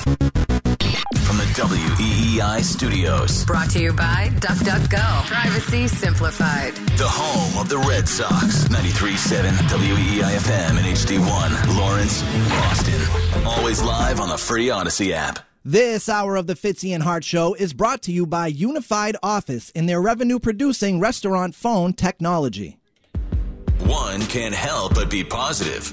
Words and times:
From 0.00 1.36
the 1.36 1.44
WEEI 1.54 2.62
studios, 2.62 3.44
Brought 3.44 3.70
to 3.70 3.80
you 3.80 3.92
by 3.92 4.30
DuckDuckGo. 4.36 5.26
Privacy 5.26 5.88
simplified. 5.88 6.74
the 6.96 7.06
home 7.06 7.60
of 7.60 7.68
the 7.68 7.78
Red 7.78 8.08
Sox, 8.08 8.64
93.7 8.68 9.50
WEEI 9.68 10.36
FM 10.38 10.78
and 10.78 10.86
HD1, 10.96 11.76
Lawrence, 11.78 12.22
Boston. 12.48 13.46
Always 13.46 13.82
live 13.82 14.20
on 14.20 14.28
the 14.30 14.38
free 14.38 14.66
Audacy 14.68 15.12
app. 15.12 15.40
This 15.64 16.08
hour 16.08 16.36
of 16.36 16.46
the 16.46 16.54
Fitzy 16.54 16.94
and 16.94 17.02
Hart 17.02 17.22
Show 17.24 17.52
is 17.54 17.74
brought 17.74 18.00
to 18.02 18.12
you 18.12 18.24
by 18.26 18.46
Unified 18.46 19.16
Office 19.22 19.68
in 19.70 19.84
their 19.86 20.00
revenue 20.00 20.38
producing 20.38 20.98
restaurant 20.98 21.54
phone 21.54 21.92
technology. 21.92 22.78
One 23.80 24.22
can't 24.22 24.54
help 24.54 24.94
but 24.94 25.10
be 25.10 25.24
positive. 25.24 25.92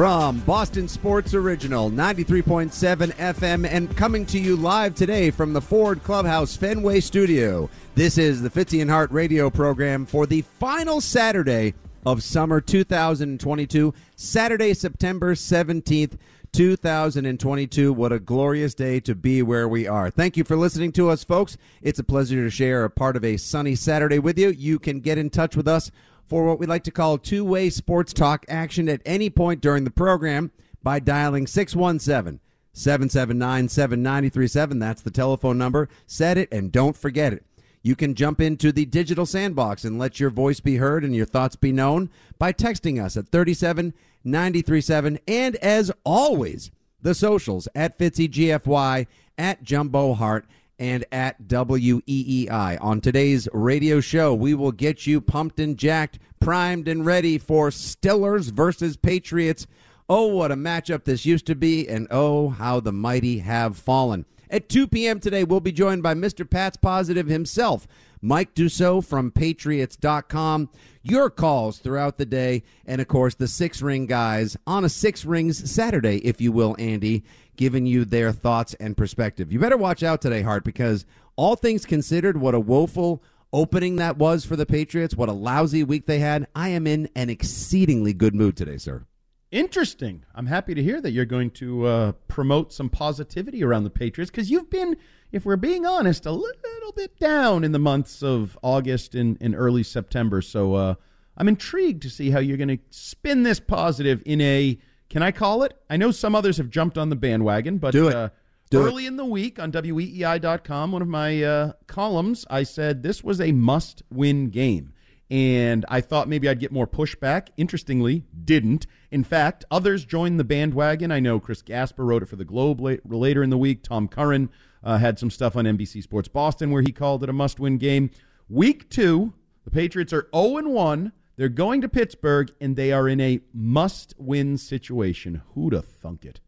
From 0.00 0.38
Boston 0.46 0.88
Sports 0.88 1.34
Original, 1.34 1.90
93.7 1.90 3.12
FM, 3.16 3.68
and 3.70 3.94
coming 3.98 4.24
to 4.24 4.38
you 4.38 4.56
live 4.56 4.94
today 4.94 5.30
from 5.30 5.52
the 5.52 5.60
Ford 5.60 6.02
Clubhouse 6.02 6.56
Fenway 6.56 7.00
Studio. 7.00 7.68
This 7.96 8.16
is 8.16 8.40
the 8.40 8.48
Fitzy 8.48 8.80
and 8.80 8.90
Hart 8.90 9.10
radio 9.10 9.50
program 9.50 10.06
for 10.06 10.24
the 10.24 10.40
final 10.40 11.02
Saturday 11.02 11.74
of 12.06 12.22
summer 12.22 12.62
2022, 12.62 13.92
Saturday, 14.16 14.72
September 14.72 15.34
17th. 15.34 16.16
2022. 16.52 17.92
What 17.92 18.12
a 18.12 18.18
glorious 18.18 18.74
day 18.74 18.98
to 18.98 19.14
be 19.14 19.40
where 19.40 19.68
we 19.68 19.86
are. 19.86 20.10
Thank 20.10 20.36
you 20.36 20.42
for 20.42 20.56
listening 20.56 20.90
to 20.92 21.08
us, 21.08 21.22
folks. 21.22 21.56
It's 21.80 22.00
a 22.00 22.04
pleasure 22.04 22.42
to 22.42 22.50
share 22.50 22.82
a 22.82 22.90
part 22.90 23.14
of 23.14 23.24
a 23.24 23.36
sunny 23.36 23.76
Saturday 23.76 24.18
with 24.18 24.36
you. 24.36 24.48
You 24.48 24.80
can 24.80 24.98
get 24.98 25.16
in 25.16 25.30
touch 25.30 25.54
with 25.54 25.68
us 25.68 25.92
for 26.30 26.44
what 26.44 26.60
we 26.60 26.64
like 26.66 26.84
to 26.84 26.92
call 26.92 27.18
two 27.18 27.44
way 27.44 27.68
sports 27.68 28.12
talk 28.12 28.46
action 28.48 28.88
at 28.88 29.02
any 29.04 29.28
point 29.28 29.60
during 29.60 29.82
the 29.82 29.90
program 29.90 30.52
by 30.80 31.00
dialing 31.00 31.44
617 31.48 32.38
779 32.72 33.68
7937. 33.68 34.78
That's 34.78 35.02
the 35.02 35.10
telephone 35.10 35.58
number. 35.58 35.88
Set 36.06 36.38
it 36.38 36.48
and 36.52 36.70
don't 36.70 36.96
forget 36.96 37.32
it. 37.32 37.44
You 37.82 37.96
can 37.96 38.14
jump 38.14 38.40
into 38.40 38.70
the 38.70 38.84
digital 38.84 39.26
sandbox 39.26 39.84
and 39.84 39.98
let 39.98 40.20
your 40.20 40.30
voice 40.30 40.60
be 40.60 40.76
heard 40.76 41.02
and 41.02 41.16
your 41.16 41.26
thoughts 41.26 41.56
be 41.56 41.72
known 41.72 42.10
by 42.38 42.52
texting 42.52 43.02
us 43.02 43.16
at 43.16 43.28
37 43.28 43.92
937. 44.22 45.18
And 45.26 45.56
as 45.56 45.90
always, 46.04 46.70
the 47.02 47.14
socials 47.14 47.66
at 47.74 47.98
FitzyGFY, 47.98 49.06
at 49.36 49.62
Jumbo 49.64 50.14
Hart, 50.14 50.46
and 50.80 51.04
at 51.12 51.40
WEEI. 51.46 52.78
On 52.80 53.00
today's 53.00 53.46
radio 53.52 54.00
show, 54.00 54.34
we 54.34 54.54
will 54.54 54.72
get 54.72 55.06
you 55.06 55.20
pumped 55.20 55.60
and 55.60 55.76
jacked, 55.76 56.18
primed 56.40 56.88
and 56.88 57.04
ready 57.04 57.36
for 57.36 57.68
Stillers 57.68 58.50
versus 58.50 58.96
Patriots. 58.96 59.66
Oh, 60.08 60.26
what 60.26 60.50
a 60.50 60.56
matchup 60.56 61.04
this 61.04 61.26
used 61.26 61.46
to 61.46 61.54
be, 61.54 61.86
and 61.86 62.08
oh, 62.10 62.48
how 62.48 62.80
the 62.80 62.92
mighty 62.92 63.38
have 63.40 63.76
fallen. 63.76 64.24
At 64.50 64.68
2 64.68 64.88
p.m. 64.88 65.20
today, 65.20 65.44
we'll 65.44 65.60
be 65.60 65.70
joined 65.70 66.02
by 66.02 66.14
Mr. 66.14 66.48
Pat's 66.48 66.78
Positive 66.78 67.28
himself, 67.28 67.86
Mike 68.22 68.54
Dussault 68.54 69.04
from 69.06 69.30
Patriots.com. 69.30 70.68
Your 71.02 71.30
calls 71.30 71.78
throughout 71.78 72.18
the 72.18 72.26
day, 72.26 72.62
and 72.86 73.00
of 73.00 73.08
course, 73.08 73.34
the 73.34 73.48
Six 73.48 73.80
Ring 73.80 74.06
guys 74.06 74.56
on 74.66 74.84
a 74.84 74.88
Six 74.88 75.24
Rings 75.24 75.70
Saturday, 75.70 76.18
if 76.18 76.40
you 76.40 76.52
will, 76.52 76.76
Andy, 76.78 77.24
giving 77.56 77.86
you 77.86 78.04
their 78.04 78.32
thoughts 78.32 78.74
and 78.74 78.96
perspective. 78.96 79.52
You 79.52 79.58
better 79.58 79.76
watch 79.76 80.02
out 80.02 80.20
today, 80.20 80.42
Hart, 80.42 80.64
because 80.64 81.06
all 81.36 81.56
things 81.56 81.86
considered, 81.86 82.36
what 82.36 82.54
a 82.54 82.60
woeful 82.60 83.22
opening 83.52 83.96
that 83.96 84.16
was 84.16 84.44
for 84.44 84.56
the 84.56 84.66
Patriots, 84.66 85.14
what 85.14 85.28
a 85.28 85.32
lousy 85.32 85.82
week 85.82 86.06
they 86.06 86.18
had. 86.18 86.46
I 86.54 86.68
am 86.68 86.86
in 86.86 87.08
an 87.16 87.30
exceedingly 87.30 88.12
good 88.12 88.34
mood 88.34 88.56
today, 88.56 88.76
sir. 88.76 89.06
Interesting. 89.50 90.24
I'm 90.32 90.46
happy 90.46 90.74
to 90.74 90.82
hear 90.82 91.00
that 91.00 91.10
you're 91.10 91.24
going 91.24 91.50
to 91.52 91.86
uh, 91.86 92.12
promote 92.28 92.72
some 92.72 92.88
positivity 92.88 93.64
around 93.64 93.82
the 93.82 93.90
Patriots 93.90 94.30
because 94.30 94.48
you've 94.48 94.70
been, 94.70 94.96
if 95.32 95.44
we're 95.44 95.56
being 95.56 95.84
honest, 95.84 96.24
a 96.24 96.30
little 96.30 96.92
bit 96.94 97.18
down 97.18 97.64
in 97.64 97.72
the 97.72 97.78
months 97.78 98.22
of 98.22 98.56
August 98.62 99.16
and, 99.16 99.36
and 99.40 99.56
early 99.56 99.82
September. 99.82 100.40
So 100.40 100.74
uh, 100.74 100.94
I'm 101.36 101.48
intrigued 101.48 102.02
to 102.02 102.10
see 102.10 102.30
how 102.30 102.38
you're 102.38 102.56
going 102.56 102.68
to 102.68 102.78
spin 102.90 103.42
this 103.42 103.58
positive 103.58 104.22
in 104.24 104.40
a, 104.40 104.78
can 105.08 105.22
I 105.22 105.32
call 105.32 105.64
it? 105.64 105.76
I 105.88 105.96
know 105.96 106.12
some 106.12 106.36
others 106.36 106.56
have 106.58 106.70
jumped 106.70 106.96
on 106.96 107.08
the 107.08 107.16
bandwagon, 107.16 107.78
but 107.78 107.90
Do 107.90 108.06
it. 108.06 108.14
Uh, 108.14 108.28
Do 108.70 108.86
early 108.86 109.06
in 109.06 109.16
the 109.16 109.24
week 109.24 109.58
on 109.58 109.72
WEEI.com, 109.72 110.92
one 110.92 111.02
of 111.02 111.08
my 111.08 111.42
uh, 111.42 111.72
columns, 111.88 112.46
I 112.48 112.62
said 112.62 113.02
this 113.02 113.24
was 113.24 113.40
a 113.40 113.50
must 113.50 114.04
win 114.12 114.50
game. 114.50 114.92
And 115.30 115.86
I 115.88 116.00
thought 116.00 116.28
maybe 116.28 116.48
I'd 116.48 116.58
get 116.58 116.72
more 116.72 116.88
pushback. 116.88 117.48
Interestingly, 117.56 118.24
didn't. 118.44 118.86
In 119.12 119.22
fact, 119.22 119.64
others 119.70 120.04
joined 120.04 120.40
the 120.40 120.44
bandwagon. 120.44 121.12
I 121.12 121.20
know 121.20 121.38
Chris 121.38 121.62
Gasper 121.62 122.04
wrote 122.04 122.22
it 122.22 122.26
for 122.26 122.36
the 122.36 122.44
Globe 122.44 122.80
la- 122.80 122.96
later 123.04 123.42
in 123.42 123.50
the 123.50 123.58
week. 123.58 123.84
Tom 123.84 124.08
Curran 124.08 124.50
uh, 124.82 124.98
had 124.98 125.18
some 125.18 125.30
stuff 125.30 125.56
on 125.56 125.66
NBC 125.66 126.02
Sports 126.02 126.28
Boston 126.28 126.70
where 126.70 126.82
he 126.82 126.90
called 126.90 127.22
it 127.22 127.28
a 127.28 127.32
must 127.32 127.60
win 127.60 127.78
game. 127.78 128.10
Week 128.48 128.90
two, 128.90 129.32
the 129.64 129.70
Patriots 129.70 130.12
are 130.12 130.28
0 130.34 130.68
1. 130.68 131.12
They're 131.36 131.48
going 131.48 131.80
to 131.80 131.88
Pittsburgh, 131.88 132.52
and 132.60 132.76
they 132.76 132.92
are 132.92 133.08
in 133.08 133.20
a 133.20 133.40
must 133.54 134.14
win 134.18 134.58
situation. 134.58 135.42
Who'd 135.54 135.72
have 135.72 135.86
thunk 135.86 136.24
it? 136.24 136.40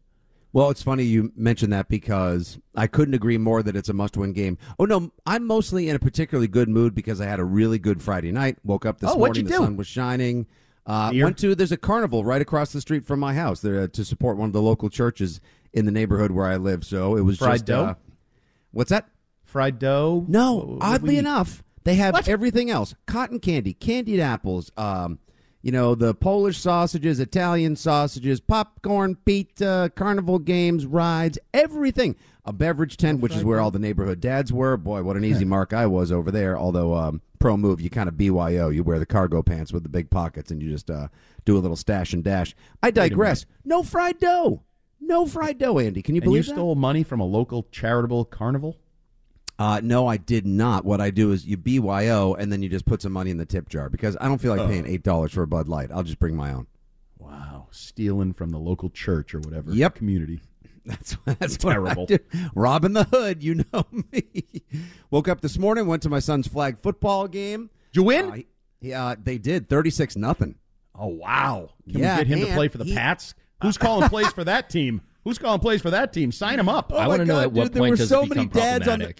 Well, 0.53 0.69
it's 0.69 0.83
funny 0.83 1.03
you 1.03 1.31
mentioned 1.35 1.73
that 1.73 1.89
because 1.89 2.59
I 2.75 2.85
couldn't 2.85 3.15
agree 3.15 3.39
more 3.39 3.63
that 3.63 3.75
it's 3.75 3.89
a 3.89 3.93
must 3.93 4.15
win 4.15 4.33
game. 4.33 4.59
Oh, 4.77 4.85
no, 4.85 5.11
I'm 5.25 5.45
mostly 5.47 5.89
in 5.89 5.95
a 5.95 5.99
particularly 5.99 6.47
good 6.47 6.69
mood 6.69 6.93
because 6.93 7.19
I 7.19 7.25
had 7.25 7.39
a 7.39 7.43
really 7.43 7.79
good 7.79 8.03
Friday 8.03 8.31
night. 8.31 8.57
Woke 8.63 8.85
up 8.85 8.99
this 8.99 9.09
Oh, 9.09 9.17
morning, 9.17 9.45
the 9.45 9.49
do? 9.51 9.57
sun 9.57 9.77
was 9.77 9.87
shining. 9.87 10.45
Uh, 10.85 11.11
went 11.15 11.37
to, 11.39 11.55
there's 11.55 11.71
a 11.71 11.77
carnival 11.77 12.23
right 12.23 12.41
across 12.41 12.71
the 12.71 12.81
street 12.81 13.03
from 13.03 13.19
my 13.19 13.33
house 13.33 13.61
there 13.61 13.87
to 13.87 14.05
support 14.05 14.37
one 14.37 14.47
of 14.47 14.53
the 14.53 14.61
local 14.61 14.89
churches 14.89 15.41
in 15.73 15.85
the 15.85 15.91
neighborhood 15.91 16.29
where 16.29 16.45
I 16.45 16.57
live. 16.57 16.83
So 16.83 17.15
it 17.15 17.21
was 17.21 17.39
Fried 17.39 17.53
just. 17.53 17.65
dough? 17.65 17.83
Uh, 17.85 17.93
what's 18.71 18.89
that? 18.91 19.09
Fried 19.45 19.79
dough? 19.79 20.25
No, 20.27 20.77
oddly 20.81 21.17
enough, 21.17 21.63
they 21.83 21.95
have 21.95 22.13
What? 22.13 22.27
everything 22.27 22.69
else: 22.69 22.93
cotton 23.05 23.39
candy, 23.39 23.73
candied 23.73 24.19
apples, 24.19 24.71
um, 24.77 25.19
you 25.63 25.71
know, 25.71 25.95
the 25.95 26.13
Polish 26.13 26.59
sausages, 26.59 27.19
Italian 27.19 27.75
sausages, 27.75 28.39
popcorn, 28.39 29.15
pizza, 29.15 29.91
carnival 29.95 30.37
games, 30.37 30.85
rides, 30.85 31.39
everything. 31.53 32.15
A 32.45 32.53
beverage 32.53 32.97
tent, 32.97 33.21
which 33.21 33.33
is 33.33 33.45
where 33.45 33.61
all 33.61 33.71
the 33.71 33.79
neighborhood 33.79 34.19
dads 34.19 34.51
were. 34.51 34.75
Boy, 34.75 35.01
what 35.01 35.15
an 35.15 35.23
easy 35.23 35.45
mark 35.45 35.71
I 35.71 35.85
was 35.85 36.11
over 36.11 36.29
there. 36.29 36.57
Although 36.57 36.93
um, 36.93 37.21
pro 37.43 37.57
move. 37.57 37.81
You 37.81 37.89
kind 37.89 38.07
of 38.07 38.17
BYO. 38.17 38.69
You 38.69 38.83
wear 38.83 38.99
the 38.99 39.05
cargo 39.05 39.43
pants 39.43 39.73
with 39.73 39.83
the 39.83 39.89
big 39.89 40.09
pockets, 40.09 40.49
and 40.49 40.63
you 40.63 40.69
just 40.69 40.89
uh, 40.89 41.09
do 41.43 41.57
a 41.57 41.59
little 41.59 41.75
stash 41.75 42.13
and 42.13 42.23
dash. 42.23 42.55
I 42.81 42.89
digress. 42.89 43.45
No 43.65 43.83
fried 43.83 44.17
dough. 44.17 44.63
No 45.01 45.25
fried 45.25 45.57
dough, 45.57 45.77
Andy. 45.77 46.01
Can 46.01 46.15
you 46.15 46.21
and 46.21 46.25
believe 46.25 46.45
you 46.45 46.53
that? 46.53 46.55
stole 46.55 46.75
money 46.75 47.03
from 47.03 47.19
a 47.19 47.25
local 47.25 47.67
charitable 47.69 48.23
carnival? 48.23 48.77
Uh, 49.59 49.79
no, 49.83 50.07
I 50.07 50.17
did 50.17 50.45
not. 50.47 50.83
What 50.83 50.99
I 50.99 51.09
do 51.11 51.31
is 51.31 51.45
you 51.45 51.57
BYO, 51.57 52.33
and 52.33 52.51
then 52.51 52.63
you 52.63 52.69
just 52.69 52.85
put 52.85 53.01
some 53.01 53.11
money 53.11 53.29
in 53.31 53.37
the 53.37 53.45
tip 53.45 53.69
jar 53.69 53.89
because 53.89 54.17
I 54.19 54.27
don't 54.27 54.39
feel 54.39 54.55
like 54.55 54.67
paying 54.67 54.85
eight 54.87 55.03
dollars 55.03 55.31
for 55.31 55.43
a 55.43 55.47
Bud 55.47 55.67
Light. 55.69 55.91
I'll 55.91 56.03
just 56.03 56.19
bring 56.19 56.35
my 56.35 56.51
own. 56.53 56.67
Wow, 57.19 57.67
stealing 57.71 58.33
from 58.33 58.49
the 58.49 58.57
local 58.57 58.89
church 58.89 59.33
or 59.35 59.39
whatever. 59.39 59.71
Yep. 59.71 59.95
community. 59.95 60.41
That's 60.85 61.15
that's 61.25 61.55
Terrible. 61.55 62.07
What 62.07 62.11
I 62.11 62.17
do. 62.17 62.49
Robbing 62.55 62.91
the 62.91 63.05
hood, 63.05 63.41
you 63.41 63.63
know 63.71 63.85
me. 64.11 64.43
Woke 65.11 65.29
up 65.29 65.39
this 65.39 65.57
morning, 65.57 65.87
went 65.87 66.03
to 66.03 66.09
my 66.09 66.19
son's 66.19 66.45
flag 66.45 66.77
football 66.81 67.29
game. 67.29 67.69
Did 67.93 67.99
you 68.01 68.03
win? 68.03 68.29
Uh, 68.31 68.37
he- 68.81 68.93
uh, 68.93 69.15
they 69.23 69.37
did 69.37 69.69
thirty 69.69 69.89
six 69.89 70.17
nothing. 70.17 70.55
oh 70.93 71.07
wow! 71.07 71.69
Can 71.89 71.99
Yeah, 72.01 72.17
we 72.17 72.25
get 72.25 72.27
him 72.27 72.39
to 72.41 72.45
and 72.47 72.55
play 72.55 72.67
for 72.67 72.79
the 72.79 72.83
he- 72.83 72.93
Pats? 72.95 73.33
Who's 73.61 73.77
calling 73.77 74.09
plays 74.09 74.33
for 74.33 74.43
that 74.43 74.69
team? 74.69 75.01
Who's 75.23 75.37
calling 75.37 75.59
plays 75.59 75.81
for 75.81 75.89
that 75.91 76.11
team? 76.13 76.31
Sign 76.31 76.59
him 76.59 76.67
up. 76.69 76.91
Oh 76.93 76.97
I 76.97 77.03
my 77.03 77.07
want 77.07 77.19
to 77.21 77.25
know 77.25 77.35
God, 77.35 77.43
at 77.43 77.51
what 77.53 77.63
dude, 77.65 77.73
there 77.73 77.81
point 77.81 77.91
were 77.91 77.95
does 77.97 78.09
so 78.09 78.23
it 78.23 78.29
many 78.29 78.45
become 78.47 78.61
dads 78.61 78.87
on 78.87 78.99
the- 78.99 79.15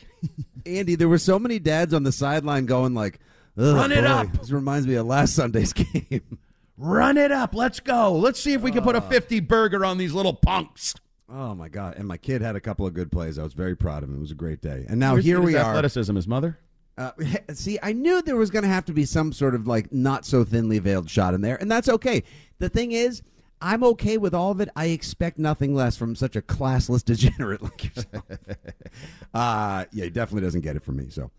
Andy, 0.66 0.96
there 0.96 1.10
were 1.10 1.18
so 1.18 1.38
many 1.40 1.60
dads 1.60 1.94
on 1.94 2.04
the 2.04 2.12
sideline 2.12 2.66
going 2.66 2.94
like, 2.94 3.20
"Ugh, 3.58 3.76
Run 3.76 3.92
it 3.92 4.02
boy, 4.02 4.08
up." 4.08 4.32
This 4.34 4.52
reminds 4.52 4.88
me 4.88 4.96
of 4.96 5.06
last 5.06 5.36
Sunday's 5.36 5.74
game. 5.74 6.38
Run 6.78 7.18
it 7.18 7.32
up. 7.32 7.54
Let's 7.54 7.80
go. 7.80 8.14
Let's 8.14 8.40
see 8.40 8.54
if 8.54 8.62
we 8.62 8.72
can 8.72 8.84
put 8.84 8.96
a 8.96 9.02
50 9.02 9.40
burger 9.42 9.86
on 9.86 9.98
these 9.98 10.14
little 10.14 10.34
punks. 10.34 10.96
oh 11.30 11.54
my 11.56 11.70
god! 11.70 11.96
And 11.98 12.08
my 12.08 12.18
kid 12.18 12.42
had 12.42 12.56
a 12.56 12.60
couple 12.62 12.86
of 12.88 12.94
good 12.94 13.12
plays. 13.12 13.38
I 13.38 13.44
was 13.44 13.54
very 13.54 13.76
proud 13.76 14.04
of 14.04 14.10
him. 14.10 14.18
It 14.18 14.22
was 14.22 14.32
a 14.32 14.36
great 14.36 14.62
day. 14.62 14.86
And 14.90 15.00
now 15.00 15.14
Where's 15.14 15.26
here 15.26 15.38
his 15.42 15.46
we 15.46 15.56
are. 15.56 15.70
Athleticism, 15.72 16.16
his 16.16 16.28
mother. 16.28 16.58
Uh, 16.98 17.12
see, 17.54 17.78
I 17.82 17.92
knew 17.94 18.22
there 18.22 18.36
was 18.36 18.50
going 18.50 18.64
to 18.64 18.70
have 18.70 18.86
to 18.86 18.94
be 18.94 19.06
some 19.06 19.34
sort 19.34 19.56
of 19.56 19.68
like 19.68 19.92
not 19.92 20.26
so 20.26 20.44
thinly 20.44 20.80
veiled 20.80 21.10
shot 21.10 21.34
in 21.34 21.42
there, 21.42 21.56
and 21.58 21.70
that's 21.72 21.90
okay. 21.90 22.24
The 22.60 22.70
thing 22.70 22.92
is, 22.94 23.22
I'm 23.64 23.82
okay 23.86 24.18
with 24.18 24.36
all 24.36 24.52
of 24.52 24.60
it. 24.60 24.68
I 24.76 24.88
expect 24.88 25.40
nothing 25.40 25.74
less 25.74 25.96
from 25.96 26.16
such 26.16 26.36
a 26.36 26.42
classless 26.42 27.04
degenerate 27.06 27.62
like 27.62 27.84
yourself. 27.86 28.26
uh, 29.34 29.86
yeah, 29.92 30.04
he 30.04 30.10
definitely 30.10 30.42
doesn't 30.42 30.62
get 30.62 30.76
it 30.76 30.84
from 30.84 30.98
me. 30.98 31.10
So, 31.10 31.32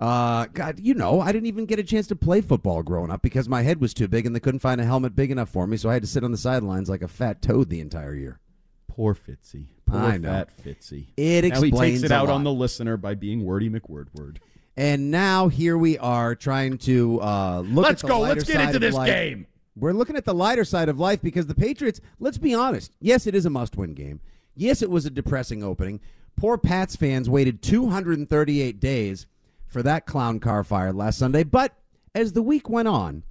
uh, 0.00 0.46
God, 0.46 0.80
you 0.80 0.94
know, 0.94 1.20
I 1.20 1.30
didn't 1.30 1.46
even 1.46 1.66
get 1.66 1.78
a 1.78 1.84
chance 1.84 2.06
to 2.06 2.16
play 2.16 2.40
football 2.40 2.82
growing 2.82 3.10
up 3.10 3.20
because 3.20 3.50
my 3.50 3.62
head 3.62 3.82
was 3.82 3.92
too 3.92 4.08
big 4.08 4.24
and 4.24 4.34
they 4.34 4.40
couldn't 4.40 4.60
find 4.60 4.80
a 4.80 4.84
helmet 4.84 5.14
big 5.14 5.30
enough 5.30 5.50
for 5.50 5.66
me, 5.66 5.76
so 5.76 5.90
I 5.90 5.92
had 5.92 6.02
to 6.02 6.08
sit 6.08 6.24
on 6.24 6.32
the 6.32 6.38
sidelines 6.38 6.88
like 6.88 7.02
a 7.02 7.08
fat 7.08 7.42
toad 7.42 7.68
the 7.68 7.80
entire 7.80 8.14
year. 8.14 8.40
Poor 8.88 9.14
Fitzy. 9.14 9.66
Poor 9.84 10.00
I 10.00 10.16
know. 10.16 10.30
fat 10.30 10.48
Fitzy. 10.56 11.08
It 11.18 11.44
now 11.44 11.60
he 11.60 11.68
explains 11.68 12.00
takes 12.00 12.10
it 12.10 12.12
out 12.12 12.28
lot. 12.28 12.34
on 12.34 12.44
the 12.44 12.52
listener 12.52 12.96
by 12.96 13.14
being 13.14 13.44
wordy 13.44 13.68
McWordword. 13.68 14.38
And 14.76 15.10
now 15.10 15.48
here 15.48 15.76
we 15.76 15.98
are 15.98 16.34
trying 16.34 16.78
to 16.78 17.20
uh, 17.20 17.60
look. 17.60 17.84
Let's 17.84 18.02
at 18.04 18.08
the 18.08 18.14
go. 18.14 18.20
Let's 18.20 18.44
get 18.44 18.60
into 18.60 18.78
this 18.78 18.94
life. 18.94 19.08
game. 19.08 19.46
We're 19.78 19.92
looking 19.92 20.16
at 20.16 20.24
the 20.24 20.34
lighter 20.34 20.64
side 20.64 20.88
of 20.88 20.98
life 20.98 21.22
because 21.22 21.46
the 21.46 21.54
Patriots. 21.54 22.00
Let's 22.18 22.38
be 22.38 22.54
honest. 22.54 22.92
Yes, 23.00 23.26
it 23.26 23.34
is 23.34 23.46
a 23.46 23.50
must-win 23.50 23.94
game. 23.94 24.20
Yes, 24.54 24.82
it 24.82 24.90
was 24.90 25.06
a 25.06 25.10
depressing 25.10 25.62
opening. 25.62 26.00
Poor 26.36 26.58
Pats 26.58 26.96
fans 26.96 27.30
waited 27.30 27.62
238 27.62 28.80
days 28.80 29.26
for 29.66 29.82
that 29.82 30.06
clown 30.06 30.40
car 30.40 30.64
fire 30.64 30.92
last 30.92 31.18
Sunday. 31.18 31.44
But 31.44 31.74
as 32.14 32.32
the 32.32 32.42
week 32.42 32.68
went 32.68 32.88
on, 32.88 33.22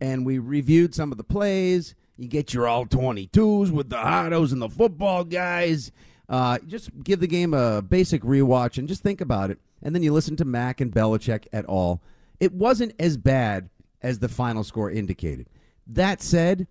and 0.00 0.24
we 0.24 0.38
reviewed 0.38 0.94
some 0.94 1.12
of 1.12 1.18
the 1.18 1.24
plays. 1.24 1.94
You 2.16 2.28
get 2.28 2.54
your 2.54 2.68
all 2.68 2.86
22s 2.86 3.70
with 3.70 3.90
the 3.90 3.96
hardos 3.96 4.52
and 4.52 4.62
the 4.62 4.68
football 4.68 5.24
guys. 5.24 5.90
Uh, 6.28 6.58
just 6.66 6.90
give 7.02 7.20
the 7.20 7.26
game 7.26 7.52
a 7.52 7.82
basic 7.82 8.22
rewatch 8.22 8.78
and 8.78 8.88
just 8.88 9.02
think 9.02 9.20
about 9.20 9.50
it. 9.50 9.58
And 9.82 9.94
then 9.94 10.02
you 10.02 10.12
listen 10.12 10.36
to 10.36 10.44
Mac 10.44 10.80
and 10.80 10.92
Belichick 10.92 11.46
at 11.52 11.64
all. 11.66 12.00
It 12.40 12.52
wasn't 12.52 12.94
as 12.98 13.16
bad 13.16 13.68
as 14.00 14.18
the 14.18 14.28
final 14.28 14.64
score 14.64 14.90
indicated. 14.90 15.48
That 15.86 16.22
said, 16.22 16.66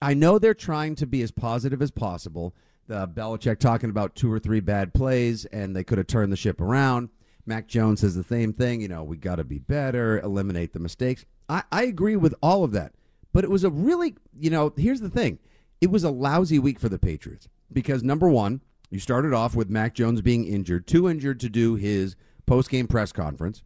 I 0.00 0.14
know 0.14 0.38
they're 0.38 0.54
trying 0.54 0.94
to 0.96 1.06
be 1.06 1.22
as 1.22 1.30
positive 1.30 1.82
as 1.82 1.90
possible. 1.90 2.54
The 2.86 3.08
Belichick 3.08 3.58
talking 3.58 3.90
about 3.90 4.14
two 4.14 4.32
or 4.32 4.38
three 4.38 4.60
bad 4.60 4.94
plays, 4.94 5.44
and 5.46 5.74
they 5.74 5.84
could 5.84 5.98
have 5.98 6.06
turned 6.06 6.32
the 6.32 6.36
ship 6.36 6.60
around. 6.60 7.08
Mac 7.44 7.68
Jones 7.68 8.00
says 8.00 8.14
the 8.14 8.24
same 8.24 8.52
thing. 8.52 8.80
You 8.80 8.88
know, 8.88 9.04
we 9.04 9.16
got 9.16 9.36
to 9.36 9.44
be 9.44 9.58
better, 9.58 10.20
eliminate 10.20 10.72
the 10.72 10.78
mistakes. 10.78 11.24
I, 11.48 11.62
I 11.70 11.84
agree 11.84 12.16
with 12.16 12.34
all 12.42 12.64
of 12.64 12.72
that. 12.72 12.92
But 13.32 13.44
it 13.44 13.50
was 13.50 13.64
a 13.64 13.70
really, 13.70 14.16
you 14.38 14.50
know, 14.50 14.72
here's 14.76 15.00
the 15.00 15.10
thing. 15.10 15.38
It 15.80 15.90
was 15.90 16.04
a 16.04 16.10
lousy 16.10 16.58
week 16.58 16.80
for 16.80 16.88
the 16.88 16.98
Patriots 16.98 17.48
because 17.72 18.02
number 18.02 18.28
one, 18.28 18.62
you 18.90 18.98
started 18.98 19.34
off 19.34 19.54
with 19.54 19.68
Mac 19.68 19.94
Jones 19.94 20.22
being 20.22 20.46
injured, 20.46 20.86
too 20.86 21.08
injured 21.08 21.40
to 21.40 21.48
do 21.48 21.74
his 21.74 22.16
post 22.46 22.70
game 22.70 22.86
press 22.86 23.12
conference, 23.12 23.62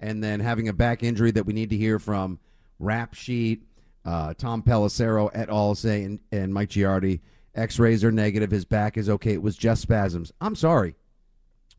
and 0.00 0.24
then 0.24 0.40
having 0.40 0.68
a 0.68 0.72
back 0.72 1.02
injury 1.02 1.30
that 1.30 1.46
we 1.46 1.52
need 1.52 1.70
to 1.70 1.76
hear 1.76 1.98
from 1.98 2.38
Rap 2.78 3.14
Sheet, 3.14 3.62
uh, 4.04 4.34
Tom 4.34 4.62
Pelissero 4.62 5.30
et 5.34 5.48
al. 5.48 5.74
saying, 5.74 6.20
and 6.30 6.52
Mike 6.52 6.70
Giardi, 6.70 7.20
x 7.54 7.78
rays 7.78 8.02
are 8.02 8.12
negative, 8.12 8.50
his 8.50 8.64
back 8.64 8.96
is 8.96 9.08
okay, 9.08 9.32
it 9.32 9.42
was 9.42 9.56
just 9.56 9.82
spasms. 9.82 10.32
I'm 10.40 10.54
sorry. 10.54 10.94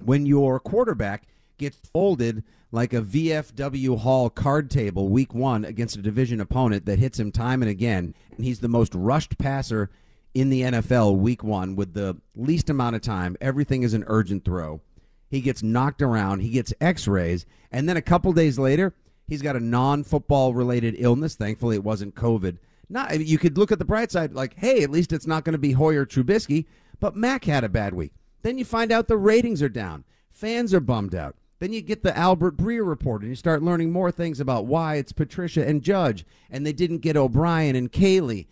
When 0.04 0.26
your 0.26 0.60
quarterback 0.60 1.28
gets 1.58 1.78
folded 1.94 2.44
like 2.72 2.94
a 2.94 3.02
VFW 3.02 4.00
Hall 4.00 4.30
card 4.30 4.72
table 4.72 5.08
week 5.10 5.34
one 5.34 5.64
against 5.64 5.96
a 5.96 6.02
division 6.02 6.42
opponent 6.42 6.86
that 6.86 7.00
hits 7.00 7.20
him 7.20 7.32
time 7.32 7.62
and 7.62 7.70
again, 7.70 8.16
and 8.36 8.46
he's 8.46 8.60
the 8.60 8.68
most 8.68 8.96
rushed 8.96 9.38
passer 9.38 9.90
in 10.34 10.50
the 10.50 10.62
NFL 10.64 11.18
week 11.18 11.44
one 11.44 11.76
with 11.76 11.94
the 11.94 12.18
least 12.36 12.70
amount 12.70 12.96
of 12.96 13.02
time. 13.04 13.38
Everything 13.40 13.84
is 13.84 13.94
an 13.94 14.04
urgent 14.08 14.44
throw. 14.44 14.82
He 15.30 15.42
gets 15.42 15.64
knocked 15.64 16.02
around, 16.02 16.40
he 16.40 16.50
gets 16.50 16.74
x 16.82 17.08
rays, 17.08 17.46
and 17.72 17.88
then 17.88 17.98
a 17.98 18.02
couple 18.02 18.34
days 18.34 18.58
later, 18.60 18.94
he's 19.28 19.42
got 19.42 19.56
a 19.56 19.60
non 19.60 20.04
football 20.04 20.54
related 20.54 20.96
illness. 20.98 21.36
Thankfully, 21.36 21.76
it 21.76 21.84
wasn't 21.84 22.16
COVID. 22.16 22.58
Not, 22.90 23.12
I 23.12 23.18
mean, 23.18 23.28
you 23.28 23.38
could 23.38 23.58
look 23.58 23.72
at 23.72 23.80
the 23.80 23.86
bright 23.86 24.12
side, 24.12 24.34
like, 24.34 24.56
hey, 24.58 24.84
at 24.84 24.92
least 24.92 25.14
it's 25.14 25.28
not 25.28 25.44
going 25.44 25.54
to 25.54 25.60
be 25.60 25.72
Hoyer 25.72 26.06
Trubisky, 26.06 26.66
but 27.00 27.16
Mac 27.16 27.46
had 27.46 27.64
a 27.64 27.70
bad 27.70 27.94
week. 27.94 28.12
Then 28.42 28.58
you 28.58 28.66
find 28.66 28.92
out 28.92 29.08
the 29.08 29.18
ratings 29.18 29.62
are 29.62 29.70
down, 29.70 30.04
fans 30.30 30.74
are 30.74 30.80
bummed 30.80 31.16
out. 31.16 31.36
Then 31.60 31.72
you 31.72 31.82
get 31.82 32.04
the 32.04 32.16
Albert 32.18 32.58
Breer 32.58 32.86
report, 32.86 33.22
and 33.22 33.30
you 33.30 33.36
start 33.36 33.64
learning 33.64 33.92
more 33.92 34.12
things 34.12 34.42
about 34.42 34.66
why 34.66 34.96
it's 34.96 35.14
Patricia 35.14 35.66
and 35.66 35.82
Judge, 35.82 36.26
and 36.50 36.66
they 36.66 36.74
didn't 36.74 36.98
get 36.98 37.16
O'Brien 37.16 37.76
and 37.76 37.90
Caley. 37.90 38.50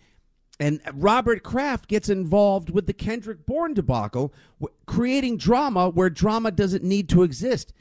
And 0.58 0.80
Robert 0.94 1.42
Kraft 1.42 1.88
gets 1.88 2.08
involved 2.08 2.70
with 2.70 2.86
the 2.86 2.92
Kendrick 2.92 3.44
Bourne 3.44 3.74
debacle, 3.74 4.32
creating 4.86 5.36
drama 5.36 5.90
where 5.90 6.08
drama 6.08 6.50
doesn't 6.50 6.84
need 6.84 7.08
to 7.10 7.22
exist. 7.22 7.72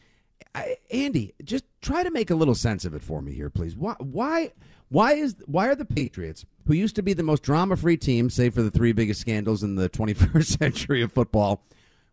I, 0.54 0.78
Andy, 0.92 1.34
just 1.44 1.64
try 1.82 2.04
to 2.04 2.12
make 2.12 2.30
a 2.30 2.36
little 2.36 2.56
sense 2.56 2.86
of 2.86 2.94
it 2.94 3.02
for 3.02 3.22
me 3.22 3.34
here, 3.34 3.50
please. 3.50 3.76
Why, 3.76 3.96
why, 4.00 4.52
why 4.90 5.14
is 5.14 5.36
why 5.46 5.68
are 5.68 5.76
the 5.76 5.86
Patriots, 5.86 6.46
who 6.68 6.74
used 6.74 6.96
to 6.98 7.04
be 7.04 7.14
the 7.14 7.24
most 7.24 7.44
drama-free 7.44 7.98
team, 7.98 8.30
save 8.30 8.54
for 8.54 8.62
the 8.62 8.72
three 8.72 8.92
biggest 8.92 9.22
scandals 9.22 9.64
in 9.64 9.76
the 9.76 9.90
21st 9.92 10.60
century 10.60 11.02
of 11.02 11.12
football, 11.12 11.64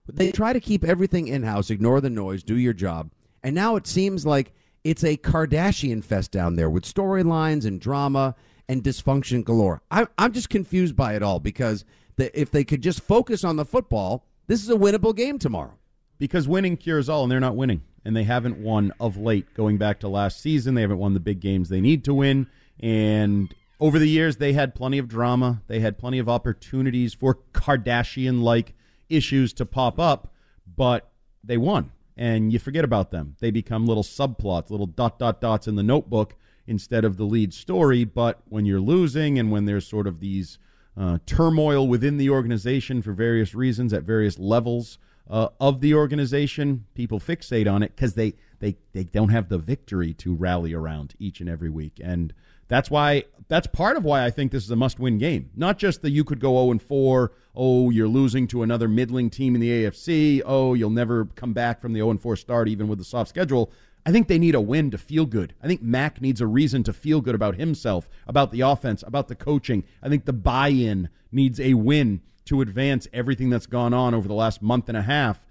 they 0.07 0.31
try 0.31 0.53
to 0.53 0.61
keep 0.61 0.85
everything 0.85 1.29
in-house, 1.29 1.71
ignore 1.71 2.01
the 2.01 2.11
noise, 2.11 2.43
do 2.43 2.57
your 2.57 2.73
job, 2.73 3.11
and 3.43 3.55
now 3.55 3.77
it 3.77 3.87
seems 3.87 4.25
like 4.25 4.53
it's 4.85 5.05
a 5.05 5.17
Kardashian 5.17 6.03
fest 6.03 6.31
down 6.31 6.57
there 6.57 6.71
with 6.71 6.85
storylines 6.85 7.67
and 7.67 7.81
drama 7.81 8.35
and 8.69 8.83
dysfunction 8.83 9.45
galore. 9.45 9.83
I, 9.91 10.07
I'm 10.17 10.33
just 10.33 10.49
confused 10.49 10.95
by 10.95 11.15
it 11.15 11.23
all 11.23 11.41
because 11.41 11.85
the, 12.17 12.39
if 12.39 12.51
they 12.51 12.65
could 12.65 12.83
just 12.83 13.01
focus 13.01 13.45
on 13.45 13.57
the 13.57 13.65
football, 13.65 14.25
this 14.47 14.63
is 14.63 14.71
a 14.71 14.77
winnable 14.77 15.15
game 15.15 15.39
tomorrow. 15.39 15.75
Because 16.19 16.49
winning 16.49 16.77
cures 16.77 17.09
all, 17.09 17.23
and 17.23 17.31
they're 17.31 17.39
not 17.39 17.55
winning. 17.55 17.83
And 18.05 18.17
they 18.17 18.25
haven't 18.25 18.59
won 18.59 18.93
of 19.01 19.17
late. 19.17 19.53
Going 19.55 19.77
back 19.77 20.01
to 20.01 20.09
last 20.09 20.41
season, 20.41 20.75
they 20.75 20.81
haven't 20.83 20.99
won 20.99 21.15
the 21.15 21.21
big 21.21 21.41
games 21.41 21.69
they 21.69 21.81
need 21.81 22.05
to 22.05 22.15
win. 22.15 22.47
And 22.81 23.55
over 23.81 23.99
the 23.99 24.09
years, 24.09 24.37
they 24.37 24.53
had 24.53 24.75
plenty 24.75 24.99
of 24.99 25.09
drama. 25.09 25.63
They 25.67 25.81
had 25.81 25.99
plenty 25.99 26.19
of 26.19 26.29
opportunities 26.29 27.15
for 27.15 27.39
Kardashian 27.53 28.43
like 28.43 28.75
issues 29.09 29.53
to 29.55 29.67
pop 29.67 29.99
up, 29.99 30.33
but 30.77 31.11
they 31.45 31.57
won. 31.57 31.93
And 32.17 32.53
you 32.53 32.59
forget 32.59 32.85
about 32.85 33.11
them. 33.11 33.37
They 33.41 33.51
become 33.51 33.87
little 33.87 34.03
subplots, 34.03 34.71
little 34.71 34.87
dot, 34.87 35.19
dot, 35.19 35.41
dots 35.41 35.69
in 35.69 35.77
the 35.77 35.83
notebook 35.83 36.35
instead 36.67 37.05
of 37.05 37.17
the 37.17 37.25
lead 37.25 37.55
story. 37.55 38.05
But 38.05 38.43
when 38.49 38.65
you're 38.65 38.81
losing 38.81 39.39
and 39.39 39.53
when 39.53 39.65
there's 39.65 39.87
sort 39.87 40.07
of 40.07 40.19
these 40.21 40.59
uh, 40.97 41.19
turmoil 41.27 41.87
within 41.87 42.17
the 42.17 42.29
organization 42.29 43.03
for 43.03 43.13
various 43.13 43.55
reasons 43.55 43.93
at 43.93 44.03
various 44.03 44.39
levels 44.39 44.99
uh, 45.29 45.49
of 45.61 45.81
the 45.81 45.95
organization, 45.95 46.87
people 46.95 47.21
fixate 47.21 47.71
on 47.71 47.83
it 47.83 47.95
because 47.95 48.15
they, 48.15 48.35
they, 48.61 48.77
they 48.93 49.05
don't 49.05 49.29
have 49.29 49.49
the 49.49 49.59
victory 49.59 50.15
to 50.15 50.35
rally 50.35 50.73
around 50.73 51.15
each 51.19 51.41
and 51.41 51.49
every 51.49 51.71
week. 51.71 52.01
And 52.03 52.33
that's 52.69 52.91
why 52.91 53.25
that's 53.49 53.67
part 53.67 53.97
of 53.97 54.05
why 54.05 54.25
I 54.25 54.31
think 54.31 54.53
this 54.53 54.65
is 54.65 54.71
a 54.71 54.77
must-win 54.77 55.19
game. 55.19 55.51
Not 55.57 55.79
just 55.79 56.03
that 56.03 56.11
you 56.11 56.23
could 56.23 56.41
go 56.41 56.55
0 56.55 56.71
and 56.73 56.83
4, 56.83 57.33
oh 57.55 57.91
you're 57.91 58.09
losing 58.09 58.47
to 58.49 58.63
another 58.63 58.89
middling 58.89 59.31
team 59.31 59.55
in 59.55 59.61
the 59.61 59.85
AFC, 59.85 60.43
oh 60.45 60.75
you'll 60.75 60.91
never 60.91 61.27
come 61.35 61.53
back 61.53 61.81
from 61.81 61.93
the 61.93 62.01
0 62.01 62.11
and 62.11 62.23
4 62.23 62.37
start 62.37 62.69
even 62.69 62.89
with 62.89 62.99
the 62.99 63.05
soft 63.05 63.31
schedule. 63.31 63.73
I 64.07 64.13
think 64.13 64.29
they 64.29 64.39
need 64.39 64.55
a 64.55 64.61
win 64.61 64.91
to 64.93 64.99
feel 64.99 65.27
good. 65.27 65.55
I 65.63 65.67
think 65.67 65.83
Mac 65.83 66.21
needs 66.21 66.41
a 66.41 66.47
reason 66.47 66.83
to 66.85 66.93
feel 66.93 67.21
good 67.21 67.35
about 67.35 67.57
himself, 67.57 68.09
about 68.27 68.53
the 68.53 68.61
offense, 68.61 69.03
about 69.07 69.29
the 69.29 69.35
coaching. 69.35 69.85
I 70.03 70.09
think 70.09 70.25
the 70.25 70.33
buy-in 70.33 71.11
needs 71.31 71.61
a 71.61 71.75
win 71.75 72.23
to 72.49 72.63
advance 72.63 73.07
everything 73.13 73.51
that's 73.51 73.67
gone 73.67 73.93
on 73.93 74.15
over 74.15 74.27
the 74.27 74.35
last 74.35 74.63
month 74.63 74.89
and 74.89 74.97
a 74.97 75.03
half. 75.03 75.45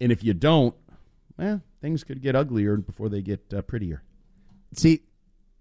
And 0.00 0.10
if 0.10 0.24
you 0.24 0.32
don't, 0.32 0.74
well, 1.36 1.60
things 1.82 2.04
could 2.04 2.22
get 2.22 2.34
uglier 2.34 2.78
before 2.78 3.10
they 3.10 3.20
get 3.20 3.52
uh, 3.54 3.60
prettier. 3.60 4.02
See, 4.72 5.02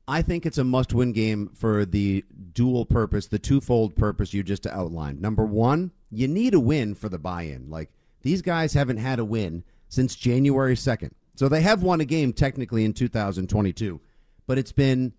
I 0.07 0.21
think 0.21 0.45
it's 0.45 0.57
a 0.57 0.63
must 0.63 0.93
win 0.93 1.11
game 1.11 1.49
for 1.53 1.85
the 1.85 2.23
dual 2.53 2.85
purpose, 2.85 3.27
the 3.27 3.37
twofold 3.37 3.97
purpose 3.97 4.33
you 4.33 4.43
just 4.43 4.65
outlined. 4.65 5.21
Number 5.21 5.45
one, 5.45 5.91
you 6.09 6.29
need 6.29 6.53
a 6.53 6.59
win 6.59 6.95
for 6.95 7.09
the 7.09 7.19
buy 7.19 7.43
in. 7.43 7.69
Like, 7.69 7.89
these 8.21 8.41
guys 8.41 8.73
haven't 8.73 8.97
had 8.97 9.19
a 9.19 9.25
win 9.25 9.65
since 9.89 10.15
January 10.15 10.75
2nd. 10.75 11.11
So 11.35 11.49
they 11.49 11.61
have 11.61 11.83
won 11.83 11.99
a 11.99 12.05
game 12.05 12.31
technically 12.31 12.85
in 12.85 12.93
2022, 12.93 13.99
but 14.47 14.57
it's 14.57 14.71
been 14.71 15.13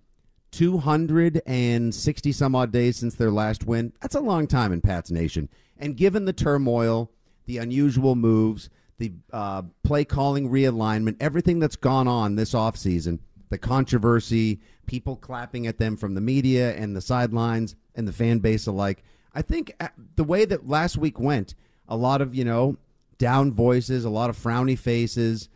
260 0.51 2.33
some 2.33 2.55
odd 2.55 2.73
days 2.73 2.97
since 2.97 3.15
their 3.15 3.31
last 3.31 3.67
win. 3.67 3.93
That's 4.01 4.15
a 4.15 4.21
long 4.21 4.47
time 4.47 4.73
in 4.73 4.81
Pats 4.81 5.11
Nation. 5.11 5.49
And 5.79 5.97
given 5.97 6.25
the 6.25 6.33
turmoil, 6.33 7.11
the 7.47 7.59
unusual 7.59 8.15
moves, 8.15 8.71
the 8.99 9.13
uh, 9.33 9.63
play 9.85 10.05
calling 10.05 10.51
realignment, 10.51 11.17
everything 11.21 11.59
that's 11.59 11.77
gone 11.77 12.09
on 12.09 12.37
this 12.37 12.53
offseason, 12.53 13.21
the 13.51 13.59
controversy, 13.59 14.61
people 14.87 15.17
clapping 15.17 15.67
at 15.67 15.79
them 15.79 15.97
from 15.97 16.15
the 16.15 16.21
media 16.21 16.75
and 16.75 16.97
the 16.97 17.01
sidelines 17.01 17.75
and 17.95 18.07
the 18.07 18.13
fan 18.13 18.39
base 18.39 18.67
alike. 18.67 19.05
I 19.35 19.43
think 19.43 19.73
uh, 19.81 19.89
the 20.17 20.25
way 20.25 20.45
that 20.45 20.69
last 20.69 20.97
week 20.97 21.21
went, 21.21 21.55
a 21.89 21.97
lot 21.97 22.21
of, 22.21 22.35
you 22.35 22.45
know, 22.45 22.77
down 23.19 23.53
voices, 23.53 24.05
a 24.05 24.11
lot 24.11 24.31
of 24.31 24.37
frowny 24.37 24.79
faces. 24.79 25.49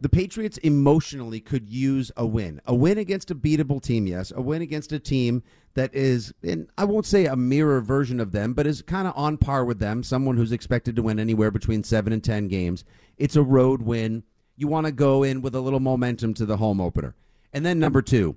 The 0.00 0.08
Patriots 0.08 0.58
emotionally 0.58 1.40
could 1.40 1.68
use 1.68 2.12
a 2.16 2.24
win. 2.24 2.60
A 2.66 2.74
win 2.74 2.98
against 2.98 3.30
a 3.30 3.34
beatable 3.34 3.82
team, 3.82 4.06
yes. 4.06 4.32
A 4.34 4.40
win 4.40 4.62
against 4.62 4.92
a 4.92 4.98
team 5.00 5.42
that 5.74 5.92
is, 5.94 6.32
and 6.42 6.68
I 6.78 6.84
won't 6.84 7.06
say 7.06 7.26
a 7.26 7.34
mirror 7.34 7.80
version 7.80 8.20
of 8.20 8.32
them, 8.32 8.54
but 8.54 8.66
is 8.66 8.82
kind 8.82 9.08
of 9.08 9.14
on 9.16 9.38
par 9.38 9.64
with 9.64 9.80
them. 9.80 10.02
Someone 10.02 10.36
who's 10.36 10.52
expected 10.52 10.94
to 10.96 11.02
win 11.02 11.18
anywhere 11.18 11.50
between 11.50 11.82
seven 11.82 12.12
and 12.12 12.22
10 12.22 12.48
games. 12.48 12.84
It's 13.16 13.36
a 13.36 13.42
road 13.42 13.82
win. 13.82 14.22
You 14.56 14.68
want 14.68 14.86
to 14.86 14.92
go 14.92 15.22
in 15.24 15.42
with 15.42 15.54
a 15.54 15.60
little 15.60 15.80
momentum 15.80 16.34
to 16.34 16.46
the 16.46 16.58
home 16.58 16.80
opener. 16.80 17.16
And 17.52 17.66
then 17.66 17.78
number 17.78 18.02
two, 18.02 18.36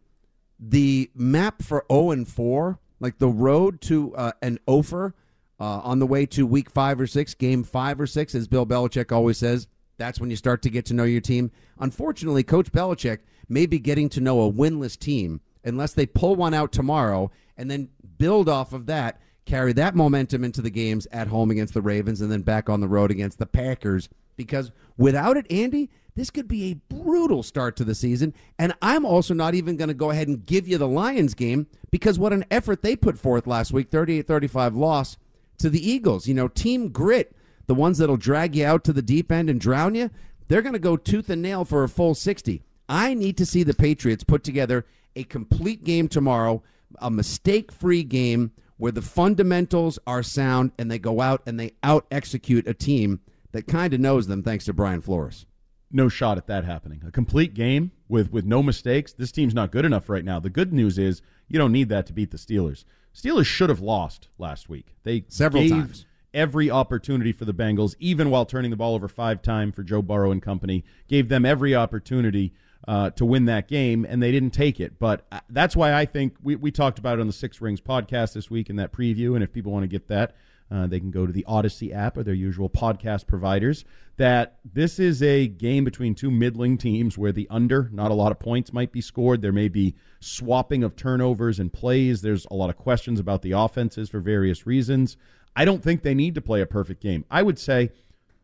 the 0.59 1.11
map 1.15 1.61
for 1.61 1.85
0 1.91 2.11
and 2.11 2.27
4, 2.27 2.79
like 2.99 3.17
the 3.19 3.27
road 3.27 3.81
to 3.81 4.15
uh, 4.15 4.31
an 4.41 4.59
offer 4.65 5.13
uh, 5.59 5.81
on 5.83 5.99
the 5.99 6.07
way 6.07 6.25
to 6.25 6.45
week 6.47 6.71
five 6.71 6.99
or 6.99 7.05
six, 7.05 7.35
game 7.35 7.63
five 7.63 8.01
or 8.01 8.07
six, 8.07 8.33
as 8.33 8.47
Bill 8.47 8.65
Belichick 8.65 9.11
always 9.11 9.37
says, 9.37 9.67
that's 10.01 10.19
when 10.19 10.29
you 10.29 10.35
start 10.35 10.61
to 10.63 10.69
get 10.69 10.85
to 10.87 10.93
know 10.93 11.03
your 11.03 11.21
team. 11.21 11.51
Unfortunately, 11.79 12.43
Coach 12.43 12.71
Belichick 12.71 13.19
may 13.47 13.65
be 13.65 13.79
getting 13.79 14.09
to 14.09 14.21
know 14.21 14.41
a 14.41 14.51
winless 14.51 14.97
team 14.97 15.41
unless 15.63 15.93
they 15.93 16.05
pull 16.05 16.35
one 16.35 16.53
out 16.53 16.71
tomorrow 16.71 17.29
and 17.55 17.69
then 17.69 17.89
build 18.17 18.49
off 18.49 18.73
of 18.73 18.87
that, 18.87 19.21
carry 19.45 19.73
that 19.73 19.95
momentum 19.95 20.43
into 20.43 20.61
the 20.61 20.69
games 20.69 21.07
at 21.11 21.27
home 21.27 21.51
against 21.51 21.73
the 21.73 21.81
Ravens 21.81 22.21
and 22.21 22.31
then 22.31 22.41
back 22.41 22.69
on 22.69 22.81
the 22.81 22.87
road 22.87 23.11
against 23.11 23.37
the 23.37 23.45
Packers. 23.45 24.09
Because 24.35 24.71
without 24.97 25.37
it, 25.37 25.45
Andy, 25.51 25.91
this 26.15 26.29
could 26.29 26.47
be 26.47 26.71
a 26.71 26.93
brutal 26.93 27.43
start 27.43 27.75
to 27.75 27.83
the 27.83 27.95
season. 27.95 28.33
And 28.57 28.73
I'm 28.81 29.05
also 29.05 29.33
not 29.33 29.53
even 29.53 29.77
going 29.77 29.89
to 29.89 29.93
go 29.93 30.09
ahead 30.09 30.27
and 30.27 30.45
give 30.45 30.67
you 30.67 30.77
the 30.77 30.87
Lions 30.87 31.33
game 31.33 31.67
because 31.91 32.17
what 32.17 32.33
an 32.33 32.45
effort 32.49 32.81
they 32.81 32.95
put 32.95 33.17
forth 33.19 33.45
last 33.45 33.71
week 33.71 33.89
38 33.89 34.27
35 34.27 34.75
loss 34.75 35.17
to 35.59 35.69
the 35.69 35.87
Eagles. 35.87 36.27
You 36.27 36.33
know, 36.33 36.47
team 36.47 36.89
grit, 36.89 37.35
the 37.71 37.75
ones 37.75 37.99
that'll 37.99 38.17
drag 38.17 38.53
you 38.53 38.65
out 38.65 38.83
to 38.83 38.91
the 38.91 39.01
deep 39.01 39.31
end 39.31 39.49
and 39.49 39.61
drown 39.61 39.95
you, 39.95 40.09
they're 40.49 40.61
going 40.61 40.73
to 40.73 40.77
go 40.77 40.97
tooth 40.97 41.29
and 41.29 41.41
nail 41.41 41.63
for 41.63 41.85
a 41.85 41.87
full 41.87 42.13
60. 42.13 42.61
I 42.89 43.13
need 43.13 43.37
to 43.37 43.45
see 43.45 43.63
the 43.63 43.73
Patriots 43.73 44.25
put 44.25 44.43
together 44.43 44.85
a 45.15 45.23
complete 45.23 45.85
game 45.85 46.09
tomorrow, 46.09 46.63
a 46.99 47.09
mistake 47.09 47.71
free 47.71 48.03
game 48.03 48.51
where 48.75 48.91
the 48.91 49.01
fundamentals 49.01 49.99
are 50.05 50.21
sound 50.21 50.73
and 50.77 50.91
they 50.91 50.99
go 50.99 51.21
out 51.21 51.43
and 51.45 51.57
they 51.57 51.71
out 51.81 52.05
execute 52.11 52.67
a 52.67 52.73
team 52.73 53.21
that 53.53 53.67
kind 53.67 53.93
of 53.93 54.01
knows 54.01 54.27
them 54.27 54.43
thanks 54.43 54.65
to 54.65 54.73
Brian 54.73 54.99
Flores. 54.99 55.45
No 55.89 56.09
shot 56.09 56.37
at 56.37 56.47
that 56.47 56.65
happening. 56.65 57.01
A 57.07 57.11
complete 57.11 57.53
game 57.53 57.93
with, 58.09 58.33
with 58.33 58.43
no 58.43 58.61
mistakes. 58.61 59.13
This 59.13 59.31
team's 59.31 59.53
not 59.53 59.71
good 59.71 59.85
enough 59.85 60.09
right 60.09 60.25
now. 60.25 60.41
The 60.41 60.49
good 60.49 60.73
news 60.73 60.99
is 60.99 61.21
you 61.47 61.57
don't 61.57 61.71
need 61.71 61.87
that 61.87 62.05
to 62.07 62.11
beat 62.11 62.31
the 62.31 62.37
Steelers. 62.37 62.83
Steelers 63.15 63.45
should 63.45 63.69
have 63.69 63.79
lost 63.79 64.27
last 64.37 64.67
week. 64.67 64.87
They 65.03 65.23
several 65.29 65.63
gave 65.63 65.71
times 65.71 66.05
every 66.33 66.69
opportunity 66.69 67.31
for 67.31 67.45
the 67.45 67.53
Bengals, 67.53 67.95
even 67.99 68.29
while 68.29 68.45
turning 68.45 68.71
the 68.71 68.77
ball 68.77 68.95
over 68.95 69.07
five 69.07 69.41
times 69.41 69.75
for 69.75 69.83
Joe 69.83 70.01
Burrow 70.01 70.31
and 70.31 70.41
company. 70.41 70.83
Gave 71.07 71.29
them 71.29 71.45
every 71.45 71.75
opportunity 71.75 72.53
uh, 72.87 73.11
to 73.11 73.25
win 73.25 73.45
that 73.45 73.67
game, 73.67 74.05
and 74.07 74.21
they 74.21 74.31
didn't 74.31 74.51
take 74.51 74.79
it. 74.79 74.97
But 74.99 75.25
uh, 75.31 75.41
that's 75.49 75.75
why 75.75 75.93
I 75.93 76.05
think 76.05 76.35
we, 76.41 76.55
we 76.55 76.71
talked 76.71 76.99
about 76.99 77.19
it 77.19 77.21
on 77.21 77.27
the 77.27 77.33
Six 77.33 77.61
Rings 77.61 77.81
podcast 77.81 78.33
this 78.33 78.49
week 78.49 78.69
in 78.69 78.75
that 78.77 78.91
preview. 78.91 79.35
And 79.35 79.43
if 79.43 79.53
people 79.53 79.71
want 79.71 79.83
to 79.83 79.87
get 79.87 80.07
that, 80.07 80.35
uh, 80.71 80.87
they 80.87 80.99
can 80.99 81.11
go 81.11 81.25
to 81.25 81.33
the 81.33 81.45
Audacy 81.47 81.93
app 81.93 82.15
or 82.15 82.23
their 82.23 82.33
usual 82.33 82.69
podcast 82.69 83.27
providers. 83.27 83.83
That 84.17 84.57
this 84.63 84.99
is 84.99 85.21
a 85.21 85.47
game 85.47 85.83
between 85.83 86.15
two 86.15 86.31
middling 86.31 86.77
teams 86.77 87.17
where 87.17 87.31
the 87.31 87.47
under, 87.49 87.89
not 87.91 88.11
a 88.11 88.13
lot 88.13 88.31
of 88.31 88.39
points 88.39 88.71
might 88.71 88.91
be 88.91 89.01
scored. 89.01 89.41
There 89.41 89.51
may 89.51 89.67
be 89.67 89.95
swapping 90.19 90.83
of 90.83 90.95
turnovers 90.95 91.59
and 91.59 91.73
plays. 91.73 92.21
There's 92.21 92.45
a 92.49 92.55
lot 92.55 92.69
of 92.69 92.77
questions 92.77 93.19
about 93.19 93.41
the 93.41 93.51
offenses 93.51 94.09
for 94.09 94.19
various 94.19 94.65
reasons. 94.65 95.17
I 95.55 95.65
don't 95.65 95.83
think 95.83 96.01
they 96.01 96.13
need 96.13 96.35
to 96.35 96.41
play 96.41 96.61
a 96.61 96.65
perfect 96.65 97.01
game. 97.01 97.25
I 97.29 97.43
would 97.43 97.59
say 97.59 97.91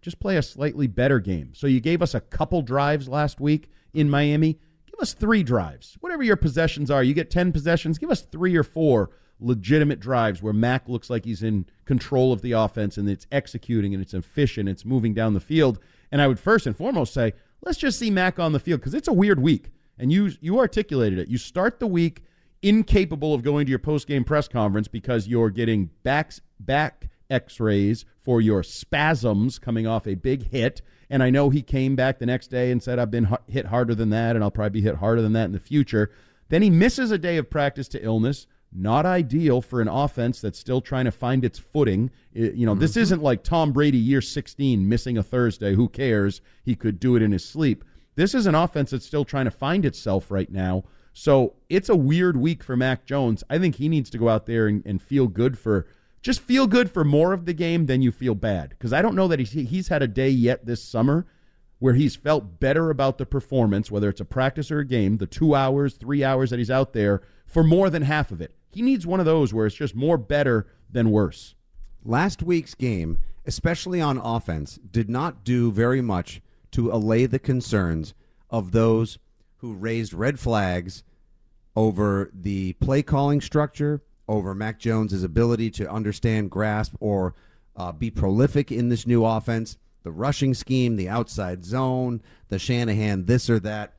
just 0.01 0.19
play 0.19 0.37
a 0.37 0.41
slightly 0.41 0.87
better 0.87 1.19
game. 1.19 1.53
So 1.53 1.67
you 1.67 1.79
gave 1.79 2.01
us 2.01 2.13
a 2.13 2.21
couple 2.21 2.61
drives 2.61 3.07
last 3.07 3.39
week 3.39 3.69
in 3.93 4.09
Miami. 4.09 4.59
Give 4.85 4.99
us 4.99 5.13
three 5.13 5.43
drives. 5.43 5.97
Whatever 5.99 6.23
your 6.23 6.35
possessions 6.35 6.91
are, 6.91 7.03
you 7.03 7.13
get 7.13 7.31
10 7.31 7.51
possessions, 7.51 7.97
give 7.97 8.11
us 8.11 8.21
three 8.21 8.55
or 8.55 8.63
four 8.63 9.11
legitimate 9.39 9.99
drives 9.99 10.41
where 10.41 10.53
Mac 10.53 10.89
looks 10.89 11.09
like 11.09 11.25
he's 11.25 11.43
in 11.43 11.65
control 11.85 12.33
of 12.33 12.41
the 12.41 12.53
offense 12.53 12.97
and 12.97 13.09
it's 13.09 13.27
executing 13.31 13.93
and 13.93 14.01
it's 14.01 14.13
efficient, 14.13 14.69
it's 14.69 14.85
moving 14.85 15.13
down 15.13 15.33
the 15.33 15.39
field. 15.39 15.79
And 16.11 16.21
I 16.21 16.27
would 16.27 16.39
first 16.39 16.65
and 16.65 16.75
foremost 16.75 17.13
say, 17.13 17.33
let's 17.61 17.77
just 17.77 17.99
see 17.99 18.09
Mac 18.09 18.39
on 18.39 18.53
the 18.53 18.59
field 18.59 18.79
because 18.79 18.93
it's 18.93 19.07
a 19.07 19.13
weird 19.13 19.41
week. 19.41 19.71
And 19.99 20.11
you 20.11 20.31
you 20.41 20.59
articulated 20.59 21.17
it. 21.17 21.27
You 21.27 21.37
start 21.39 21.79
the 21.79 21.87
week 21.87 22.23
incapable 22.67 23.33
of 23.33 23.43
going 23.43 23.65
to 23.65 23.69
your 23.69 23.79
post 23.79 24.07
game 24.07 24.23
press 24.23 24.47
conference 24.47 24.87
because 24.87 25.27
you're 25.27 25.49
getting 25.49 25.89
backs, 26.03 26.41
back 26.59 27.09
x-rays 27.29 28.05
for 28.17 28.39
your 28.39 28.63
spasms 28.63 29.59
coming 29.59 29.85
off 29.85 30.07
a 30.07 30.15
big 30.15 30.49
hit 30.49 30.81
and 31.09 31.21
i 31.21 31.29
know 31.29 31.49
he 31.49 31.61
came 31.61 31.93
back 31.93 32.19
the 32.19 32.25
next 32.25 32.47
day 32.47 32.71
and 32.71 32.81
said 32.81 32.97
i've 32.97 33.11
been 33.11 33.27
hit 33.47 33.65
harder 33.65 33.93
than 33.93 34.09
that 34.11 34.33
and 34.33 34.45
i'll 34.45 34.49
probably 34.49 34.79
be 34.79 34.81
hit 34.81 34.95
harder 34.95 35.21
than 35.21 35.33
that 35.33 35.43
in 35.43 35.51
the 35.51 35.59
future 35.59 36.09
then 36.47 36.61
he 36.61 36.69
misses 36.69 37.11
a 37.11 37.17
day 37.17 37.35
of 37.35 37.49
practice 37.49 37.89
to 37.89 38.01
illness 38.01 38.47
not 38.71 39.05
ideal 39.05 39.61
for 39.61 39.81
an 39.81 39.87
offense 39.87 40.41
that's 40.41 40.59
still 40.59 40.81
trying 40.81 41.05
to 41.05 41.11
find 41.11 41.45
its 41.45 41.57
footing. 41.57 42.11
It, 42.33 42.55
you 42.55 42.65
know, 42.65 42.73
mm-hmm. 42.73 42.81
this 42.81 42.97
isn't 42.97 43.23
like 43.23 43.43
Tom 43.43 43.71
Brady 43.71 43.97
year 43.97 44.21
16 44.21 44.87
missing 44.87 45.17
a 45.17 45.23
Thursday. 45.23 45.73
Who 45.73 45.87
cares? 45.87 46.41
He 46.63 46.75
could 46.75 46.99
do 46.99 47.15
it 47.15 47.21
in 47.21 47.31
his 47.31 47.45
sleep. 47.45 47.83
This 48.15 48.33
is 48.33 48.45
an 48.45 48.55
offense 48.55 48.91
that's 48.91 49.05
still 49.05 49.25
trying 49.25 49.45
to 49.45 49.51
find 49.51 49.85
itself 49.85 50.31
right 50.31 50.51
now. 50.51 50.83
So 51.19 51.55
it's 51.67 51.89
a 51.89 51.95
weird 51.95 52.37
week 52.37 52.63
for 52.63 52.77
Mac 52.77 53.07
Jones. 53.07 53.43
I 53.49 53.57
think 53.57 53.77
he 53.77 53.89
needs 53.89 54.11
to 54.11 54.19
go 54.19 54.29
out 54.29 54.45
there 54.45 54.67
and, 54.67 54.85
and 54.85 55.01
feel 55.01 55.25
good 55.25 55.57
for 55.57 55.87
just 56.21 56.39
feel 56.41 56.67
good 56.67 56.91
for 56.91 57.03
more 57.03 57.33
of 57.33 57.45
the 57.45 57.55
game 57.55 57.87
than 57.87 58.03
you 58.03 58.11
feel 58.11 58.35
bad. 58.35 58.69
Because 58.69 58.93
I 58.93 59.01
don't 59.01 59.15
know 59.15 59.27
that 59.27 59.39
he's, 59.39 59.51
he's 59.51 59.87
had 59.87 60.03
a 60.03 60.07
day 60.07 60.29
yet 60.29 60.67
this 60.67 60.83
summer 60.83 61.25
where 61.79 61.95
he's 61.95 62.15
felt 62.15 62.59
better 62.59 62.91
about 62.91 63.17
the 63.17 63.25
performance, 63.25 63.89
whether 63.89 64.09
it's 64.09 64.21
a 64.21 64.25
practice 64.25 64.69
or 64.69 64.77
a 64.77 64.85
game, 64.85 65.17
the 65.17 65.25
two 65.25 65.55
hours, 65.55 65.95
three 65.95 66.23
hours 66.23 66.51
that 66.51 66.59
he's 66.59 66.69
out 66.69 66.93
there 66.93 67.23
for 67.47 67.63
more 67.63 67.89
than 67.89 68.03
half 68.03 68.31
of 68.31 68.39
it. 68.39 68.53
He 68.69 68.83
needs 68.83 69.07
one 69.07 69.19
of 69.19 69.25
those 69.25 69.51
where 69.51 69.65
it's 69.65 69.75
just 69.75 69.95
more 69.95 70.19
better 70.19 70.67
than 70.87 71.09
worse. 71.09 71.55
Last 72.05 72.43
week's 72.43 72.75
game, 72.75 73.17
especially 73.43 73.99
on 73.99 74.19
offense, 74.19 74.77
did 74.91 75.09
not 75.09 75.43
do 75.43 75.71
very 75.71 76.01
much 76.01 76.43
to 76.73 76.91
allay 76.91 77.25
the 77.25 77.39
concerns 77.39 78.13
of 78.51 78.71
those 78.71 79.17
who 79.57 79.73
raised 79.73 80.13
red 80.13 80.39
flags 80.39 81.03
over 81.77 82.31
the 82.33 82.73
play 82.73 83.03
calling 83.03 83.39
structure, 83.39 84.01
over 84.27 84.55
Mac 84.55 84.79
Jones's 84.79 85.23
ability 85.23 85.69
to 85.69 85.89
understand, 85.89 86.49
grasp, 86.49 86.95
or 86.99 87.35
uh, 87.75 87.91
be 87.91 88.09
prolific 88.09 88.71
in 88.71 88.89
this 88.89 89.05
new 89.05 89.23
offense, 89.23 89.77
the 90.01 90.11
rushing 90.11 90.55
scheme, 90.55 90.95
the 90.95 91.07
outside 91.07 91.63
zone, 91.63 92.19
the 92.47 92.57
Shanahan 92.57 93.25
this 93.25 93.47
or 93.47 93.59
that. 93.59 93.93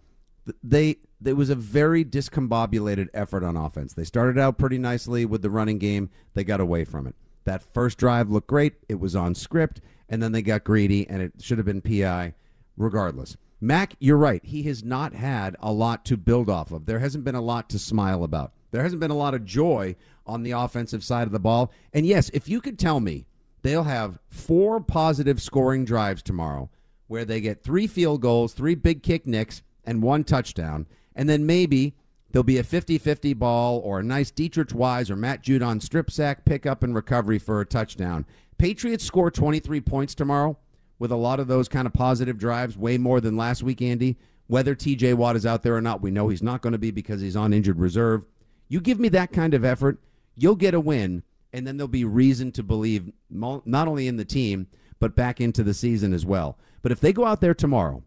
They 0.60 0.96
it 1.24 1.34
was 1.34 1.50
a 1.50 1.54
very 1.54 2.04
discombobulated 2.04 3.08
effort 3.14 3.44
on 3.44 3.56
offense. 3.56 3.94
They 3.94 4.04
started 4.04 4.40
out 4.40 4.58
pretty 4.58 4.78
nicely 4.78 5.24
with 5.24 5.42
the 5.42 5.50
running 5.50 5.78
game. 5.78 6.10
They 6.34 6.42
got 6.42 6.60
away 6.60 6.84
from 6.84 7.06
it. 7.06 7.14
That 7.44 7.62
first 7.62 7.96
drive 7.96 8.28
looked 8.28 8.48
great. 8.48 8.74
It 8.88 8.98
was 8.98 9.14
on 9.14 9.36
script, 9.36 9.80
and 10.08 10.20
then 10.20 10.32
they 10.32 10.42
got 10.42 10.64
greedy, 10.64 11.08
and 11.08 11.22
it 11.22 11.34
should 11.40 11.58
have 11.58 11.66
been 11.66 11.80
PI 11.80 12.34
regardless. 12.76 13.36
Mac, 13.60 13.94
you're 13.98 14.16
right. 14.16 14.44
He 14.44 14.62
has 14.64 14.84
not 14.84 15.14
had 15.14 15.56
a 15.60 15.72
lot 15.72 16.04
to 16.06 16.16
build 16.16 16.48
off 16.48 16.70
of. 16.70 16.86
There 16.86 17.00
hasn't 17.00 17.24
been 17.24 17.34
a 17.34 17.40
lot 17.40 17.68
to 17.70 17.78
smile 17.78 18.22
about. 18.22 18.52
There 18.70 18.82
hasn't 18.82 19.00
been 19.00 19.10
a 19.10 19.16
lot 19.16 19.34
of 19.34 19.44
joy 19.44 19.96
on 20.26 20.42
the 20.42 20.52
offensive 20.52 21.02
side 21.02 21.26
of 21.26 21.32
the 21.32 21.40
ball. 21.40 21.72
And 21.92 22.06
yes, 22.06 22.30
if 22.32 22.48
you 22.48 22.60
could 22.60 22.78
tell 22.78 23.00
me 23.00 23.26
they'll 23.62 23.84
have 23.84 24.18
four 24.28 24.80
positive 24.80 25.42
scoring 25.42 25.84
drives 25.84 26.22
tomorrow 26.22 26.70
where 27.08 27.24
they 27.24 27.40
get 27.40 27.62
three 27.62 27.86
field 27.86 28.20
goals, 28.20 28.52
three 28.52 28.74
big 28.74 29.02
kick 29.02 29.26
nicks, 29.26 29.62
and 29.84 30.02
one 30.02 30.22
touchdown, 30.22 30.86
and 31.16 31.28
then 31.28 31.46
maybe 31.46 31.94
there'll 32.30 32.44
be 32.44 32.58
a 32.58 32.62
50-50 32.62 33.36
ball 33.38 33.78
or 33.78 34.00
a 34.00 34.04
nice 34.04 34.30
Deatrich 34.30 34.74
Wise 34.74 35.10
or 35.10 35.16
Matt 35.16 35.42
Judon 35.42 35.82
strip 35.82 36.10
sack 36.10 36.44
pickup 36.44 36.82
and 36.82 36.94
recovery 36.94 37.38
for 37.38 37.60
a 37.60 37.66
touchdown. 37.66 38.26
Patriots 38.58 39.04
score 39.04 39.30
23 39.30 39.80
points 39.80 40.14
tomorrow 40.14 40.58
with 40.98 41.12
a 41.12 41.16
lot 41.16 41.40
of 41.40 41.48
those 41.48 41.68
kind 41.68 41.86
of 41.86 41.92
positive 41.92 42.38
drives, 42.38 42.76
way 42.76 42.98
more 42.98 43.20
than 43.20 43.36
last 43.36 43.62
week, 43.62 43.80
Andy. 43.82 44.16
whether 44.48 44.74
TJ 44.74 45.14
Watt 45.14 45.36
is 45.36 45.46
out 45.46 45.62
there 45.62 45.76
or 45.76 45.80
not. 45.80 46.00
We 46.00 46.10
know 46.10 46.28
he's 46.28 46.42
not 46.42 46.62
going 46.62 46.72
to 46.72 46.78
be 46.78 46.90
because 46.90 47.20
he's 47.20 47.36
on 47.36 47.52
injured 47.52 47.78
reserve. 47.78 48.24
You 48.68 48.80
give 48.80 48.98
me 48.98 49.08
that 49.10 49.32
kind 49.32 49.54
of 49.54 49.64
effort, 49.64 49.98
you'll 50.34 50.56
get 50.56 50.74
a 50.74 50.80
win, 50.80 51.22
and 51.52 51.66
then 51.66 51.76
there'll 51.76 51.88
be 51.88 52.04
reason 52.04 52.50
to 52.52 52.62
believe 52.62 53.12
not 53.30 53.88
only 53.88 54.08
in 54.08 54.16
the 54.16 54.24
team, 54.24 54.66
but 54.98 55.14
back 55.14 55.40
into 55.40 55.62
the 55.62 55.74
season 55.74 56.12
as 56.12 56.26
well. 56.26 56.58
But 56.82 56.92
if 56.92 57.00
they 57.00 57.12
go 57.12 57.24
out 57.24 57.40
there 57.40 57.54
tomorrow 57.54 58.02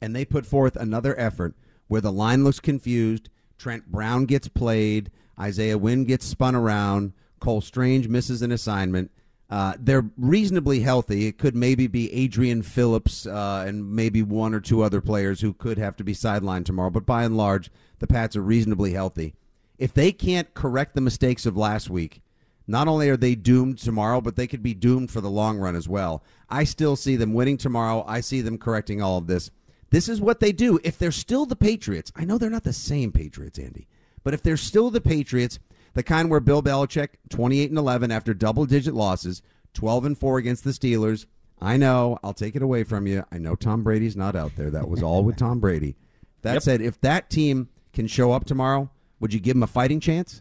and 0.00 0.14
they 0.14 0.24
put 0.24 0.46
forth 0.46 0.76
another 0.76 1.18
effort 1.18 1.54
where 1.88 2.00
the 2.00 2.12
line 2.12 2.44
looks 2.44 2.60
confused, 2.60 3.28
Trent 3.56 3.90
Brown 3.90 4.26
gets 4.26 4.48
played, 4.48 5.10
Isaiah 5.40 5.78
Wynn 5.78 6.04
gets 6.04 6.26
spun 6.26 6.54
around, 6.54 7.12
Cole 7.40 7.60
Strange 7.60 8.08
misses 8.08 8.42
an 8.42 8.52
assignment. 8.52 9.10
Uh, 9.50 9.74
they're 9.78 10.10
reasonably 10.18 10.80
healthy. 10.80 11.26
It 11.26 11.38
could 11.38 11.56
maybe 11.56 11.86
be 11.86 12.12
Adrian 12.12 12.62
Phillips 12.62 13.26
uh, 13.26 13.64
and 13.66 13.94
maybe 13.94 14.22
one 14.22 14.52
or 14.52 14.60
two 14.60 14.82
other 14.82 15.00
players 15.00 15.40
who 15.40 15.54
could 15.54 15.78
have 15.78 15.96
to 15.96 16.04
be 16.04 16.12
sidelined 16.12 16.66
tomorrow. 16.66 16.90
But 16.90 17.06
by 17.06 17.24
and 17.24 17.36
large, 17.36 17.70
the 17.98 18.06
Pats 18.06 18.36
are 18.36 18.42
reasonably 18.42 18.92
healthy. 18.92 19.34
If 19.78 19.94
they 19.94 20.12
can't 20.12 20.52
correct 20.54 20.94
the 20.94 21.00
mistakes 21.00 21.46
of 21.46 21.56
last 21.56 21.88
week, 21.88 22.20
not 22.66 22.88
only 22.88 23.08
are 23.08 23.16
they 23.16 23.34
doomed 23.34 23.78
tomorrow, 23.78 24.20
but 24.20 24.36
they 24.36 24.46
could 24.46 24.62
be 24.62 24.74
doomed 24.74 25.10
for 25.10 25.22
the 25.22 25.30
long 25.30 25.56
run 25.56 25.74
as 25.74 25.88
well. 25.88 26.22
I 26.50 26.64
still 26.64 26.96
see 26.96 27.16
them 27.16 27.32
winning 27.32 27.56
tomorrow. 27.56 28.04
I 28.06 28.20
see 28.20 28.42
them 28.42 28.58
correcting 28.58 29.00
all 29.00 29.16
of 29.16 29.26
this. 29.26 29.50
This 29.90 30.08
is 30.08 30.20
what 30.20 30.40
they 30.40 30.52
do. 30.52 30.78
If 30.84 30.98
they're 30.98 31.10
still 31.10 31.46
the 31.46 31.56
Patriots, 31.56 32.12
I 32.14 32.26
know 32.26 32.36
they're 32.36 32.50
not 32.50 32.64
the 32.64 32.74
same 32.74 33.10
Patriots, 33.10 33.58
Andy, 33.58 33.88
but 34.22 34.34
if 34.34 34.42
they're 34.42 34.58
still 34.58 34.90
the 34.90 35.00
Patriots, 35.00 35.58
the 35.98 36.02
kind 36.04 36.30
where 36.30 36.38
Bill 36.38 36.62
Belichick, 36.62 37.08
28 37.28 37.70
and 37.70 37.78
11 37.78 38.12
after 38.12 38.32
double 38.32 38.64
digit 38.66 38.94
losses, 38.94 39.42
12 39.74 40.04
and 40.04 40.16
4 40.18 40.38
against 40.38 40.62
the 40.62 40.70
Steelers. 40.70 41.26
I 41.60 41.76
know, 41.76 42.20
I'll 42.22 42.34
take 42.34 42.54
it 42.54 42.62
away 42.62 42.84
from 42.84 43.08
you. 43.08 43.24
I 43.32 43.38
know 43.38 43.56
Tom 43.56 43.82
Brady's 43.82 44.16
not 44.16 44.36
out 44.36 44.54
there. 44.54 44.70
That 44.70 44.88
was 44.88 45.02
all 45.02 45.24
with 45.24 45.36
Tom 45.36 45.58
Brady. 45.58 45.96
That 46.42 46.52
Yep. 46.52 46.62
said, 46.62 46.80
if 46.82 47.00
that 47.00 47.30
team 47.30 47.68
can 47.92 48.06
show 48.06 48.30
up 48.30 48.44
tomorrow, 48.44 48.92
would 49.18 49.34
you 49.34 49.40
give 49.40 49.54
them 49.56 49.64
a 49.64 49.66
fighting 49.66 49.98
chance? 49.98 50.40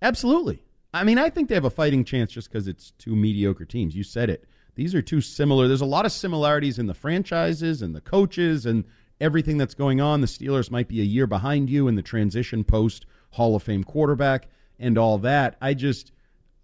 Absolutely. 0.00 0.62
I 0.94 1.04
mean, 1.04 1.18
I 1.18 1.28
think 1.28 1.50
they 1.50 1.54
have 1.54 1.66
a 1.66 1.70
fighting 1.70 2.02
chance 2.02 2.32
just 2.32 2.50
because 2.50 2.66
it's 2.66 2.92
two 2.92 3.14
mediocre 3.14 3.66
teams. 3.66 3.94
You 3.94 4.02
said 4.04 4.30
it. 4.30 4.46
These 4.74 4.94
are 4.94 5.02
two 5.02 5.20
similar. 5.20 5.68
There's 5.68 5.82
a 5.82 5.84
lot 5.86 6.06
of 6.06 6.12
similarities 6.12 6.78
in 6.78 6.86
the 6.86 6.94
franchises 6.94 7.82
and 7.82 7.94
the 7.94 8.00
coaches 8.00 8.64
and 8.64 8.84
everything 9.20 9.58
that's 9.58 9.74
going 9.74 10.00
on. 10.00 10.22
The 10.22 10.26
Steelers 10.26 10.70
might 10.70 10.88
be 10.88 11.02
a 11.02 11.04
year 11.04 11.26
behind 11.26 11.68
you 11.68 11.88
in 11.88 11.94
the 11.94 12.00
transition 12.02 12.64
post 12.64 13.04
Hall 13.32 13.54
of 13.54 13.62
Fame 13.62 13.84
quarterback 13.84 14.48
and 14.78 14.98
all 14.98 15.18
that. 15.18 15.56
I 15.60 15.74
just, 15.74 16.12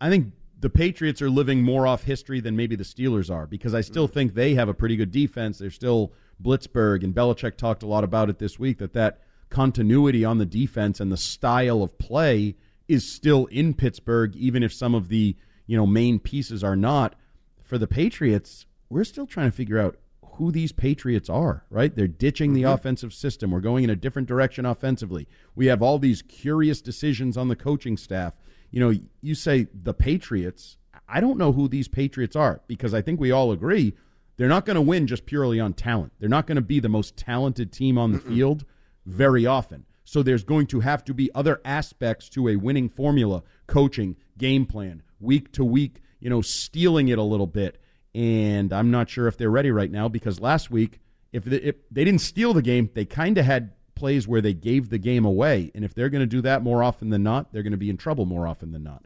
I 0.01 0.11
think 0.11 0.33
the 0.59 0.71
Patriots 0.71 1.21
are 1.21 1.31
living 1.31 1.63
more 1.63 1.87
off 1.87 2.05
history 2.05 2.41
than 2.41 2.57
maybe 2.57 2.77
the 2.77 2.85
Steelers 2.85 3.31
are 3.31 3.47
because 3.47 3.75
I 3.75 3.81
still 3.81 4.07
think 4.07 4.35
they 4.35 4.55
have 4.55 4.69
a 4.69 4.75
pretty 4.75 4.97
good 4.97 5.11
defense. 5.11 5.59
They're 5.59 5.71
still 5.71 6.13
Blitzburgh, 6.43 7.05
and 7.05 7.15
Belichick 7.15 7.57
talked 7.57 7.83
a 7.83 7.87
lot 7.87 8.05
about 8.05 8.31
it 8.31 8.39
this 8.39 8.59
week 8.59 8.79
that 8.79 8.93
that 8.95 9.21
continuity 9.51 10.25
on 10.25 10.39
the 10.39 10.47
defense 10.47 11.01
and 11.01 11.13
the 11.13 11.17
style 11.17 11.83
of 11.83 11.99
play 11.99 12.57
is 12.89 13.11
still 13.11 13.47
in 13.47 13.75
Pittsburgh, 13.75 14.35
even 14.37 14.63
if 14.63 14.73
some 14.73 14.95
of 14.95 15.09
the 15.09 15.37
you 15.67 15.77
know 15.77 15.87
main 15.87 16.19
pieces 16.19 16.65
are 16.65 16.77
not. 16.77 17.15
For 17.63 17.79
the 17.79 17.87
Patriots, 17.87 18.67
we're 18.91 19.05
still 19.05 19.27
trying 19.27 19.51
to 19.51 19.57
figure 19.57 19.79
out 19.79 19.97
who 20.37 20.51
these 20.51 20.73
Patriots 20.73 21.29
are, 21.29 21.65
right? 21.71 21.95
They're 21.95 22.09
ditching 22.09 22.53
the 22.53 22.63
mm-hmm. 22.63 22.73
offensive 22.73 23.13
system. 23.13 23.51
We're 23.51 23.61
going 23.61 23.85
in 23.85 23.91
a 23.91 23.97
different 23.97 24.29
direction 24.29 24.67
offensively. 24.67 25.29
We 25.55 25.67
have 25.67 25.83
all 25.83 25.99
these 25.99 26.23
curious 26.23 26.81
decisions 26.81 27.37
on 27.37 27.49
the 27.49 27.57
coaching 27.57 27.97
staff. 27.97 28.35
You 28.71 28.81
know, 28.81 28.95
you 29.21 29.35
say 29.35 29.69
the 29.73 29.95
Patriots. 29.95 30.77
I 31.09 31.21
don't 31.21 31.39
know 31.39 31.53
who 31.53 31.69
these 31.69 31.89
Patriots 31.89 32.35
are 32.35 32.61
because 32.67 32.95
I 32.95 33.03
think 33.03 33.21
we 33.21 33.31
all 33.31 33.53
agree 33.53 33.95
they're 34.37 34.49
not 34.49 34.67
going 34.67 34.75
to 34.75 34.83
win 34.83 35.07
just 35.07 35.27
purely 35.27 35.61
on 35.61 35.75
talent. 35.75 36.13
They're 36.19 36.29
not 36.29 36.47
going 36.47 36.57
to 36.57 36.63
be 36.63 36.81
the 36.81 36.89
most 36.89 37.17
talented 37.17 37.73
team 37.73 37.97
on 37.99 38.13
the 38.13 38.19
field 38.19 38.65
very 39.07 39.47
often. 39.47 39.85
So 40.05 40.23
there's 40.23 40.45
going 40.45 40.67
to 40.69 40.81
have 40.81 41.05
to 41.05 41.15
be 41.15 41.31
other 41.35 41.61
aspects 41.65 42.29
to 42.31 42.49
a 42.49 42.57
winning 42.57 42.89
formula, 42.89 43.43
coaching, 43.67 44.17
game 44.37 44.67
plan, 44.67 45.03
week 45.21 45.53
to 45.53 45.65
week, 45.65 46.03
you 46.21 46.29
know, 46.29 46.43
stealing 46.43 47.09
it 47.09 47.19
a 47.19 47.23
little 47.23 47.47
bit. 47.47 47.79
And 48.15 48.73
I'm 48.73 48.91
not 48.91 49.11
sure 49.11 49.27
if 49.27 49.37
they're 49.37 49.51
ready 49.51 49.71
right 49.71 49.91
now 49.91 50.09
because 50.09 50.41
last 50.41 50.71
week, 50.71 51.01
if 51.33 51.45
they, 51.45 51.57
if 51.57 51.77
they 51.91 52.05
didn't 52.05 52.21
steal 52.21 52.55
the 52.55 52.63
game, 52.63 52.91
they 52.95 53.05
kind 53.05 53.37
of 53.39 53.45
had 53.45 53.73
plays 53.95 54.29
where 54.29 54.41
they 54.41 54.55
gave 54.55 54.91
the 54.91 54.99
game 54.99 55.25
away. 55.25 55.71
And 55.75 55.85
if 55.85 55.95
they're 55.95 56.09
going 56.09 56.21
to 56.21 56.27
do 56.27 56.41
that 56.43 56.63
more 56.63 56.83
often 56.83 57.11
than 57.11 57.23
not, 57.23 57.53
they're 57.53 57.63
going 57.63 57.73
to 57.73 57.77
be 57.77 57.91
in 57.91 57.97
trouble 57.97 58.27
more 58.27 58.47
often 58.47 58.73
than 58.73 58.83
not. 58.83 59.05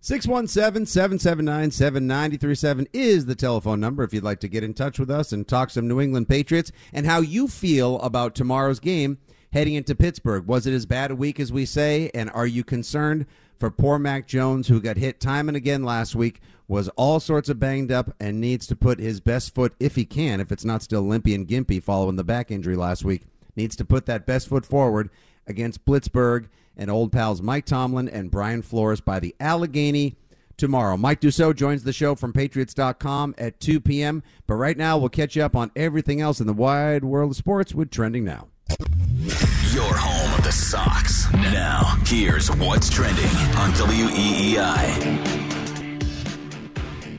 617 0.00 0.84
779 0.84 1.70
7937 1.70 2.88
is 2.92 3.24
the 3.24 3.34
telephone 3.34 3.80
number 3.80 4.02
if 4.02 4.12
you'd 4.12 4.22
like 4.22 4.40
to 4.40 4.48
get 4.48 4.62
in 4.62 4.74
touch 4.74 4.98
with 4.98 5.10
us 5.10 5.32
and 5.32 5.48
talk 5.48 5.70
some 5.70 5.88
New 5.88 5.98
England 5.98 6.28
Patriots 6.28 6.70
and 6.92 7.06
how 7.06 7.20
you 7.20 7.48
feel 7.48 7.98
about 8.00 8.34
tomorrow's 8.34 8.80
game 8.80 9.16
heading 9.54 9.72
into 9.72 9.94
Pittsburgh. 9.94 10.46
Was 10.46 10.66
it 10.66 10.74
as 10.74 10.84
bad 10.84 11.10
a 11.10 11.16
week 11.16 11.40
as 11.40 11.50
we 11.50 11.64
say? 11.64 12.10
And 12.12 12.28
are 12.34 12.46
you 12.46 12.64
concerned 12.64 13.24
for 13.58 13.70
poor 13.70 13.98
Mac 13.98 14.26
Jones, 14.26 14.68
who 14.68 14.80
got 14.80 14.96
hit 14.96 15.20
time 15.20 15.48
and 15.48 15.56
again 15.56 15.82
last 15.82 16.14
week, 16.14 16.40
was 16.66 16.88
all 16.90 17.20
sorts 17.20 17.48
of 17.48 17.60
banged 17.60 17.92
up, 17.92 18.14
and 18.18 18.40
needs 18.40 18.66
to 18.66 18.76
put 18.76 18.98
his 18.98 19.20
best 19.20 19.54
foot, 19.54 19.74
if 19.78 19.96
he 19.96 20.04
can, 20.04 20.40
if 20.40 20.50
it's 20.50 20.64
not 20.64 20.82
still 20.82 21.02
limpy 21.02 21.34
and 21.34 21.46
gimpy 21.46 21.82
following 21.82 22.16
the 22.16 22.24
back 22.24 22.50
injury 22.50 22.76
last 22.76 23.04
week, 23.04 23.22
needs 23.56 23.76
to 23.76 23.84
put 23.84 24.06
that 24.06 24.26
best 24.26 24.48
foot 24.48 24.64
forward 24.64 25.10
against 25.46 25.84
Blitzburgh 25.84 26.48
and 26.76 26.90
old 26.90 27.12
pals 27.12 27.42
Mike 27.42 27.66
Tomlin 27.66 28.08
and 28.08 28.30
Brian 28.30 28.62
Flores 28.62 29.00
by 29.00 29.20
the 29.20 29.34
Allegheny 29.38 30.16
tomorrow. 30.56 30.96
Mike 30.96 31.20
Dussault 31.20 31.56
joins 31.56 31.84
the 31.84 31.92
show 31.92 32.14
from 32.14 32.32
Patriots.com 32.32 33.34
at 33.38 33.60
2 33.60 33.80
p.m. 33.80 34.22
But 34.46 34.54
right 34.54 34.76
now, 34.76 34.98
we'll 34.98 35.08
catch 35.08 35.36
you 35.36 35.42
up 35.42 35.56
on 35.56 35.70
everything 35.76 36.20
else 36.20 36.40
in 36.40 36.46
the 36.46 36.52
wide 36.52 37.04
world 37.04 37.32
of 37.32 37.36
sports 37.36 37.74
with 37.74 37.90
Trending 37.90 38.24
Now. 38.24 38.48
Your 38.70 39.94
home 39.94 40.38
of 40.38 40.44
the 40.44 40.52
Sox. 40.52 41.30
Now, 41.32 41.98
here's 42.06 42.50
what's 42.56 42.88
trending 42.88 43.24
on 43.56 43.72
WEEI. 43.72 45.44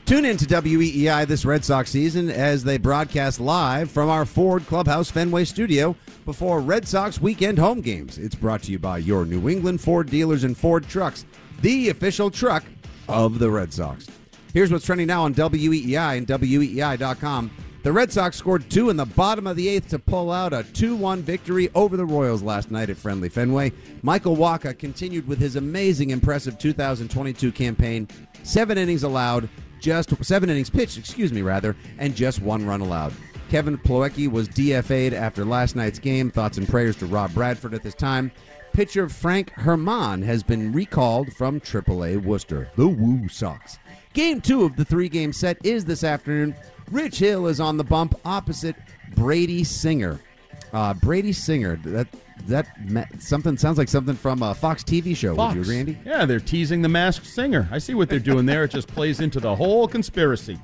Tune 0.05 0.25
in 0.25 0.38
to 0.38 0.45
WEEI 0.45 1.25
this 1.27 1.45
Red 1.45 1.65
Sox 1.65 1.89
season 1.89 2.29
as 2.29 2.63
they 2.63 2.77
broadcast 2.77 3.39
live 3.39 3.89
from 3.89 4.10
our 4.10 4.25
Ford 4.25 4.65
Clubhouse 4.67 5.10
Fenway 5.10 5.45
studio 5.45 5.95
before 6.25 6.62
Red 6.62 6.88
Sox 6.88 7.21
weekend 7.21 7.58
home 7.58 7.81
games. 7.81 8.17
It's 8.17 8.36
brought 8.36 8.63
to 8.63 8.71
you 8.71 8.79
by 8.79 8.99
your 8.99 9.25
New 9.25 9.49
England 9.49 9.81
Ford 9.81 10.10
dealers 10.10 10.43
and 10.43 10.58
Ford 10.58 10.88
trucks, 10.88 11.25
the 11.62 11.89
official 11.89 12.29
truck 12.29 12.63
of 13.08 13.39
the 13.39 13.49
Red 13.49 13.73
Sox. 13.73 14.08
Here's 14.53 14.71
what's 14.71 14.86
trending 14.86 15.08
now 15.08 15.23
on 15.23 15.34
WEEI 15.34 16.17
and 16.17 16.27
WEEI.com. 16.27 17.51
The 17.86 17.93
Red 17.93 18.12
Sox 18.12 18.36
scored 18.36 18.67
two 18.71 18.89
in 18.89 18.98
the 18.98 19.06
bottom 19.06 19.45
of 19.45 19.56
the 19.56 19.67
eighth 19.67 19.89
to 19.89 20.00
pull 20.00 20.32
out 20.32 20.54
a 20.54 20.63
2 20.63 20.95
1 20.95 21.21
victory 21.21 21.69
over 21.76 21.95
the 21.95 22.04
Royals 22.04 22.41
last 22.41 22.71
night 22.71 22.89
at 22.89 22.98
Friendly 22.98 23.30
Fenway. 23.30 23.71
Michael 24.02 24.36
Wacha 24.36 24.76
continued 24.76 25.28
with 25.28 25.38
his 25.38 25.56
amazing, 25.56 26.10
impressive 26.10 26.58
2022 26.58 27.52
campaign. 27.52 28.08
Seven 28.41 28.80
innings 28.80 29.04
allowed, 29.04 29.48
just 29.80 30.12
seven 30.26 30.50
innings 30.50 30.71
pitched, 30.71 30.98
excuse 30.98 31.32
me, 31.32 31.43
rather, 31.43 31.76
and 32.00 32.15
just 32.15 32.41
one 32.41 32.65
run 32.65 32.82
allowed. 32.82 33.13
Kevin 33.52 33.78
Plawecki 33.78 34.32
was 34.32 34.50
DFA'd 34.50 35.13
after 35.13 35.45
last 35.45 35.76
night's 35.76 36.00
game. 36.00 36.32
Thoughts 36.32 36.58
and 36.58 36.67
prayers 36.67 36.95
to 36.95 37.06
Rob 37.06 37.36
Bradford 37.36 37.76
at 37.76 37.84
this 37.84 37.93
time. 37.93 38.32
Pitcher 38.74 39.08
Frank 39.10 39.54
German 39.63 40.24
has 40.24 40.41
been 40.41 40.74
recalled 40.74 41.32
from 41.34 41.62
AAA 41.62 42.24
Worcester. 42.24 42.67
The 42.78 42.88
Woo 42.88 43.30
Sox. 43.30 43.78
Game 44.13 44.41
two 44.41 44.63
of 44.63 44.76
the 44.76 44.86
three 44.86 45.08
game 45.08 45.32
set 45.32 45.63
is 45.63 45.86
this 45.86 46.04
afternoon. 46.04 46.56
Rich 46.91 47.19
Hill 47.19 47.48
is 47.48 47.60
on 47.60 47.78
the 47.78 47.84
bump 47.84 48.15
opposite 48.26 48.76
Brady 49.15 49.63
Singer. 49.63 50.19
Uh, 50.74 50.93
Brady 50.93 51.34
Singer. 51.34 51.78
That 51.78 52.08
that 52.48 52.67
something 53.19 53.58
sounds 53.58 53.78
like 53.78 53.88
something 53.88 54.15
from 54.15 54.43
a 54.43 54.54
Fox 54.54 54.84
TV 54.84 55.15
show. 55.15 55.36
Fox. 55.36 55.56
Would 55.56 55.58
you 55.58 55.62
agree, 55.63 55.80
Andy? 55.80 55.98
Yeah, 56.06 56.26
they're 56.26 56.39
teasing 56.39 56.82
the 56.82 56.89
masked 56.89 57.26
singer. 57.26 57.67
I 57.71 57.78
see 57.80 57.93
what 57.93 58.10
they're 58.10 58.19
doing 58.19 58.45
there. 58.45 58.65
It 58.65 58.71
just 58.71 58.88
plays 58.88 59.19
into 59.19 59.39
the 59.39 59.56
whole 59.56 59.88
conspiracy. 59.88 60.60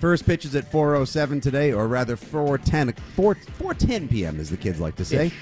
First 0.00 0.26
pitch 0.26 0.44
is 0.44 0.56
at 0.56 0.70
4:07 0.70 1.40
today, 1.40 1.72
or 1.72 1.86
rather 1.86 2.16
4:10 2.16 2.98
4 3.14 3.34
4:10 3.34 4.10
p.m. 4.10 4.40
as 4.40 4.50
the 4.50 4.56
kids 4.56 4.80
like 4.80 4.96
to 4.96 5.04
say. 5.04 5.26
Ish. 5.28 5.34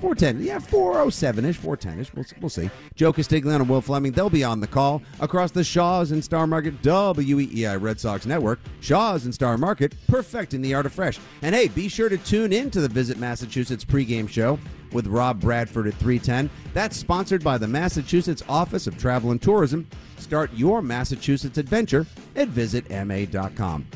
410, 0.00 0.42
yeah, 0.42 0.58
407 0.58 1.44
ish, 1.44 1.56
410 1.56 2.00
ish. 2.00 2.14
We'll, 2.14 2.24
we'll 2.40 2.48
see. 2.48 2.70
Joe 2.94 3.12
Castiglione 3.12 3.60
and 3.60 3.68
Will 3.68 3.80
Flemming, 3.80 4.12
they'll 4.12 4.30
be 4.30 4.44
on 4.44 4.60
the 4.60 4.66
call 4.66 5.02
across 5.20 5.50
the 5.50 5.64
Shaws 5.64 6.12
and 6.12 6.22
Star 6.22 6.46
Market 6.46 6.80
WEEI 6.82 7.80
Red 7.80 7.98
Sox 7.98 8.26
Network. 8.26 8.60
Shaws 8.80 9.24
and 9.24 9.34
Star 9.34 9.58
Market, 9.58 9.94
perfecting 10.06 10.62
the 10.62 10.74
art 10.74 10.86
of 10.86 10.92
fresh. 10.92 11.18
And 11.42 11.54
hey, 11.54 11.68
be 11.68 11.88
sure 11.88 12.08
to 12.08 12.18
tune 12.18 12.52
in 12.52 12.70
to 12.70 12.80
the 12.80 12.88
Visit 12.88 13.18
Massachusetts 13.18 13.84
pregame 13.84 14.28
show 14.28 14.58
with 14.92 15.06
Rob 15.06 15.40
Bradford 15.40 15.86
at 15.86 15.94
310. 15.94 16.50
That's 16.72 16.96
sponsored 16.96 17.42
by 17.42 17.58
the 17.58 17.68
Massachusetts 17.68 18.42
Office 18.48 18.86
of 18.86 18.98
Travel 18.98 19.30
and 19.30 19.42
Tourism. 19.42 19.86
Start 20.18 20.50
your 20.54 20.82
Massachusetts 20.82 21.58
adventure 21.58 22.06
at 22.34 22.48
visitma.com. 22.48 23.86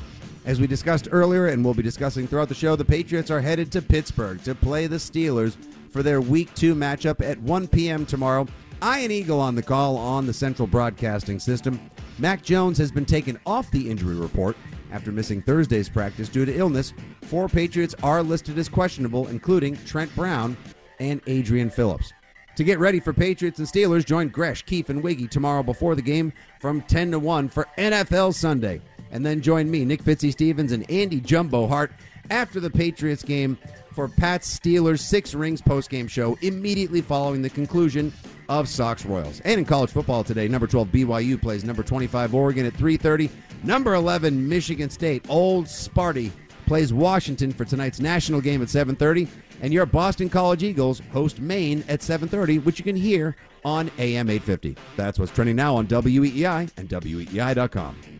As 0.47 0.61
we 0.61 0.67
discussed 0.67 1.09
earlier 1.11 1.49
and 1.49 1.65
we'll 1.65 1.75
be 1.75 1.83
discussing 1.83 2.27
throughout 2.27 2.49
the 2.49 2.55
show, 2.55 2.75
the 2.75 2.85
Patriots 2.85 3.31
are 3.31 3.41
headed 3.41 3.71
to 3.73 3.83
Pittsburgh 3.83 4.43
to 4.45 4.55
play 4.55 4.87
the 4.87 4.97
Steelers 4.97 5.57
for 5.91 6.03
their 6.03 6.21
Week 6.21 6.53
2 6.55 6.75
matchup 6.75 7.25
at 7.25 7.39
1 7.41 7.69
p.m. 7.69 8.07
tomorrow. 8.07 8.47
Ian 8.83 9.11
Eagle 9.11 9.41
on 9.41 9.55
the 9.55 9.63
call 9.63 9.97
on 9.97 10.27
the 10.27 10.33
Central 10.33 10.67
Broadcasting 10.67 11.39
System. 11.39 11.79
Mac 12.19 12.43
Jones 12.43 12.79
has 12.79 12.91
been 12.91 13.05
taken 13.05 13.39
off 13.45 13.71
the 13.71 13.91
injury 13.91 14.15
report 14.15 14.57
after 14.93 15.13
missing 15.13 15.43
Thursday's 15.43 15.89
practice 15.89 16.29
due 16.29 16.45
to 16.45 16.57
illness. 16.57 16.93
Four 17.23 17.49
Patriots 17.49 17.95
are 18.03 18.23
listed 18.23 18.59
as 18.59 18.69
questionable, 18.69 19.29
including 19.29 19.77
Trent 19.85 20.15
Brown 20.15 20.57
and 20.99 21.21
Adrian 21.27 21.71
Phillips. 21.71 22.13
To 22.57 22.65
get 22.65 22.79
ready 22.79 23.01
for 23.01 23.13
Patriots 23.13 23.59
and 23.59 23.69
Steelers, 23.69 24.05
join 24.05 24.29
Gresh, 24.29 24.65
Keefe, 24.67 24.91
and 24.91 25.03
Wiggy 25.03 25.29
tomorrow 25.29 25.63
before 25.63 25.95
the 25.95 26.03
game 26.03 26.33
from 26.61 26.83
10 26.83 27.13
to 27.13 27.19
1 27.19 27.49
for 27.49 27.67
NFL 27.79 28.35
Sunday. 28.35 28.81
And 29.13 29.25
then 29.25 29.41
join 29.41 29.71
me, 29.71 29.85
Nick 29.85 30.03
Fitzy 30.03 30.33
Stevens, 30.33 30.73
and 30.73 30.89
Andy 30.91 31.21
Jumbo 31.21 31.67
Hart 31.67 31.93
after 32.31 32.61
the 32.61 32.71
Patriots 32.71 33.23
game 33.23 33.59
for 33.93 34.09
Pat's 34.09 34.59
Steelers 34.59 35.01
Six 35.01 35.35
Rings 35.35 35.61
postgame 35.61 36.09
show 36.09 36.39
immediately 36.43 37.01
following 37.01 37.43
the 37.43 37.51
conclusion 37.51 38.13
of 38.49 38.69
Sox 38.69 39.05
Royals. 39.05 39.41
And 39.41 39.59
in 39.59 39.65
college 39.65 39.91
football 39.91 40.25
today, 40.25 40.49
number 40.49 40.67
12 40.67 40.89
BYU 40.89 41.41
plays 41.41 41.65
number 41.65 41.83
25 41.83 42.35
Oregon 42.35 42.67
at 42.67 42.75
3:30. 42.75 43.31
Number 43.63 43.95
11 43.95 44.49
Michigan 44.49 44.91
State 44.91 45.25
Old 45.29 45.67
Sparty 45.67 46.31
plays 46.67 46.93
Washington 46.93 47.53
for 47.53 47.65
tonight's 47.65 48.01
national 48.01 48.41
game 48.41 48.63
at 48.63 48.69
7:30, 48.69 49.29
and 49.61 49.73
your 49.73 49.87
Boston 49.87 50.29
College 50.29 50.63
Eagles 50.63 51.03
host 51.13 51.41
Maine 51.41 51.85
at 51.89 52.01
7:30, 52.01 52.59
which 52.59 52.79
you 52.79 52.85
can 52.85 52.97
hear 52.97 53.37
on 53.65 53.91
AM 53.99 54.31
850. 54.31 54.77
That's 54.97 55.19
what's 55.19 55.33
trending 55.33 55.57
now 55.57 55.77
on 55.77 55.87
WEEI 55.87 56.71
and 56.77 56.89
weei.com. 56.89 58.20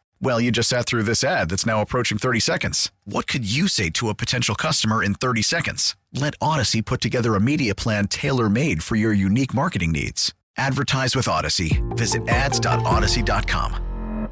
Well, 0.23 0.39
you 0.39 0.51
just 0.51 0.69
sat 0.69 0.85
through 0.85 1.03
this 1.03 1.23
ad 1.23 1.49
that's 1.49 1.65
now 1.65 1.81
approaching 1.81 2.19
30 2.19 2.39
seconds. 2.39 2.91
What 3.05 3.27
could 3.27 3.43
you 3.43 3.67
say 3.67 3.89
to 3.91 4.09
a 4.09 4.13
potential 4.13 4.53
customer 4.53 5.03
in 5.03 5.15
30 5.15 5.41
seconds? 5.41 5.95
Let 6.13 6.37
Audacy 6.39 6.85
put 6.85 7.01
together 7.01 7.33
a 7.35 7.39
media 7.39 7.73
plan 7.73 8.07
tailor 8.07 8.47
made 8.47 8.83
for 8.83 8.95
your 8.95 9.13
unique 9.13 9.53
marketing 9.53 9.91
needs. 9.91 10.31
Advertise 10.57 11.15
with 11.15 11.25
Audacy. 11.25 11.81
Visit 11.97 12.27
ads.audacy.com. 12.27 14.27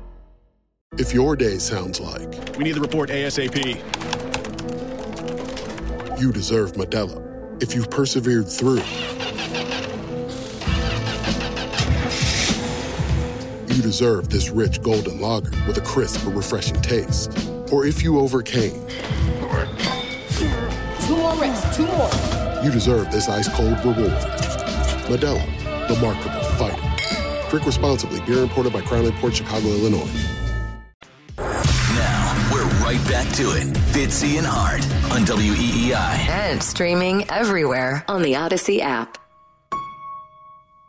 If 0.93 1.13
your 1.13 1.35
day 1.35 1.57
sounds 1.59 1.99
like 1.99 2.57
We 2.57 2.65
need 2.65 2.73
the 2.73 2.81
report 2.81 3.09
ASAP. 3.09 3.79
you 6.19 6.31
deserve 6.31 6.73
Modelo, 6.73 7.63
if 7.63 7.73
you've 7.73 7.89
persevered 7.89 8.47
through, 8.47 8.81
you 13.89 13.93
deserve 13.93 14.29
this 14.29 14.51
rich 14.51 14.83
golden 14.83 15.19
lager 15.19 15.49
with 15.65 15.75
a 15.77 15.81
crisp 15.81 16.23
but 16.23 16.35
refreshing 16.35 16.79
taste. 16.79 17.31
Or 17.71 17.87
if 17.87 18.03
you 18.03 18.19
overcame, 18.19 18.85
Two 21.07 21.17
more 21.17 21.33
reps, 21.41 21.75
two 21.75 21.87
more. 21.87 22.63
you 22.63 22.69
deserve 22.69 23.11
this 23.11 23.27
ice 23.27 23.49
cold 23.55 23.79
reward. 23.79 24.11
Modelo, 25.09 25.43
the 25.87 25.95
Markable 25.99 26.43
Fighter. 26.59 27.49
Drink 27.49 27.65
responsibly. 27.65 28.21
Beer 28.27 28.43
imported 28.43 28.71
by 28.73 28.81
Crown 28.81 29.11
Port 29.13 29.35
Chicago, 29.35 29.67
Illinois. 29.69 30.07
Now, 31.39 32.49
we're 32.53 32.65
right 32.85 33.03
back 33.09 33.27
to 33.37 33.49
it. 33.57 33.75
Fitzy 33.91 34.37
and 34.37 34.45
Hart 34.47 34.83
on 35.11 35.25
WEEI. 35.25 35.95
And 36.29 36.61
streaming 36.61 37.27
everywhere 37.31 38.05
on 38.07 38.21
the 38.21 38.33
Audacy 38.33 38.81
app. 38.81 39.17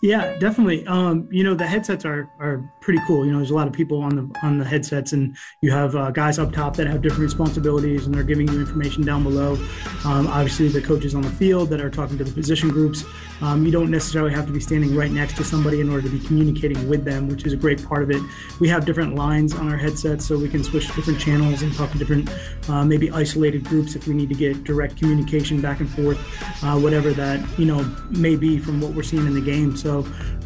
Yeah, 0.02 0.38
definitely. 0.38 0.86
Um, 0.86 1.28
you 1.30 1.44
know, 1.44 1.54
the 1.54 1.66
headsets 1.66 2.06
are 2.06 2.30
are 2.38 2.72
pretty 2.80 3.00
cool. 3.06 3.26
You 3.26 3.32
know, 3.32 3.38
there's 3.38 3.50
a 3.50 3.54
lot 3.54 3.66
of 3.66 3.74
people 3.74 4.00
on 4.00 4.16
the 4.16 4.38
on 4.42 4.56
the 4.56 4.64
headsets, 4.64 5.12
and 5.12 5.36
you 5.60 5.70
have 5.72 5.94
uh, 5.94 6.10
guys 6.10 6.38
up 6.38 6.52
top 6.52 6.74
that 6.76 6.86
have 6.86 7.02
different 7.02 7.24
responsibilities, 7.24 8.06
and 8.06 8.14
they're 8.14 8.22
giving 8.22 8.48
you 8.48 8.60
information 8.60 9.02
down 9.04 9.22
below. 9.22 9.58
Um, 10.06 10.26
obviously, 10.28 10.68
the 10.68 10.80
coaches 10.80 11.14
on 11.14 11.20
the 11.20 11.30
field 11.30 11.68
that 11.70 11.82
are 11.82 11.90
talking 11.90 12.16
to 12.16 12.24
the 12.24 12.32
position 12.32 12.70
groups. 12.70 13.04
Um, 13.42 13.64
you 13.64 13.72
don't 13.72 13.90
necessarily 13.90 14.32
have 14.32 14.46
to 14.46 14.52
be 14.52 14.60
standing 14.60 14.94
right 14.94 15.10
next 15.10 15.36
to 15.36 15.44
somebody 15.44 15.80
in 15.80 15.90
order 15.90 16.02
to 16.02 16.10
be 16.10 16.24
communicating 16.26 16.88
with 16.88 17.04
them, 17.04 17.28
which 17.28 17.44
is 17.44 17.52
a 17.52 17.56
great 17.56 17.82
part 17.84 18.02
of 18.02 18.10
it. 18.10 18.22
We 18.58 18.68
have 18.68 18.84
different 18.86 19.14
lines 19.14 19.54
on 19.54 19.68
our 19.68 19.78
headsets, 19.78 20.26
so 20.26 20.38
we 20.38 20.48
can 20.48 20.64
switch 20.64 20.88
to 20.88 20.92
different 20.94 21.20
channels 21.20 21.62
and 21.62 21.74
talk 21.74 21.90
to 21.92 21.98
different, 21.98 22.30
uh, 22.68 22.84
maybe 22.84 23.10
isolated 23.10 23.64
groups 23.64 23.96
if 23.96 24.06
we 24.06 24.14
need 24.14 24.30
to 24.30 24.34
get 24.34 24.64
direct 24.64 24.96
communication 24.98 25.60
back 25.60 25.80
and 25.80 25.90
forth, 25.90 26.18
uh, 26.64 26.78
whatever 26.78 27.12
that 27.12 27.40
you 27.58 27.66
know 27.66 27.82
may 28.10 28.36
be 28.36 28.58
from 28.58 28.80
what 28.80 28.92
we're 28.92 29.02
seeing 29.02 29.26
in 29.26 29.34
the 29.34 29.40
game. 29.40 29.76
So 29.76 29.89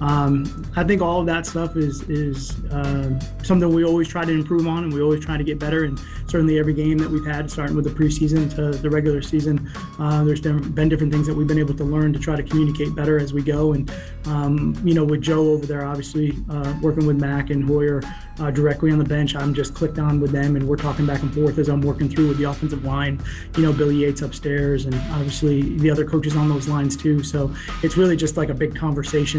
um, 0.01 0.65
I 0.77 0.85
think 0.85 1.01
all 1.03 1.21
of 1.21 1.27
that 1.27 1.47
stuff 1.47 1.77
is 1.77 2.03
is 2.09 2.65
uh, 2.67 3.19
something 3.43 3.69
we 3.73 3.85
always 3.85 4.09
try 4.09 4.25
to 4.25 4.33
improve 4.33 4.67
on, 4.67 4.85
and 4.85 4.93
we 4.93 5.01
always 5.01 5.25
try 5.25 5.37
to 5.37 5.45
get 5.45 5.59
better. 5.59 5.85
And 5.85 5.99
certainly 6.27 6.59
every 6.59 6.75
game 6.75 6.99
that 6.99 7.11
we've 7.11 7.25
had, 7.25 7.51
starting 7.51 7.77
with 7.77 7.85
the 7.85 7.91
preseason 7.91 8.53
to 8.57 8.77
the 8.77 8.91
regular 8.91 9.23
season, 9.23 9.71
uh, 9.99 10.25
there's 10.25 10.41
been 10.41 10.89
different 10.89 11.13
things 11.13 11.27
that 11.27 11.35
we've 11.35 11.47
been 11.47 11.59
able 11.59 11.75
to 11.75 11.85
learn 11.85 12.13
to 12.13 12.19
try 12.19 12.37
to 12.37 12.43
communicate 12.43 12.95
better 12.95 13.19
as 13.19 13.33
we 13.33 13.43
go. 13.43 13.73
And 13.75 13.91
um, 14.27 14.77
you 14.85 14.95
know, 14.95 15.05
with 15.05 15.23
Joe 15.23 15.53
over 15.53 15.67
there, 15.67 15.85
obviously 15.85 16.37
uh, 16.51 16.75
working 16.83 17.07
with 17.07 17.21
Mac 17.21 17.51
and 17.51 17.65
Hoyer 17.65 18.03
uh, 18.41 18.51
directly 18.51 18.91
on 18.91 18.99
the 18.99 19.05
bench, 19.05 19.37
I'm 19.37 19.55
just 19.55 19.75
clicked 19.75 19.99
on 19.99 20.21
with 20.21 20.33
them, 20.33 20.57
and 20.57 20.67
we're 20.67 20.77
talking 20.77 21.07
back 21.07 21.23
and 21.23 21.33
forth 21.33 21.59
as 21.59 21.69
I'm 21.69 21.81
working 21.81 22.09
through 22.09 22.29
with 22.29 22.39
the 22.39 22.45
offensive 22.45 22.85
line. 22.85 23.23
You 23.57 23.63
know, 23.65 23.73
Billy 23.73 23.97
Yates 23.97 24.23
upstairs, 24.23 24.87
and 24.87 24.95
obviously 25.13 25.77
the 25.79 25.91
other 25.91 26.05
coaches 26.05 26.37
on 26.37 26.49
those 26.49 26.69
lines 26.69 26.97
too. 26.97 27.23
So 27.23 27.55
it's 27.83 27.97
really 27.97 28.17
just 28.17 28.37
like 28.37 28.49
a 28.49 28.55
big 28.55 28.75
conversation 28.75 29.34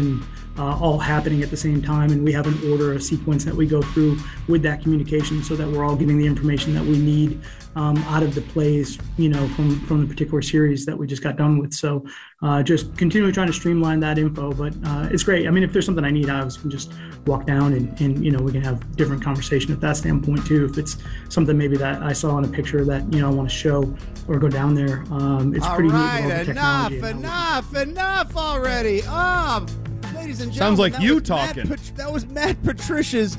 uh, 0.58 0.78
all 0.80 0.98
happening 0.98 1.42
at 1.42 1.50
the 1.50 1.56
same 1.56 1.82
time, 1.82 2.10
and 2.10 2.24
we 2.24 2.32
have 2.32 2.46
an 2.46 2.70
order, 2.70 2.94
a 2.94 3.00
sequence 3.00 3.44
that 3.44 3.54
we 3.54 3.66
go 3.66 3.82
through 3.82 4.18
with 4.48 4.62
that 4.62 4.82
communication, 4.82 5.42
so 5.42 5.54
that 5.56 5.68
we're 5.68 5.84
all 5.84 5.96
getting 5.96 6.18
the 6.18 6.26
information 6.26 6.74
that 6.74 6.84
we 6.84 6.98
need 6.98 7.40
um, 7.76 7.98
out 8.04 8.22
of 8.22 8.34
the 8.34 8.40
plays, 8.40 8.98
you 9.18 9.28
know, 9.28 9.46
from 9.48 9.78
from 9.86 10.00
the 10.00 10.06
particular 10.06 10.40
series 10.40 10.86
that 10.86 10.96
we 10.96 11.06
just 11.06 11.22
got 11.22 11.36
done 11.36 11.58
with. 11.58 11.74
So 11.74 12.06
uh, 12.42 12.62
just 12.62 12.96
continually 12.96 13.32
trying 13.32 13.48
to 13.48 13.52
streamline 13.52 14.00
that 14.00 14.18
info, 14.18 14.52
but 14.52 14.74
uh, 14.84 15.08
it's 15.10 15.22
great. 15.22 15.46
I 15.46 15.50
mean, 15.50 15.62
if 15.62 15.72
there's 15.72 15.84
something 15.84 16.04
I 16.04 16.10
need, 16.10 16.30
I 16.30 16.38
obviously 16.38 16.62
can 16.62 16.70
just 16.70 16.92
walk 17.26 17.44
down 17.44 17.74
and, 17.74 18.00
and 18.00 18.24
you 18.24 18.30
know 18.30 18.38
we 18.38 18.52
can 18.52 18.62
have 18.62 18.96
different 18.96 19.22
conversation 19.22 19.72
at 19.72 19.80
that 19.80 19.98
standpoint 19.98 20.46
too. 20.46 20.64
If 20.64 20.78
it's 20.78 20.96
something 21.28 21.56
maybe 21.56 21.76
that 21.76 22.02
I 22.02 22.12
saw 22.12 22.38
in 22.38 22.44
a 22.44 22.48
picture 22.48 22.84
that 22.86 23.12
you 23.12 23.20
know 23.20 23.30
I 23.30 23.34
want 23.34 23.48
to 23.48 23.54
show 23.54 23.94
or 24.26 24.38
go 24.38 24.48
down 24.48 24.74
there, 24.74 25.04
um, 25.10 25.54
it's 25.54 25.66
All 25.66 25.74
pretty 25.74 25.90
right, 25.90 26.24
neat. 26.24 26.32
all 26.32 26.86
enough, 26.86 26.92
enough, 26.92 27.76
enough 27.76 28.36
already. 28.36 29.02
Um, 29.02 29.66
ladies 30.16 30.40
and 30.40 30.54
Sounds 30.54 30.78
like 30.78 30.98
you 31.00 31.20
talking. 31.20 31.66
Pat- 31.68 31.92
that 31.96 32.12
was 32.12 32.26
Matt 32.26 32.62
Patricia's 32.62 33.36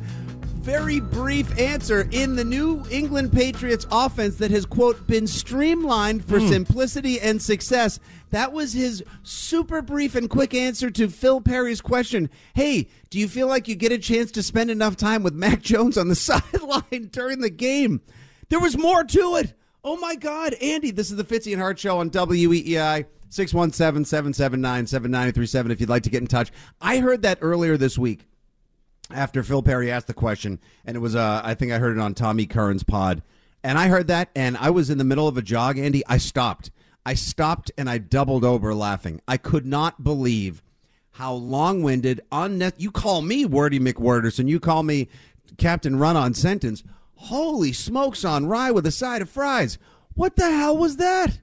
very 0.59 0.99
brief 0.99 1.57
answer 1.57 2.09
in 2.11 2.35
the 2.35 2.43
New 2.43 2.83
England 2.91 3.31
Patriots 3.31 3.85
offense 3.89 4.35
that 4.35 4.51
has 4.51 4.65
quote 4.65 5.07
been 5.07 5.25
streamlined 5.25 6.25
for 6.25 6.39
Hmm. 6.39 6.47
simplicity 6.49 7.19
and 7.21 7.41
success. 7.41 7.99
That 8.31 8.51
was 8.51 8.73
his 8.73 9.01
super 9.23 9.81
brief 9.81 10.13
and 10.15 10.29
quick 10.29 10.53
answer 10.53 10.89
to 10.89 11.07
Phil 11.07 11.39
Perry's 11.39 11.79
question. 11.79 12.29
Hey, 12.53 12.89
do 13.09 13.17
you 13.17 13.29
feel 13.29 13.47
like 13.47 13.69
you 13.69 13.75
get 13.75 13.93
a 13.93 13.97
chance 13.97 14.29
to 14.31 14.43
spend 14.43 14.69
enough 14.69 14.97
time 14.97 15.23
with 15.23 15.33
Mac 15.33 15.61
Jones 15.61 15.97
on 15.97 16.09
the 16.09 16.15
sideline 16.15 17.09
during 17.11 17.39
the 17.39 17.49
game? 17.49 18.01
There 18.49 18.59
was 18.59 18.77
more 18.77 19.03
to 19.05 19.35
it. 19.37 19.53
Oh 19.85 19.95
my 19.95 20.15
God, 20.15 20.53
Andy, 20.55 20.91
this 20.91 21.09
is 21.11 21.15
the 21.15 21.23
Fitzy 21.23 21.53
and 21.53 21.61
Hart 21.61 21.79
Show 21.79 21.99
on 21.99 22.09
WEEI. 22.09 23.05
617 23.29 24.05
779 24.05 24.87
7937 24.87 25.71
if 25.71 25.79
you'd 25.79 25.89
like 25.89 26.03
to 26.03 26.09
get 26.09 26.21
in 26.21 26.27
touch. 26.27 26.51
I 26.81 26.99
heard 26.99 27.21
that 27.23 27.39
earlier 27.41 27.77
this 27.77 27.97
week 27.97 28.25
after 29.11 29.43
Phil 29.43 29.63
Perry 29.63 29.91
asked 29.91 30.07
the 30.07 30.13
question, 30.13 30.59
and 30.85 30.95
it 30.95 30.99
was, 30.99 31.15
uh, 31.15 31.41
I 31.43 31.53
think 31.53 31.71
I 31.71 31.79
heard 31.79 31.97
it 31.97 32.01
on 32.01 32.13
Tommy 32.13 32.45
Curran's 32.45 32.83
pod. 32.83 33.21
And 33.63 33.77
I 33.77 33.87
heard 33.87 34.07
that, 34.07 34.29
and 34.35 34.55
I 34.57 34.69
was 34.69 34.89
in 34.89 34.97
the 34.97 35.03
middle 35.03 35.27
of 35.27 35.37
a 35.37 35.41
jog, 35.41 35.77
Andy. 35.77 36.03
I 36.07 36.17
stopped. 36.17 36.71
I 37.05 37.13
stopped 37.13 37.71
and 37.77 37.89
I 37.89 37.97
doubled 37.97 38.43
over 38.43 38.73
laughing. 38.73 39.21
I 39.27 39.37
could 39.37 39.65
not 39.65 40.03
believe 40.03 40.61
how 41.11 41.33
long 41.33 41.81
winded, 41.81 42.21
unne- 42.31 42.73
you 42.77 42.91
call 42.91 43.21
me 43.21 43.45
Wordy 43.45 43.79
McWorderson, 43.79 44.47
you 44.47 44.59
call 44.59 44.83
me 44.83 45.07
Captain 45.57 45.97
Run 45.97 46.15
on 46.15 46.33
Sentence. 46.33 46.83
Holy 47.15 47.73
smokes 47.73 48.23
on 48.23 48.45
rye 48.45 48.71
with 48.71 48.85
a 48.85 48.91
side 48.91 49.21
of 49.21 49.29
fries. 49.29 49.77
What 50.13 50.35
the 50.35 50.51
hell 50.51 50.77
was 50.77 50.97
that? 50.97 51.39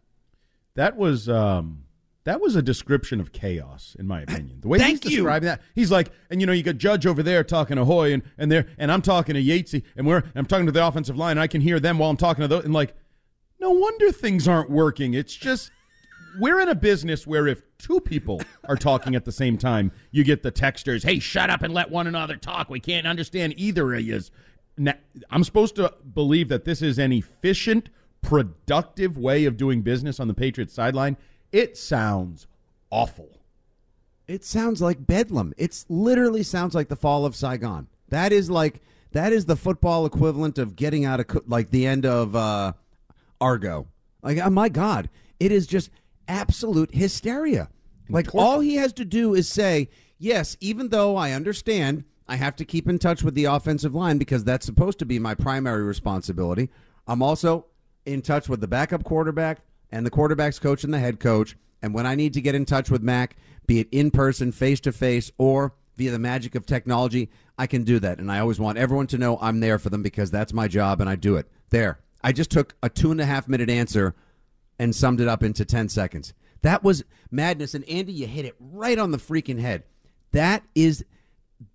That 0.76 0.96
was 0.96 1.28
um, 1.28 1.84
That 2.24 2.40
was 2.40 2.56
a 2.56 2.62
description 2.62 3.20
of 3.20 3.32
chaos, 3.32 3.96
in 3.98 4.06
my 4.06 4.22
opinion. 4.22 4.60
The 4.60 4.68
way 4.68 4.78
Thank 4.78 5.04
he's 5.04 5.12
you. 5.12 5.18
describing 5.18 5.46
that, 5.46 5.60
he's 5.74 5.90
like, 5.90 6.10
and 6.30 6.40
you 6.40 6.46
know, 6.46 6.52
you 6.52 6.62
got 6.62 6.78
Judge 6.78 7.06
over 7.06 7.22
there 7.22 7.44
talking 7.44 7.76
to 7.76 7.84
Hoy, 7.84 8.12
and 8.12 8.22
and 8.38 8.50
there, 8.50 8.66
and 8.78 8.90
I'm 8.90 9.02
talking 9.02 9.34
to 9.34 9.42
Yatesy, 9.42 9.82
and 9.96 10.06
we're, 10.06 10.18
and 10.18 10.32
I'm 10.34 10.46
talking 10.46 10.66
to 10.66 10.72
the 10.72 10.84
offensive 10.86 11.16
line, 11.16 11.32
and 11.32 11.40
I 11.40 11.46
can 11.46 11.60
hear 11.60 11.78
them 11.78 11.98
while 11.98 12.10
I'm 12.10 12.16
talking 12.16 12.42
to 12.42 12.48
those, 12.48 12.64
and 12.64 12.72
like, 12.74 12.94
no 13.60 13.70
wonder 13.70 14.10
things 14.10 14.48
aren't 14.48 14.70
working. 14.70 15.14
It's 15.14 15.34
just 15.34 15.70
we're 16.40 16.60
in 16.60 16.68
a 16.68 16.74
business 16.74 17.26
where 17.26 17.46
if 17.46 17.62
two 17.78 18.00
people 18.00 18.42
are 18.68 18.76
talking 18.76 19.14
at 19.14 19.24
the 19.24 19.32
same 19.32 19.56
time, 19.56 19.92
you 20.10 20.24
get 20.24 20.42
the 20.42 20.50
texters, 20.50 21.04
"Hey, 21.04 21.20
shut 21.20 21.50
up 21.50 21.62
and 21.62 21.72
let 21.72 21.90
one 21.90 22.06
another 22.08 22.36
talk. 22.36 22.68
We 22.68 22.80
can't 22.80 23.06
understand 23.06 23.54
either 23.56 23.94
of 23.94 24.00
yous." 24.00 24.30
Now, 24.76 24.94
I'm 25.30 25.44
supposed 25.44 25.76
to 25.76 25.94
believe 26.14 26.48
that 26.48 26.64
this 26.64 26.82
is 26.82 26.98
an 26.98 27.12
efficient, 27.12 27.90
productive 28.24 29.16
way 29.16 29.44
of 29.44 29.56
doing 29.56 29.82
business 29.82 30.18
on 30.18 30.28
the 30.28 30.34
Patriots 30.34 30.74
sideline. 30.74 31.16
It 31.52 31.76
sounds 31.76 32.46
awful. 32.90 33.38
It 34.26 34.44
sounds 34.44 34.80
like 34.80 35.06
bedlam. 35.06 35.52
It's 35.56 35.84
literally 35.88 36.42
sounds 36.42 36.74
like 36.74 36.88
the 36.88 36.96
fall 36.96 37.26
of 37.26 37.36
Saigon. 37.36 37.88
That 38.08 38.32
is 38.32 38.50
like 38.50 38.80
that 39.12 39.32
is 39.32 39.44
the 39.44 39.56
football 39.56 40.06
equivalent 40.06 40.58
of 40.58 40.74
getting 40.74 41.04
out 41.04 41.20
of 41.20 41.26
co- 41.28 41.42
like 41.46 41.70
the 41.70 41.86
end 41.86 42.06
of 42.06 42.34
uh, 42.34 42.72
Argo. 43.40 43.86
Like 44.22 44.38
oh 44.38 44.50
my 44.50 44.68
god, 44.68 45.10
it 45.38 45.52
is 45.52 45.66
just 45.66 45.90
absolute 46.26 46.94
hysteria. 46.94 47.68
Like 48.08 48.34
all 48.34 48.60
he 48.60 48.76
has 48.76 48.92
to 48.94 49.04
do 49.04 49.34
is 49.34 49.48
say, 49.48 49.88
"Yes, 50.18 50.56
even 50.60 50.88
though 50.88 51.16
I 51.16 51.32
understand 51.32 52.04
I 52.26 52.36
have 52.36 52.56
to 52.56 52.64
keep 52.64 52.88
in 52.88 52.98
touch 52.98 53.22
with 53.22 53.34
the 53.34 53.44
offensive 53.44 53.94
line 53.94 54.18
because 54.18 54.44
that's 54.44 54.64
supposed 54.64 54.98
to 55.00 55.06
be 55.06 55.18
my 55.18 55.34
primary 55.34 55.82
responsibility. 55.82 56.70
I'm 57.06 57.22
also 57.22 57.66
in 58.06 58.22
touch 58.22 58.48
with 58.48 58.60
the 58.60 58.68
backup 58.68 59.04
quarterback 59.04 59.60
and 59.90 60.04
the 60.04 60.10
quarterback's 60.10 60.58
coach 60.58 60.84
and 60.84 60.92
the 60.92 60.98
head 60.98 61.20
coach. 61.20 61.56
And 61.82 61.94
when 61.94 62.06
I 62.06 62.14
need 62.14 62.34
to 62.34 62.40
get 62.40 62.54
in 62.54 62.64
touch 62.64 62.90
with 62.90 63.02
Mac, 63.02 63.36
be 63.66 63.80
it 63.80 63.88
in 63.92 64.10
person, 64.10 64.52
face 64.52 64.80
to 64.80 64.92
face, 64.92 65.30
or 65.38 65.74
via 65.96 66.10
the 66.10 66.18
magic 66.18 66.54
of 66.54 66.66
technology, 66.66 67.30
I 67.58 67.66
can 67.66 67.84
do 67.84 67.98
that. 68.00 68.18
And 68.18 68.30
I 68.30 68.40
always 68.40 68.58
want 68.58 68.78
everyone 68.78 69.06
to 69.08 69.18
know 69.18 69.38
I'm 69.40 69.60
there 69.60 69.78
for 69.78 69.90
them 69.90 70.02
because 70.02 70.30
that's 70.30 70.52
my 70.52 70.68
job 70.68 71.00
and 71.00 71.08
I 71.08 71.16
do 71.16 71.36
it. 71.36 71.48
There. 71.70 72.00
I 72.22 72.32
just 72.32 72.50
took 72.50 72.74
a 72.82 72.88
two 72.88 73.10
and 73.10 73.20
a 73.20 73.26
half 73.26 73.48
minute 73.48 73.68
answer 73.68 74.14
and 74.78 74.94
summed 74.94 75.20
it 75.20 75.28
up 75.28 75.42
into 75.42 75.64
10 75.64 75.88
seconds. 75.88 76.32
That 76.62 76.82
was 76.82 77.04
madness. 77.30 77.74
And 77.74 77.88
Andy, 77.88 78.12
you 78.12 78.26
hit 78.26 78.46
it 78.46 78.56
right 78.58 78.98
on 78.98 79.10
the 79.10 79.18
freaking 79.18 79.60
head. 79.60 79.84
That 80.32 80.64
is 80.74 81.04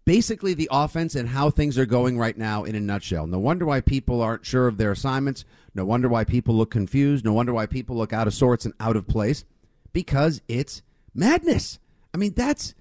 basically 0.06 0.54
the 0.54 0.70
offense 0.72 1.16
and 1.16 1.30
how 1.30 1.50
things 1.50 1.78
are 1.78 1.86
going 1.86 2.18
right 2.18 2.38
now 2.38 2.64
in 2.64 2.76
a 2.76 2.80
nutshell. 2.80 3.28
No 3.28 3.40
wonder 3.40 3.66
why 3.66 3.82
people 3.82 4.22
aren't 4.22 4.46
sure 4.46 4.68
of 4.68 4.78
their 4.78 4.92
assignments. 4.92 5.46
No 5.76 5.86
wonder 5.86 6.10
why 6.10 6.24
people 6.24 6.56
look 6.56 6.72
confused. 6.72 7.24
No 7.24 7.34
wonder 7.34 7.54
why 7.54 7.66
people 7.66 7.96
look 7.96 8.14
out 8.14 8.28
of 8.28 8.34
sorts 8.34 8.66
and 8.66 8.74
out 8.80 8.96
of 8.96 9.08
place 9.08 9.46
because 9.94 10.42
it's 10.48 10.82
madness. 11.14 11.80
I 12.14 12.18
mean, 12.18 12.34
that's 12.36 12.74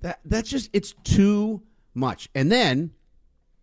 that 0.00 0.20
that's 0.24 0.50
just 0.50 0.70
it's 0.72 0.94
too 1.04 1.62
much. 1.94 2.28
And 2.34 2.52
then 2.52 2.92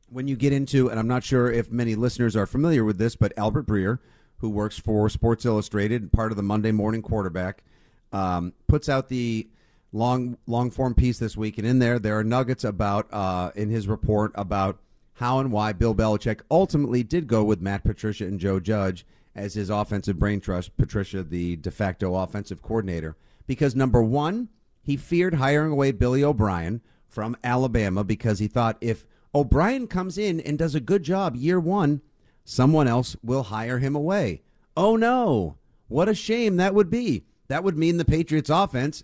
when 0.10 0.28
you 0.28 0.36
get 0.36 0.54
into 0.54 0.90
and 0.90 1.00
I'm 1.00 1.08
not 1.08 1.24
sure 1.24 1.52
if 1.52 1.72
many 1.72 1.96
listeners 1.96 2.36
are 2.36 2.48
familiar 2.48 2.84
with 2.84 2.98
this, 2.98 3.16
but 3.16 3.34
Albert 3.38 3.68
Breer, 3.68 4.00
who 4.38 4.50
works 4.50 4.80
for 4.80 5.10
Sports 5.10 5.46
Illustrated, 5.46 6.02
and 6.02 6.12
part 6.12 6.32
of 6.32 6.38
the 6.38 6.44
Monday 6.44 6.72
Morning 6.72 7.02
Quarterback, 7.02 7.64
um, 8.12 8.54
puts 8.68 8.90
out 8.90 9.10
the 9.10 9.48
long 9.92 10.38
long 10.48 10.72
form 10.72 10.94
piece 10.94 11.20
this 11.20 11.36
week, 11.38 11.58
and 11.58 11.68
in 11.68 11.80
there 11.80 12.00
there 12.00 12.18
are 12.18 12.24
nuggets 12.24 12.64
about 12.64 13.08
uh, 13.12 13.52
in 13.56 13.70
his 13.70 13.88
report 13.88 14.32
about 14.36 14.80
how 15.14 15.40
and 15.40 15.52
why 15.52 15.74
Bill 15.74 15.94
Belichick 15.94 16.42
ultimately 16.50 17.04
did 17.04 17.28
go 17.28 17.44
with 17.44 17.62
Matt 17.62 17.84
Patricia 17.84 18.26
and 18.26 18.40
Joe 18.40 18.60
Judge 18.60 19.06
as 19.36 19.54
his 19.54 19.70
offensive 19.70 20.20
brain 20.20 20.42
trust. 20.42 20.76
Patricia, 20.78 21.24
the 21.24 21.56
de 21.58 21.72
facto 21.72 22.16
offensive 22.16 22.62
coordinator, 22.62 23.16
because 23.48 23.76
number 23.76 24.02
one, 24.02 24.50
he 24.82 24.98
feared 24.98 25.36
hiring 25.36 25.72
away 25.72 25.92
Billy 25.92 26.24
O'Brien 26.24 26.82
from 27.08 27.38
Alabama 27.44 28.04
because 28.04 28.40
he 28.40 28.48
thought 28.48 28.78
if 28.82 29.06
O'Brien 29.36 29.88
comes 29.88 30.18
in 30.18 30.40
and 30.40 30.58
does 30.58 30.76
a 30.76 30.80
good 30.80 31.04
job 31.04 31.36
year 31.36 31.60
one, 31.60 32.02
someone 32.44 32.88
else 32.88 33.16
will 33.22 33.44
hire 33.44 33.80
him 33.80 33.96
away. 33.96 34.42
Oh 34.76 34.96
no! 34.96 35.58
What 35.88 36.10
a 36.10 36.16
shame 36.16 36.56
that 36.56 36.74
would 36.74 36.90
be. 36.90 37.26
That 37.50 37.66
would 37.66 37.78
mean 37.78 37.98
the 37.98 38.06
Patriots 38.06 38.50
offense 38.50 39.04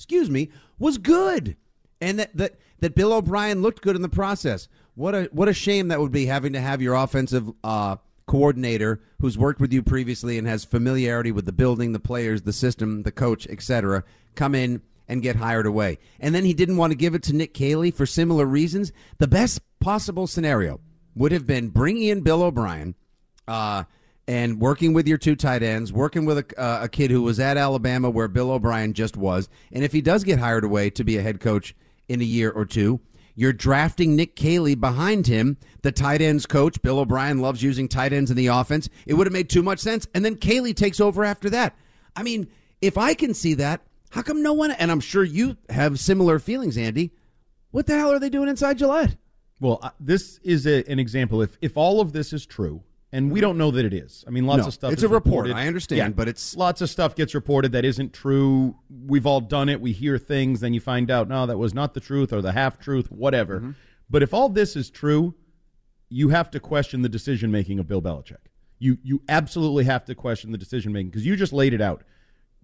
excuse 0.00 0.30
me, 0.30 0.48
was 0.78 0.96
good, 0.96 1.56
and 2.00 2.18
that 2.18 2.34
that 2.34 2.54
that 2.80 2.94
Bill 2.94 3.12
O'Brien 3.12 3.60
looked 3.60 3.82
good 3.82 3.96
in 3.96 4.02
the 4.02 4.08
process. 4.08 4.66
What 4.94 5.14
a 5.14 5.28
what 5.30 5.48
a 5.48 5.52
shame 5.52 5.88
that 5.88 6.00
would 6.00 6.10
be 6.10 6.24
having 6.24 6.54
to 6.54 6.60
have 6.60 6.80
your 6.80 6.94
offensive 6.94 7.50
uh, 7.62 7.96
coordinator 8.26 9.02
who's 9.20 9.36
worked 9.36 9.60
with 9.60 9.74
you 9.74 9.82
previously 9.82 10.38
and 10.38 10.48
has 10.48 10.64
familiarity 10.64 11.32
with 11.32 11.44
the 11.44 11.52
building, 11.52 11.92
the 11.92 12.00
players, 12.00 12.42
the 12.42 12.52
system, 12.52 13.02
the 13.02 13.12
coach, 13.12 13.46
etc., 13.48 14.02
come 14.34 14.54
in 14.54 14.80
and 15.06 15.20
get 15.20 15.36
hired 15.36 15.66
away. 15.66 15.98
And 16.18 16.34
then 16.34 16.46
he 16.46 16.54
didn't 16.54 16.78
want 16.78 16.92
to 16.92 16.96
give 16.96 17.14
it 17.14 17.22
to 17.24 17.34
Nick 17.34 17.52
Caley 17.52 17.90
for 17.90 18.06
similar 18.06 18.46
reasons. 18.46 18.92
The 19.18 19.28
best 19.28 19.60
possible 19.80 20.26
scenario 20.26 20.80
would 21.14 21.32
have 21.32 21.46
been 21.46 21.68
bringing 21.68 22.04
in 22.04 22.22
Bill 22.22 22.42
O'Brien. 22.42 22.94
Uh, 23.46 23.84
and 24.30 24.60
working 24.60 24.92
with 24.92 25.08
your 25.08 25.18
two 25.18 25.34
tight 25.34 25.60
ends, 25.60 25.92
working 25.92 26.24
with 26.24 26.38
a, 26.38 26.60
uh, 26.60 26.84
a 26.84 26.88
kid 26.88 27.10
who 27.10 27.20
was 27.20 27.40
at 27.40 27.56
Alabama 27.56 28.08
where 28.08 28.28
Bill 28.28 28.52
O'Brien 28.52 28.92
just 28.92 29.16
was, 29.16 29.48
and 29.72 29.82
if 29.82 29.90
he 29.90 30.00
does 30.00 30.22
get 30.22 30.38
hired 30.38 30.62
away 30.62 30.88
to 30.90 31.02
be 31.02 31.18
a 31.18 31.22
head 31.22 31.40
coach 31.40 31.74
in 32.08 32.20
a 32.20 32.24
year 32.24 32.48
or 32.48 32.64
two, 32.64 33.00
you're 33.34 33.52
drafting 33.52 34.14
Nick 34.14 34.36
Caley 34.36 34.76
behind 34.76 35.26
him, 35.26 35.56
the 35.82 35.90
tight 35.90 36.22
ends 36.22 36.46
coach. 36.46 36.80
Bill 36.80 37.00
O'Brien 37.00 37.40
loves 37.40 37.60
using 37.60 37.88
tight 37.88 38.12
ends 38.12 38.30
in 38.30 38.36
the 38.36 38.46
offense. 38.46 38.88
It 39.04 39.14
would 39.14 39.26
have 39.26 39.32
made 39.32 39.50
too 39.50 39.64
much 39.64 39.80
sense, 39.80 40.06
and 40.14 40.24
then 40.24 40.36
Caley 40.36 40.74
takes 40.74 41.00
over 41.00 41.24
after 41.24 41.50
that. 41.50 41.74
I 42.14 42.22
mean, 42.22 42.46
if 42.80 42.96
I 42.96 43.14
can 43.14 43.34
see 43.34 43.54
that, 43.54 43.80
how 44.10 44.22
come 44.22 44.44
no 44.44 44.52
one? 44.52 44.70
And 44.70 44.92
I'm 44.92 45.00
sure 45.00 45.24
you 45.24 45.56
have 45.70 45.98
similar 45.98 46.38
feelings, 46.38 46.78
Andy. 46.78 47.10
What 47.72 47.86
the 47.86 47.98
hell 47.98 48.12
are 48.12 48.20
they 48.20 48.30
doing 48.30 48.48
inside 48.48 48.78
Gillette? 48.78 49.16
Well, 49.58 49.80
uh, 49.82 49.90
this 49.98 50.38
is 50.44 50.68
a, 50.68 50.88
an 50.88 51.00
example. 51.00 51.42
If 51.42 51.58
if 51.60 51.76
all 51.76 52.00
of 52.00 52.12
this 52.12 52.32
is 52.32 52.46
true, 52.46 52.84
and 53.12 53.30
we 53.32 53.40
don't 53.40 53.58
know 53.58 53.70
that 53.72 53.84
it 53.84 53.92
is. 53.92 54.24
I 54.26 54.30
mean, 54.30 54.46
lots 54.46 54.62
No, 54.62 54.66
of 54.68 54.74
stuff. 54.74 54.92
it's 54.92 55.02
a 55.02 55.08
report. 55.08 55.46
reported. 55.46 55.56
I 55.56 55.66
understand, 55.66 55.98
Yeah, 55.98 56.08
but 56.10 56.28
it's- 56.28 56.54
lots 56.56 56.80
of 56.80 56.88
stuff 56.90 57.14
gets 57.16 57.34
reported 57.34 57.72
that 57.72 57.84
isn't 57.84 58.12
true. 58.12 58.76
We've 58.88 59.26
all 59.26 59.40
done 59.40 59.68
it. 59.68 59.80
We 59.80 59.92
hear 59.92 60.16
things, 60.18 60.60
then 60.60 60.74
you 60.74 60.80
find 60.80 61.10
out 61.10 61.28
no, 61.28 61.46
that 61.46 61.58
was 61.58 61.74
not 61.74 61.94
the 61.94 62.00
truth 62.00 62.32
or 62.32 62.40
the 62.40 62.52
half 62.52 62.78
truth, 62.78 63.10
whatever. 63.10 63.58
Mm-hmm. 63.58 63.70
But 64.08 64.22
if 64.22 64.32
all 64.34 64.48
this 64.48 64.76
is 64.76 64.90
true, 64.90 65.34
you 66.08 66.30
have 66.30 66.50
to 66.50 66.60
question 66.60 67.02
the 67.02 67.08
decision 67.08 67.50
making 67.50 67.78
of 67.78 67.86
Bill 67.86 68.02
Belichick. 68.02 68.36
You 68.78 68.98
you 69.02 69.22
absolutely 69.28 69.84
have 69.84 70.04
to 70.06 70.14
question 70.14 70.52
the 70.52 70.58
decision 70.58 70.92
making 70.92 71.10
because 71.10 71.26
you 71.26 71.36
just 71.36 71.52
laid 71.52 71.74
it 71.74 71.80
out. 71.80 72.02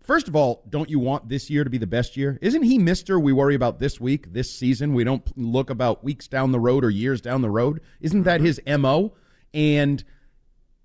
First 0.02 0.28
of 0.28 0.36
all, 0.36 0.62
don't 0.68 0.88
you 0.88 0.98
want 1.00 1.28
this 1.28 1.50
year 1.50 1.62
to 1.64 1.70
be 1.70 1.78
the 1.78 1.86
best 1.86 2.16
year? 2.16 2.38
Isn't 2.40 2.62
he 2.62 2.78
Mister? 2.78 3.18
We 3.20 3.32
worry 3.32 3.54
about 3.54 3.78
this 3.80 4.00
week, 4.00 4.32
this 4.32 4.50
season. 4.50 4.94
We 4.94 5.04
don't 5.04 5.36
look 5.36 5.68
about 5.70 6.02
weeks 6.04 6.26
down 6.28 6.52
the 6.52 6.60
road 6.60 6.84
or 6.84 6.90
years 6.90 7.20
down 7.20 7.42
the 7.42 7.50
road. 7.50 7.80
Isn't 8.00 8.22
that 8.22 8.40
his 8.40 8.60
mo? 8.66 9.14
And 9.52 10.02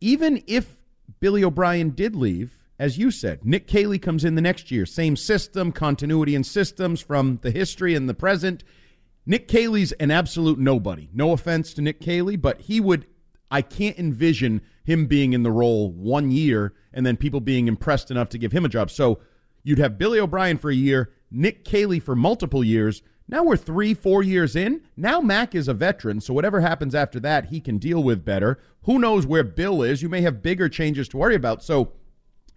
even 0.01 0.43
if 0.47 0.81
Billy 1.19 1.43
O'Brien 1.43 1.91
did 1.91 2.15
leave, 2.15 2.57
as 2.79 2.97
you 2.97 3.11
said, 3.11 3.45
Nick 3.45 3.67
Caley 3.67 3.99
comes 3.99 4.25
in 4.25 4.33
the 4.33 4.41
next 4.41 4.71
year. 4.71 4.87
Same 4.87 5.15
system, 5.15 5.71
continuity 5.71 6.33
in 6.33 6.43
systems 6.43 6.99
from 6.99 7.39
the 7.43 7.51
history 7.51 7.93
and 7.93 8.09
the 8.09 8.13
present. 8.15 8.63
Nick 9.25 9.47
Caley's 9.47 9.91
an 9.93 10.09
absolute 10.09 10.57
nobody. 10.57 11.07
No 11.13 11.31
offense 11.31 11.73
to 11.75 11.81
Nick 11.81 12.01
Caley, 12.01 12.35
but 12.35 12.61
he 12.61 12.79
would. 12.79 13.05
I 13.51 13.61
can't 13.61 13.99
envision 13.99 14.61
him 14.83 15.05
being 15.05 15.33
in 15.33 15.43
the 15.43 15.51
role 15.51 15.91
one 15.91 16.31
year 16.31 16.73
and 16.91 17.05
then 17.05 17.17
people 17.17 17.39
being 17.39 17.67
impressed 17.67 18.09
enough 18.09 18.29
to 18.29 18.39
give 18.39 18.51
him 18.51 18.65
a 18.65 18.69
job. 18.69 18.89
So 18.89 19.19
you'd 19.63 19.77
have 19.77 19.99
Billy 19.99 20.19
O'Brien 20.19 20.57
for 20.57 20.71
a 20.71 20.75
year, 20.75 21.11
Nick 21.29 21.63
Caley 21.63 21.99
for 21.99 22.15
multiple 22.15 22.63
years. 22.63 23.03
Now 23.31 23.43
we're 23.43 23.55
three, 23.57 23.93
four 23.93 24.21
years 24.21 24.55
in. 24.55 24.81
Now 24.97 25.21
Mac 25.21 25.55
is 25.55 25.67
a 25.69 25.73
veteran, 25.73 26.19
so 26.19 26.33
whatever 26.33 26.59
happens 26.59 26.93
after 26.93 27.19
that, 27.21 27.45
he 27.45 27.61
can 27.61 27.77
deal 27.77 28.03
with 28.03 28.25
better. 28.25 28.59
Who 28.83 28.99
knows 28.99 29.25
where 29.25 29.43
Bill 29.43 29.81
is? 29.81 30.01
You 30.01 30.09
may 30.09 30.21
have 30.21 30.43
bigger 30.43 30.67
changes 30.67 31.07
to 31.09 31.17
worry 31.17 31.35
about. 31.35 31.63
So 31.63 31.93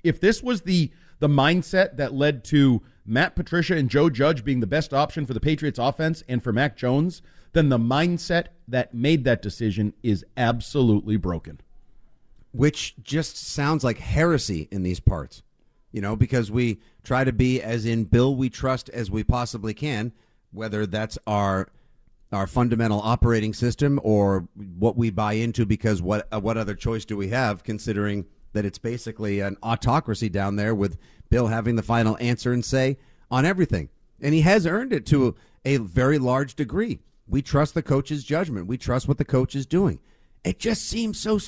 if 0.02 0.20
this 0.20 0.42
was 0.42 0.62
the 0.62 0.90
the 1.20 1.28
mindset 1.28 1.96
that 1.96 2.12
led 2.12 2.42
to 2.44 2.82
Matt 3.06 3.36
Patricia 3.36 3.76
and 3.76 3.88
Joe 3.88 4.10
Judge 4.10 4.44
being 4.44 4.60
the 4.60 4.66
best 4.66 4.92
option 4.92 5.24
for 5.26 5.32
the 5.32 5.40
Patriots 5.40 5.78
offense 5.78 6.24
and 6.28 6.42
for 6.42 6.52
Mac 6.52 6.76
Jones, 6.76 7.22
then 7.52 7.68
the 7.68 7.78
mindset 7.78 8.46
that 8.66 8.92
made 8.92 9.24
that 9.24 9.40
decision 9.40 9.94
is 10.02 10.24
absolutely 10.36 11.16
broken. 11.16 11.60
which 12.52 12.94
just 13.02 13.36
sounds 13.36 13.82
like 13.82 13.98
heresy 13.98 14.68
in 14.70 14.82
these 14.82 15.00
parts. 15.00 15.42
You 15.90 16.00
know, 16.00 16.16
because 16.16 16.50
we 16.50 16.80
try 17.02 17.24
to 17.24 17.32
be 17.32 17.60
as 17.60 17.84
in 17.84 18.04
Bill 18.04 18.34
we 18.34 18.48
trust 18.50 18.88
as 18.90 19.10
we 19.10 19.22
possibly 19.24 19.74
can, 19.74 20.12
whether 20.54 20.86
that's 20.86 21.18
our 21.26 21.68
our 22.32 22.46
fundamental 22.46 23.00
operating 23.00 23.54
system 23.54 24.00
or 24.02 24.48
what 24.76 24.96
we 24.96 25.10
buy 25.10 25.34
into 25.34 25.64
because 25.64 26.02
what 26.02 26.26
uh, 26.32 26.40
what 26.40 26.56
other 26.56 26.74
choice 26.74 27.04
do 27.04 27.16
we 27.16 27.28
have 27.28 27.62
considering 27.62 28.24
that 28.52 28.64
it's 28.64 28.78
basically 28.78 29.40
an 29.40 29.56
autocracy 29.62 30.28
down 30.28 30.56
there 30.56 30.74
with 30.74 30.96
Bill 31.28 31.48
having 31.48 31.76
the 31.76 31.82
final 31.82 32.16
answer 32.20 32.52
and 32.52 32.64
say 32.64 32.96
on 33.30 33.44
everything. 33.44 33.88
And 34.20 34.32
he 34.32 34.42
has 34.42 34.66
earned 34.66 34.92
it 34.92 35.04
to 35.06 35.34
a 35.64 35.78
very 35.78 36.18
large 36.18 36.54
degree. 36.54 37.00
We 37.26 37.42
trust 37.42 37.74
the 37.74 37.82
coach's 37.82 38.22
judgment. 38.22 38.66
We 38.66 38.78
trust 38.78 39.08
what 39.08 39.18
the 39.18 39.24
coach 39.24 39.54
is 39.54 39.66
doing. 39.66 39.98
It 40.44 40.58
just 40.58 40.84
seems 40.84 41.18
so 41.18 41.40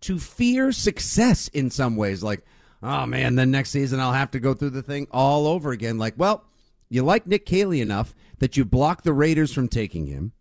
to 0.00 0.18
fear 0.18 0.72
success 0.72 1.48
in 1.48 1.70
some 1.70 1.96
ways 1.96 2.22
like 2.22 2.44
oh 2.82 3.06
man, 3.06 3.34
then 3.34 3.50
next 3.50 3.70
season 3.70 4.00
I'll 4.00 4.12
have 4.12 4.30
to 4.32 4.40
go 4.40 4.54
through 4.54 4.70
the 4.70 4.82
thing 4.82 5.06
all 5.10 5.46
over 5.46 5.70
again. 5.70 5.98
Like, 5.98 6.14
well, 6.16 6.44
you 6.90 7.02
like 7.02 7.26
Nick 7.26 7.46
Caley 7.46 7.80
enough 7.80 8.14
that 8.38 8.56
you 8.56 8.64
blocked 8.64 9.04
the 9.04 9.12
Raiders 9.12 9.52
from 9.52 9.68
taking 9.68 10.06
him, 10.06 10.32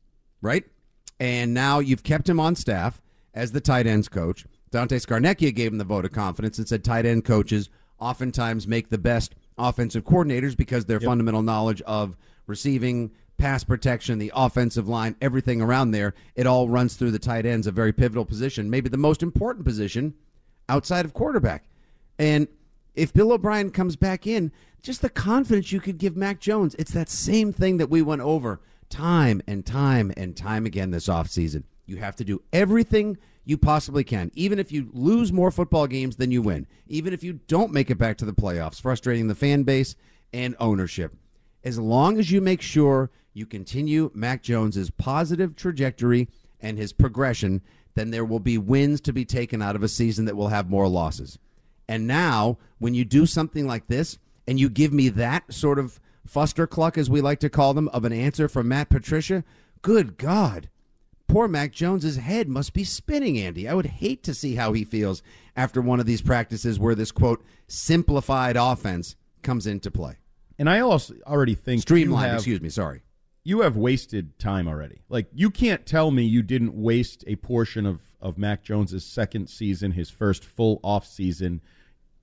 right? 0.42 0.66
And 1.20 1.54
now 1.54 1.80
you've 1.80 2.04
kept 2.04 2.28
him 2.28 2.40
on 2.40 2.56
staff 2.56 3.02
as 3.34 3.52
the 3.52 3.62
tight 3.62 3.88
ends 3.88 4.10
coach. 4.10 4.46
Dante 4.72 4.98
Scarnecchia 4.98 5.54
gave 5.54 5.72
him 5.72 5.78
the 5.78 5.84
vote 5.84 6.06
of 6.06 6.12
confidence 6.12 6.58
and 6.58 6.68
said 6.68 6.84
tight 6.84 7.06
end 7.06 7.26
coaches 7.26 7.70
oftentimes 8.00 8.68
make 8.68 8.90
the 8.90 8.98
best 8.98 9.36
offensive 9.58 10.04
coordinators 10.04 10.56
because 10.56 10.86
their 10.86 11.00
yep. 11.00 11.08
fundamental 11.08 11.42
knowledge 11.42 11.82
of 11.82 12.16
receiving, 12.48 13.12
pass 13.38 13.64
protection, 13.64 14.20
the 14.20 14.32
offensive 14.36 14.88
line, 14.88 15.16
everything 15.22 15.62
around 15.62 15.92
there, 15.92 16.14
it 16.36 16.48
all 16.48 16.70
runs 16.70 16.96
through 16.96 17.12
the 17.12 17.20
tight 17.20 17.46
ends, 17.46 17.68
a 17.68 17.72
very 17.72 17.94
pivotal 17.94 18.26
position, 18.26 18.70
maybe 18.70 18.90
the 18.90 18.98
most 18.98 19.22
important 19.22 19.66
position 19.66 20.14
outside 20.68 21.06
of 21.06 21.14
quarterback. 21.14 21.66
And 22.18 22.48
if 22.96 23.14
Bill 23.14 23.32
O'Brien 23.32 23.72
comes 23.72 23.96
back 23.96 24.28
in, 24.28 24.52
just 24.82 25.02
the 25.02 25.10
confidence 25.10 25.72
you 25.72 25.80
could 25.80 25.98
give 25.98 26.16
Mac 26.16 26.40
Jones, 26.40 26.76
it's 26.76 26.92
that 26.92 27.10
same 27.10 27.52
thing 27.52 27.78
that 27.78 27.90
we 27.90 28.02
went 28.02 28.22
over 28.22 28.60
time 28.90 29.42
and 29.48 29.66
time 29.66 30.12
and 30.18 30.36
time 30.36 30.66
again 30.66 30.92
this 30.92 31.08
offseason. 31.08 31.64
You 31.86 31.98
have 31.98 32.16
to 32.18 32.24
do 32.24 32.42
everything 32.54 33.18
you 33.46 33.58
possibly 33.58 34.04
can, 34.04 34.32
even 34.36 34.60
if 34.60 34.72
you 34.72 34.90
lose 34.94 35.34
more 35.34 35.52
football 35.52 35.88
games 35.88 36.18
than 36.18 36.32
you 36.32 36.42
win, 36.42 36.68
even 36.88 37.14
if 37.14 37.24
you 37.24 37.34
don't 37.48 37.74
make 37.74 37.90
it 37.90 37.98
back 37.98 38.18
to 38.18 38.26
the 38.26 38.34
playoffs, 38.34 38.82
frustrating 38.82 39.28
the 39.28 39.36
fan 39.36 39.64
base 39.64 39.96
and 40.32 40.56
ownership. 40.60 41.16
As 41.64 41.80
long 41.80 42.20
as 42.20 42.32
you 42.32 42.42
make 42.42 42.62
sure 42.62 43.10
you 43.34 43.46
continue 43.46 44.12
Mac 44.14 44.44
Jones's 44.44 44.92
positive 44.92 45.56
trajectory 45.56 46.30
and 46.62 46.78
his 46.78 46.94
progression, 46.94 47.62
then 47.96 48.12
there 48.12 48.26
will 48.26 48.40
be 48.40 48.58
wins 48.58 49.02
to 49.02 49.14
be 49.14 49.26
taken 49.26 49.62
out 49.62 49.76
of 49.76 49.84
a 49.84 49.88
season 49.88 50.26
that 50.26 50.38
will 50.38 50.50
have 50.50 50.70
more 50.70 50.88
losses. 50.88 51.40
And 51.90 52.06
now, 52.06 52.60
when 52.78 52.94
you 52.94 53.04
do 53.04 53.26
something 53.26 53.66
like 53.66 53.88
this 53.88 54.20
and 54.48 54.60
you 54.60 54.70
give 54.70 54.94
me 54.94 55.10
that 55.10 55.52
sort 55.52 55.80
of 55.80 56.00
fustercluck, 56.28 57.00
as 57.00 57.10
we 57.10 57.20
like 57.20 57.40
to 57.40 57.50
call 57.50 57.74
them, 57.74 57.88
of 57.88 58.06
an 58.06 58.14
answer 58.14 58.48
from 58.48 58.68
Matt 58.68 58.92
Patricia, 58.92 59.44
good 59.82 60.16
God. 60.16 60.70
Poor 61.28 61.48
Mac 61.48 61.72
Jones's 61.72 62.18
head 62.18 62.48
must 62.48 62.74
be 62.74 62.84
spinning, 62.84 63.40
Andy. 63.40 63.68
I 63.68 63.74
would 63.74 63.88
hate 63.88 64.22
to 64.26 64.36
see 64.36 64.54
how 64.54 64.72
he 64.74 64.84
feels 64.84 65.24
after 65.56 65.82
one 65.82 66.00
of 66.00 66.06
these 66.06 66.22
practices 66.22 66.80
where 66.80 66.94
this 66.94 67.12
quote 67.12 67.44
simplified 67.68 68.56
offense 68.56 69.16
comes 69.42 69.66
into 69.66 69.90
play. 69.90 70.18
And 70.60 70.70
I 70.70 70.82
also 70.82 71.16
already 71.26 71.56
think 71.56 71.82
streamlined. 71.82 72.36
Excuse 72.36 72.62
me. 72.62 72.70
Sorry 72.70 73.02
you 73.44 73.62
have 73.62 73.78
wasted 73.78 74.38
time 74.38 74.68
already. 74.68 75.02
Like 75.10 75.28
you 75.34 75.50
can't 75.50 75.86
tell 75.86 76.12
me 76.12 76.24
you 76.24 76.44
didn't 76.44 76.76
waste 76.76 77.24
a 77.26 77.36
portion 77.38 77.86
of 77.86 78.02
of 78.22 78.38
Mac 78.38 78.64
Jones's 78.64 79.06
second 79.06 79.50
season, 79.50 79.94
his 79.94 80.10
first 80.10 80.44
full 80.44 80.80
off 80.84 81.08
season 81.08 81.62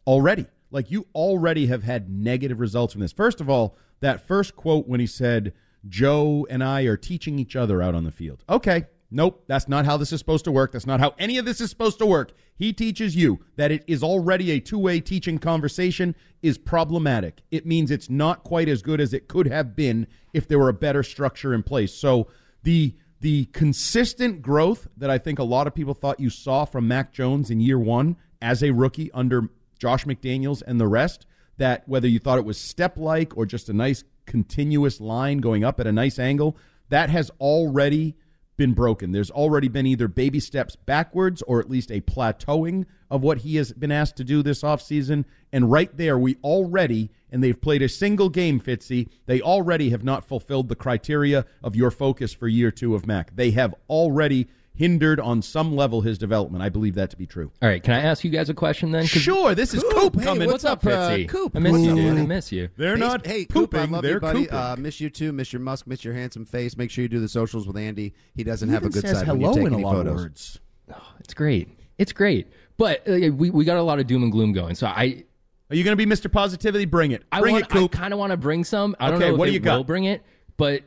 already. 0.07 0.47
Like 0.71 0.91
you 0.91 1.07
already 1.15 1.67
have 1.67 1.85
had 1.85 2.11
negative 2.11 2.61
results 2.61 2.93
from 2.93 3.01
this. 3.01 3.13
First 3.13 3.41
of 3.41 3.49
all, 3.49 3.77
that 4.01 4.27
first 4.27 4.57
quote 4.57 4.87
when 4.87 5.01
he 5.01 5.07
said 5.07 5.53
Joe 5.89 6.47
and 6.51 6.63
I 6.63 6.83
are 6.83 6.97
teaching 6.97 7.39
each 7.39 7.57
other 7.57 7.81
out 7.81 7.95
on 7.95 8.05
the 8.05 8.11
field. 8.11 8.45
Okay, 8.49 8.87
Nope, 9.11 9.45
that's 9.47 9.69
not 9.69 9.85
how 9.85 9.97
this 9.97 10.13
is 10.13 10.19
supposed 10.19 10.45
to 10.47 10.53
work. 10.53 10.73
That's 10.73 10.87
not 10.87 11.01
how 11.01 11.15
any 11.19 11.39
of 11.39 11.45
this 11.45 11.61
is 11.61 11.71
supposed 11.71 11.99
to 12.01 12.07
work. 12.07 12.33
He 12.57 12.73
teaches 12.73 13.15
you 13.15 13.45
that 13.57 13.71
it 13.71 13.85
is 13.87 14.03
already 14.03 14.51
a 14.51 14.61
two 14.61 14.79
way 14.79 15.01
teaching 15.01 15.39
conversation 15.39 16.17
is 16.43 16.59
problematic. 16.59 17.43
It 17.51 17.67
means 17.67 17.91
it's 17.91 18.11
not 18.11 18.43
quite 18.43 18.69
as 18.69 18.83
good 18.83 19.01
as 19.01 19.13
it 19.13 19.29
could 19.29 19.47
have 19.47 19.77
been 19.77 20.07
if 20.33 20.49
there 20.49 20.59
were 20.59 20.69
a 20.69 20.75
better 20.75 21.03
structure 21.03 21.55
in 21.55 21.63
place. 21.63 21.95
So 21.95 22.29
the 22.63 22.95
the 23.21 23.47
consistent 23.47 24.43
growth 24.43 24.89
that 24.97 25.09
I 25.09 25.19
think 25.19 25.39
a 25.39 25.45
lot 25.45 25.67
of 25.67 25.75
people 25.75 25.95
thought 25.95 26.21
you 26.21 26.31
saw 26.31 26.65
from 26.65 26.89
Mac 26.89 27.13
Jones 27.13 27.51
in 27.51 27.61
year 27.61 27.79
one 27.79 28.17
as 28.43 28.63
a 28.63 28.73
rookie 28.73 29.11
under 29.13 29.51
Josh 29.79 30.05
McDaniels 30.05 30.63
and 30.67 30.81
the 30.81 30.89
rest, 30.89 31.27
that 31.59 31.89
whether 31.89 32.09
you 32.09 32.19
thought 32.19 32.39
it 32.39 32.45
was 32.45 32.59
step 32.59 32.97
like 32.97 33.37
or 33.37 33.47
just 33.47 33.69
a 33.69 33.73
nice 33.73 34.05
continuous 34.27 35.01
line 35.01 35.39
going 35.39 35.65
up 35.65 35.81
at 35.81 35.87
a 35.87 35.93
nice 35.93 36.19
angle, 36.19 36.57
that 36.89 37.11
has 37.11 37.31
already 37.41 38.15
been 38.57 38.73
broken. 38.73 39.13
There's 39.13 39.31
already 39.31 39.69
been 39.69 39.87
either 39.87 40.09
baby 40.09 40.41
steps 40.41 40.77
backwards 40.77 41.43
or 41.43 41.61
at 41.61 41.71
least 41.71 41.91
a 41.91 42.01
plateauing 42.01 42.87
of 43.11 43.23
what 43.23 43.39
he 43.39 43.57
has 43.57 43.73
been 43.73 43.93
asked 43.93 44.17
to 44.17 44.25
do 44.25 44.43
this 44.43 44.63
offseason. 44.63 45.25
And 45.53 45.71
right 45.71 45.95
there, 45.97 46.19
we 46.19 46.37
already, 46.43 47.11
and 47.31 47.43
they've 47.45 47.61
played 47.61 47.83
a 47.83 47.89
single 47.89 48.29
game, 48.29 48.61
Fitzy, 48.61 49.09
they 49.27 49.41
already 49.41 49.91
have 49.91 50.05
not 50.05 50.25
fulfilled 50.25 50.69
the 50.69 50.77
criteria 50.77 51.45
of 51.63 51.77
your 51.77 51.91
focus 51.91 52.33
for 52.33 52.49
year 52.49 52.71
two 52.71 52.95
of 52.95 53.07
Mac. 53.07 53.37
They 53.37 53.51
have 53.53 53.75
already 53.89 54.49
hindered 54.77 55.19
on 55.19 55.43
some 55.43 55.75
level 55.75 56.03
his 56.03 56.19
development. 56.19 56.63
I 56.63 56.69
believe 56.69 56.95
that 56.95 57.11
to 57.11 57.17
be 57.17 57.27
true. 57.27 57.51
All 57.63 57.69
right, 57.69 57.83
can 57.83 57.95
I 57.95 58.03
ask 58.03 58.23
you 58.23 58.31
guys 58.31 58.49
a 58.49 58.55
question 58.55 58.93
then? 58.93 59.07
Sure. 59.07 59.55
This 59.55 59.75
is 59.75 59.83
Coop, 59.83 59.95
Coop 59.95 60.17
hey, 60.17 60.25
coming. 60.25 60.47
What's, 60.47 60.65
what's 60.65 60.85
up, 60.85 60.87
uh, 60.87 61.19
Coop? 61.25 61.57
I 61.57 61.59
miss 61.59 61.73
you, 61.73 61.95
dude. 61.95 62.19
I 62.19 62.27
miss 62.27 62.53
you. 62.53 62.69
They're 62.77 62.95
hey, 62.95 63.01
not. 63.01 63.27
Hey, 63.27 63.45
Coop, 63.47 63.75
I 63.75 63.87
love 63.87 64.03
They're 64.03 64.15
you, 64.15 64.21
buddy. 64.21 64.51
Uh, 64.51 64.77
miss 64.77 65.01
you 65.01 65.11
too. 65.11 65.33
Miss 65.33 65.53
your 65.53 65.61
Musk. 65.61 65.87
Miss 65.87 66.05
your 66.05 66.15
handsome 66.15 66.45
face. 66.45 66.77
Make 66.77 66.91
sure 66.91 67.03
you 67.03 67.09
do 67.09 67.21
the 67.21 67.29
socials 67.29 67.67
with 67.67 67.77
Andy. 67.77 68.15
He 68.35 68.45
doesn't 68.45 68.69
he 68.69 68.75
have 68.75 68.85
a 68.85 68.91
good 68.91 69.03
says 69.03 69.19
side 69.19 69.27
hello 69.27 69.39
when 69.39 69.49
you 69.49 69.55
take 69.55 69.67
in 69.67 69.73
any 69.75 69.83
a 69.83 69.87
lot 69.87 69.95
photos. 69.95 70.13
Of 70.13 70.17
words. 70.17 70.59
Oh, 70.95 71.13
it's 71.21 71.35
great. 71.35 71.69
It's 71.99 72.13
great. 72.13 72.53
But 72.77 73.09
uh, 73.09 73.33
we 73.33 73.51
we 73.51 73.65
got 73.65 73.79
a 73.79 73.83
lot 73.83 73.99
of 73.99 74.07
doom 74.07 74.23
and 74.23 74.31
gloom 74.31 74.53
going. 74.53 74.75
So 74.75 74.87
I. 74.87 75.25
Are 75.69 75.75
you 75.75 75.83
going 75.83 75.99
to 75.99 76.07
be 76.07 76.07
Mr. 76.07 76.31
Positivity? 76.31 76.85
Bring 76.85 77.11
it. 77.11 77.25
I 77.33 77.41
want, 77.41 77.65
it, 77.65 77.69
Coop. 77.69 77.97
I 77.97 77.99
kind 77.99 78.13
of 78.13 78.21
want 78.21 78.31
to 78.31 78.37
bring 78.37 78.63
some. 78.63 78.95
I 79.01 79.07
don't 79.07 79.17
okay, 79.17 79.27
know 79.27 79.35
if 79.35 79.39
what 79.41 79.47
do 79.47 79.53
you 79.53 79.59
will 79.59 79.79
got? 79.79 79.87
bring 79.89 80.05
it, 80.05 80.23
but 80.57 80.85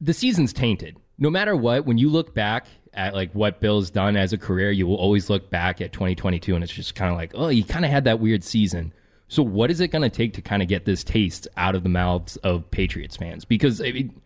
the 0.00 0.14
season's 0.14 0.54
tainted. 0.54 0.96
No 1.18 1.28
matter 1.28 1.54
what, 1.54 1.84
when 1.84 1.98
you 1.98 2.08
look 2.08 2.34
back 2.34 2.66
at 2.94 3.14
like 3.14 3.32
what 3.32 3.60
Bill's 3.60 3.90
done 3.90 4.16
as 4.16 4.32
a 4.32 4.38
career, 4.38 4.70
you 4.70 4.86
will 4.86 4.96
always 4.96 5.28
look 5.30 5.50
back 5.50 5.80
at 5.80 5.92
2022 5.92 6.54
and 6.54 6.64
it's 6.64 6.72
just 6.72 6.94
kind 6.94 7.10
of 7.10 7.16
like, 7.16 7.32
oh, 7.34 7.48
he 7.48 7.62
kind 7.62 7.84
of 7.84 7.90
had 7.90 8.04
that 8.04 8.20
weird 8.20 8.44
season. 8.44 8.92
So 9.28 9.42
what 9.42 9.70
is 9.70 9.80
it 9.80 9.88
going 9.88 10.02
to 10.02 10.10
take 10.10 10.34
to 10.34 10.42
kind 10.42 10.62
of 10.62 10.68
get 10.68 10.84
this 10.84 11.02
taste 11.02 11.48
out 11.56 11.74
of 11.74 11.82
the 11.82 11.88
mouths 11.88 12.36
of 12.38 12.70
Patriots 12.70 13.16
fans? 13.16 13.44
Because 13.44 13.80
I 13.80 13.90
mean, 13.92 14.20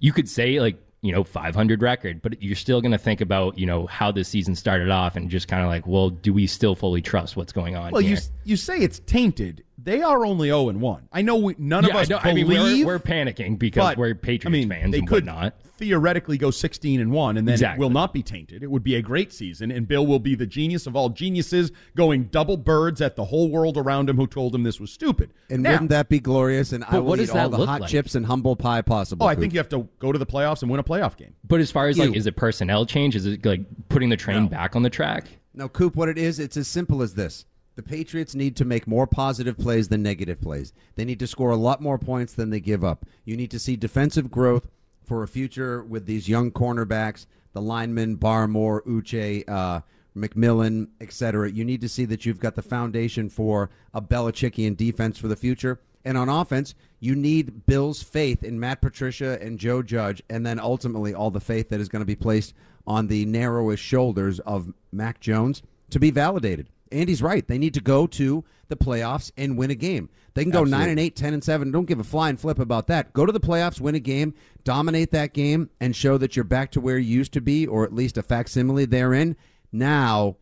you 0.00 0.12
could 0.12 0.28
say 0.28 0.60
like 0.60 0.76
you 1.02 1.12
know 1.12 1.24
500 1.24 1.82
record, 1.82 2.20
but 2.20 2.42
you're 2.42 2.56
still 2.56 2.80
going 2.80 2.92
to 2.92 2.98
think 2.98 3.20
about 3.20 3.58
you 3.58 3.66
know 3.66 3.86
how 3.86 4.10
this 4.12 4.28
season 4.28 4.54
started 4.54 4.90
off 4.90 5.16
and 5.16 5.30
just 5.30 5.48
kind 5.48 5.62
of 5.62 5.68
like, 5.68 5.86
well, 5.86 6.10
do 6.10 6.32
we 6.32 6.46
still 6.46 6.74
fully 6.74 7.00
trust 7.00 7.36
what's 7.36 7.52
going 7.52 7.76
on? 7.76 7.92
Well, 7.92 8.02
here? 8.02 8.16
you 8.16 8.22
you 8.44 8.56
say 8.56 8.78
it's 8.78 8.98
tainted. 9.00 9.64
They 9.82 10.02
are 10.02 10.24
only 10.26 10.48
0 10.48 10.68
and 10.68 10.80
1. 10.80 11.08
I 11.12 11.22
know 11.22 11.36
we, 11.36 11.54
none 11.58 11.84
yeah, 11.84 11.90
of 11.90 11.96
us 11.96 12.10
I, 12.10 12.14
know, 12.14 12.20
believe. 12.22 12.58
I 12.58 12.64
mean, 12.64 12.86
we're, 12.86 12.94
we're 12.94 12.98
panicking 12.98 13.58
because 13.58 13.82
but, 13.90 13.96
we're 13.98 14.14
Patriots 14.14 14.46
I 14.46 14.50
mean, 14.50 14.68
fans 14.68 14.92
they 14.92 14.98
and 14.98 15.08
could 15.08 15.24
not 15.24 15.54
theoretically 15.78 16.36
go 16.36 16.50
16 16.50 17.00
and 17.00 17.10
1 17.10 17.36
and 17.38 17.48
then 17.48 17.54
Exactly. 17.54 17.80
it 17.80 17.82
will 17.82 17.90
not 17.92 18.12
be 18.12 18.22
tainted. 18.22 18.62
It 18.62 18.70
would 18.70 18.82
be 18.82 18.96
a 18.96 19.00
great 19.02 19.32
season 19.32 19.70
and 19.70 19.88
Bill 19.88 20.06
will 20.06 20.18
be 20.18 20.34
the 20.34 20.44
genius 20.46 20.86
of 20.86 20.94
all 20.94 21.08
geniuses 21.08 21.72
going 21.96 22.24
double 22.24 22.58
birds 22.58 23.00
at 23.00 23.16
the 23.16 23.24
whole 23.24 23.48
world 23.50 23.78
around 23.78 24.10
him 24.10 24.16
who 24.16 24.26
told 24.26 24.54
him 24.54 24.62
this 24.64 24.78
was 24.78 24.92
stupid. 24.92 25.32
And 25.48 25.62
Now- 25.62 25.72
wouldn't 25.72 25.90
that 25.90 26.10
be 26.10 26.20
glorious? 26.20 26.72
And 26.72 26.84
I 26.84 26.90
But 26.90 27.02
will 27.02 27.10
what 27.10 27.18
eat 27.18 27.22
does 27.26 27.32
that 27.32 27.44
all 27.44 27.58
the 27.58 27.64
hot 27.66 27.80
like? 27.80 27.90
chips 27.90 28.14
and 28.14 28.26
humble 28.26 28.56
pie 28.56 28.82
possible. 28.82 29.24
Oh, 29.24 29.28
I 29.30 29.34
Coop. 29.34 29.40
think 29.40 29.52
you 29.54 29.58
have 29.60 29.70
to 29.70 29.88
go 29.98 30.12
to 30.12 30.18
the 30.18 30.26
playoffs 30.26 30.60
and 30.60 30.70
win 30.70 30.80
a 30.80 30.84
playoff 30.84 31.16
game. 31.16 31.32
But 31.48 31.60
as 31.60 31.70
far 31.70 31.88
as 31.88 31.96
You- 31.96 32.08
like, 32.08 32.16
is 32.16 32.26
it 32.26 32.36
personnel 32.36 32.84
change? 32.84 33.16
Is 33.16 33.24
it 33.24 33.46
like 33.46 33.62
putting 33.88 34.10
the 34.10 34.16
train 34.18 34.48
back 34.48 34.76
on 34.76 34.82
the 34.82 34.90
track? 34.90 35.28
No, 35.54 35.68
Coop, 35.68 35.96
what 35.96 36.08
it 36.10 36.18
is, 36.18 36.38
it's 36.38 36.56
as 36.58 36.68
simple 36.68 37.02
as 37.02 37.14
this. 37.14 37.44
The 37.80 37.88
Patriots 37.88 38.34
need 38.34 38.56
to 38.56 38.66
make 38.66 38.86
more 38.86 39.06
positive 39.06 39.56
plays 39.56 39.88
than 39.88 40.02
negative 40.02 40.38
plays. 40.38 40.74
They 40.96 41.06
need 41.06 41.18
to 41.20 41.26
score 41.26 41.48
a 41.48 41.56
lot 41.56 41.80
more 41.80 41.96
points 41.96 42.34
than 42.34 42.50
they 42.50 42.60
give 42.60 42.84
up. 42.84 43.06
You 43.24 43.38
need 43.38 43.50
to 43.52 43.58
see 43.58 43.74
defensive 43.74 44.30
growth 44.30 44.68
for 45.02 45.22
a 45.22 45.28
future 45.28 45.82
with 45.82 46.04
these 46.04 46.28
young 46.28 46.50
cornerbacks, 46.50 47.24
the 47.54 47.62
linemen, 47.62 48.18
Barmore, 48.18 48.84
Uche, 48.84 49.48
uh, 49.48 49.80
McMillan, 50.14 50.88
etc. 51.00 51.50
You 51.50 51.64
need 51.64 51.80
to 51.80 51.88
see 51.88 52.04
that 52.04 52.26
you've 52.26 52.38
got 52.38 52.54
the 52.54 52.60
foundation 52.60 53.30
for 53.30 53.70
a 53.94 54.02
Belichickian 54.02 54.76
defense 54.76 55.16
for 55.16 55.28
the 55.28 55.34
future. 55.34 55.80
And 56.04 56.18
on 56.18 56.28
offense, 56.28 56.74
you 56.98 57.14
need 57.14 57.64
Bill's 57.64 58.02
faith 58.02 58.44
in 58.44 58.60
Matt 58.60 58.82
Patricia 58.82 59.38
and 59.40 59.58
Joe 59.58 59.82
Judge, 59.82 60.22
and 60.28 60.44
then 60.44 60.60
ultimately 60.60 61.14
all 61.14 61.30
the 61.30 61.40
faith 61.40 61.70
that 61.70 61.80
is 61.80 61.88
going 61.88 62.00
to 62.00 62.04
be 62.04 62.14
placed 62.14 62.52
on 62.86 63.06
the 63.06 63.24
narrowest 63.24 63.82
shoulders 63.82 64.38
of 64.40 64.70
Mac 64.92 65.18
Jones 65.18 65.62
to 65.88 65.98
be 65.98 66.10
validated. 66.10 66.68
Andy's 66.92 67.22
right. 67.22 67.46
They 67.46 67.58
need 67.58 67.74
to 67.74 67.80
go 67.80 68.06
to 68.08 68.44
the 68.68 68.76
playoffs 68.76 69.30
and 69.36 69.56
win 69.56 69.70
a 69.70 69.74
game. 69.74 70.08
They 70.34 70.44
can 70.44 70.52
go 70.52 70.60
Absolutely. 70.60 70.86
9 70.86 70.88
and 70.90 71.00
8, 71.00 71.16
10 71.16 71.34
and 71.34 71.44
7. 71.44 71.70
Don't 71.70 71.86
give 71.86 72.00
a 72.00 72.04
flying 72.04 72.36
flip 72.36 72.58
about 72.58 72.86
that. 72.86 73.12
Go 73.12 73.26
to 73.26 73.32
the 73.32 73.40
playoffs, 73.40 73.80
win 73.80 73.94
a 73.94 74.00
game, 74.00 74.34
dominate 74.64 75.10
that 75.10 75.34
game, 75.34 75.70
and 75.80 75.94
show 75.94 76.18
that 76.18 76.36
you're 76.36 76.44
back 76.44 76.70
to 76.72 76.80
where 76.80 76.98
you 76.98 77.16
used 77.18 77.32
to 77.32 77.40
be, 77.40 77.66
or 77.66 77.84
at 77.84 77.94
least 77.94 78.16
a 78.16 78.22
facsimile 78.22 78.84
therein. 78.84 79.36
Now, 79.72 80.36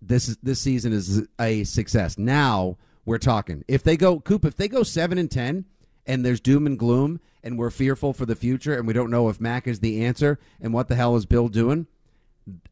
this 0.00 0.28
is 0.28 0.36
this 0.42 0.60
season 0.60 0.92
is 0.92 1.26
a 1.40 1.64
success. 1.64 2.18
Now 2.18 2.76
we're 3.04 3.18
talking. 3.18 3.64
If 3.68 3.82
they 3.82 3.96
go 3.96 4.20
Coop, 4.20 4.44
if 4.44 4.56
they 4.56 4.68
go 4.68 4.82
seven 4.82 5.18
and 5.18 5.30
ten, 5.30 5.64
and 6.06 6.24
there's 6.24 6.40
doom 6.40 6.66
and 6.66 6.78
gloom, 6.78 7.20
and 7.42 7.58
we're 7.58 7.70
fearful 7.70 8.12
for 8.12 8.26
the 8.26 8.36
future, 8.36 8.76
and 8.76 8.86
we 8.86 8.92
don't 8.92 9.10
know 9.10 9.28
if 9.28 9.40
Mac 9.40 9.66
is 9.66 9.80
the 9.80 10.04
answer, 10.04 10.38
and 10.60 10.72
what 10.72 10.88
the 10.88 10.94
hell 10.94 11.16
is 11.16 11.26
Bill 11.26 11.48
doing? 11.48 11.86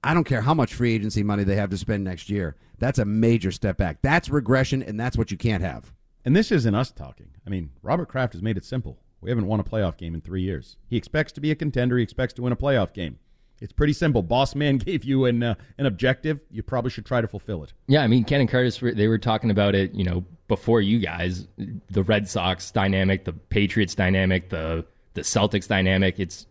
I 0.05 0.15
don't 0.15 0.25
care 0.25 0.43
how 0.43 0.55
much 0.55 0.75
free 0.75 0.95
agency 0.95 1.23
money 1.23 1.45
they 1.45 1.57
have 1.57 1.71
to 1.71 1.79
spend 1.79 2.05
next 2.05 2.29
year. 2.29 2.57
That's 2.79 2.99
a 2.99 3.05
major 3.05 3.51
step 3.53 3.77
back. 3.77 3.99
That's 4.03 4.29
regression, 4.29 4.83
and 4.83 4.99
that's 4.99 5.17
what 5.17 5.31
you 5.31 5.37
can't 5.37 5.63
have. 5.63 5.93
And 6.25 6.37
this 6.37 6.53
isn't 6.53 6.75
us 6.75 6.91
talking. 6.91 7.31
I 7.47 7.51
mean, 7.51 7.71
Robert 7.83 8.09
Kraft 8.09 8.35
has 8.35 8.43
made 8.43 8.57
it 8.57 8.65
simple. 8.65 8.99
We 9.21 9.31
haven't 9.31 9.47
won 9.47 9.61
a 9.61 9.65
playoff 9.65 9.97
game 9.97 10.15
in 10.15 10.21
three 10.21 10.43
years. 10.43 10.77
He 10.89 10.97
expects 10.97 11.33
to 11.33 11.41
be 11.41 11.51
a 11.51 11.55
contender. 11.55 11.97
He 11.97 12.03
expects 12.03 12.35
to 12.35 12.43
win 12.43 12.53
a 12.53 12.57
playoff 12.57 12.93
game. 12.93 13.19
It's 13.61 13.73
pretty 13.73 13.93
simple. 13.93 14.23
Boss 14.23 14.57
man 14.57 14.79
gave 14.85 15.05
you 15.05 15.25
an 15.27 15.43
uh, 15.43 15.55
an 15.79 15.87
objective. 15.87 16.41
You 16.51 16.63
probably 16.63 16.91
should 16.91 17.07
try 17.07 17.21
to 17.21 17.29
fulfill 17.29 17.63
it. 17.63 17.73
Yeah, 17.87 18.03
I 18.03 18.09
mean, 18.09 18.25
Ken 18.25 18.41
and 18.41 18.51
Curtis, 18.51 18.79
they 18.81 19.07
were 19.07 19.19
talking 19.19 19.51
about 19.51 19.75
it, 19.77 19.95
you 19.95 20.05
know, 20.05 20.25
before 20.49 20.81
you 20.81 20.99
guys. 20.99 21.47
The 21.89 22.03
Red 22.03 22.29
Sox 22.29 22.73
dynamic, 22.73 23.25
the 23.25 23.33
Patriots 23.33 23.95
dynamic, 23.95 24.51
the 24.51 24.85
the 25.15 25.21
Celtics 25.21 25.69
dynamic. 25.69 26.19
It's 26.19 26.47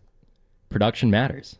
production 0.70 1.10
matters. 1.10 1.58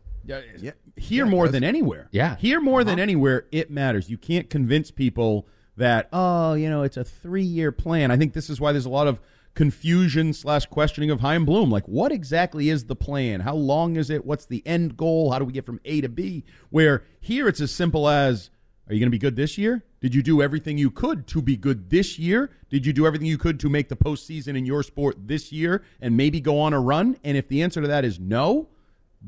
Yeah, 0.58 0.70
here 0.96 1.26
more 1.26 1.48
than 1.48 1.64
anywhere. 1.64 2.08
Yeah. 2.10 2.36
Here 2.36 2.60
more 2.60 2.84
than 2.84 2.94
uh-huh. 2.94 3.02
anywhere, 3.02 3.46
it 3.52 3.70
matters. 3.70 4.10
You 4.10 4.18
can't 4.18 4.48
convince 4.50 4.90
people 4.90 5.46
that, 5.76 6.08
oh, 6.12 6.54
you 6.54 6.68
know, 6.68 6.82
it's 6.82 6.96
a 6.96 7.04
three 7.04 7.42
year 7.42 7.72
plan. 7.72 8.10
I 8.10 8.16
think 8.16 8.32
this 8.32 8.50
is 8.50 8.60
why 8.60 8.72
there's 8.72 8.86
a 8.86 8.90
lot 8.90 9.06
of 9.06 9.20
confusion 9.54 10.32
slash 10.32 10.66
questioning 10.66 11.10
of 11.10 11.20
Chaim 11.20 11.44
Bloom. 11.44 11.70
Like, 11.70 11.86
what 11.86 12.12
exactly 12.12 12.68
is 12.68 12.84
the 12.84 12.96
plan? 12.96 13.40
How 13.40 13.54
long 13.54 13.96
is 13.96 14.10
it? 14.10 14.24
What's 14.24 14.46
the 14.46 14.62
end 14.66 14.96
goal? 14.96 15.30
How 15.30 15.38
do 15.38 15.44
we 15.44 15.52
get 15.52 15.66
from 15.66 15.80
A 15.84 16.00
to 16.00 16.08
B? 16.08 16.44
Where 16.70 17.04
here 17.20 17.48
it's 17.48 17.60
as 17.60 17.70
simple 17.70 18.08
as, 18.08 18.50
are 18.88 18.94
you 18.94 19.00
going 19.00 19.08
to 19.08 19.10
be 19.10 19.18
good 19.18 19.36
this 19.36 19.58
year? 19.58 19.84
Did 20.00 20.14
you 20.14 20.22
do 20.22 20.42
everything 20.42 20.78
you 20.78 20.90
could 20.90 21.26
to 21.28 21.40
be 21.40 21.56
good 21.56 21.90
this 21.90 22.18
year? 22.18 22.50
Did 22.70 22.84
you 22.84 22.92
do 22.92 23.06
everything 23.06 23.28
you 23.28 23.38
could 23.38 23.60
to 23.60 23.68
make 23.68 23.88
the 23.88 23.96
postseason 23.96 24.56
in 24.56 24.66
your 24.66 24.82
sport 24.82 25.16
this 25.26 25.52
year 25.52 25.84
and 26.00 26.16
maybe 26.16 26.40
go 26.40 26.58
on 26.58 26.72
a 26.72 26.80
run? 26.80 27.16
And 27.22 27.36
if 27.36 27.48
the 27.48 27.62
answer 27.62 27.80
to 27.80 27.88
that 27.88 28.04
is 28.04 28.18
no, 28.18 28.68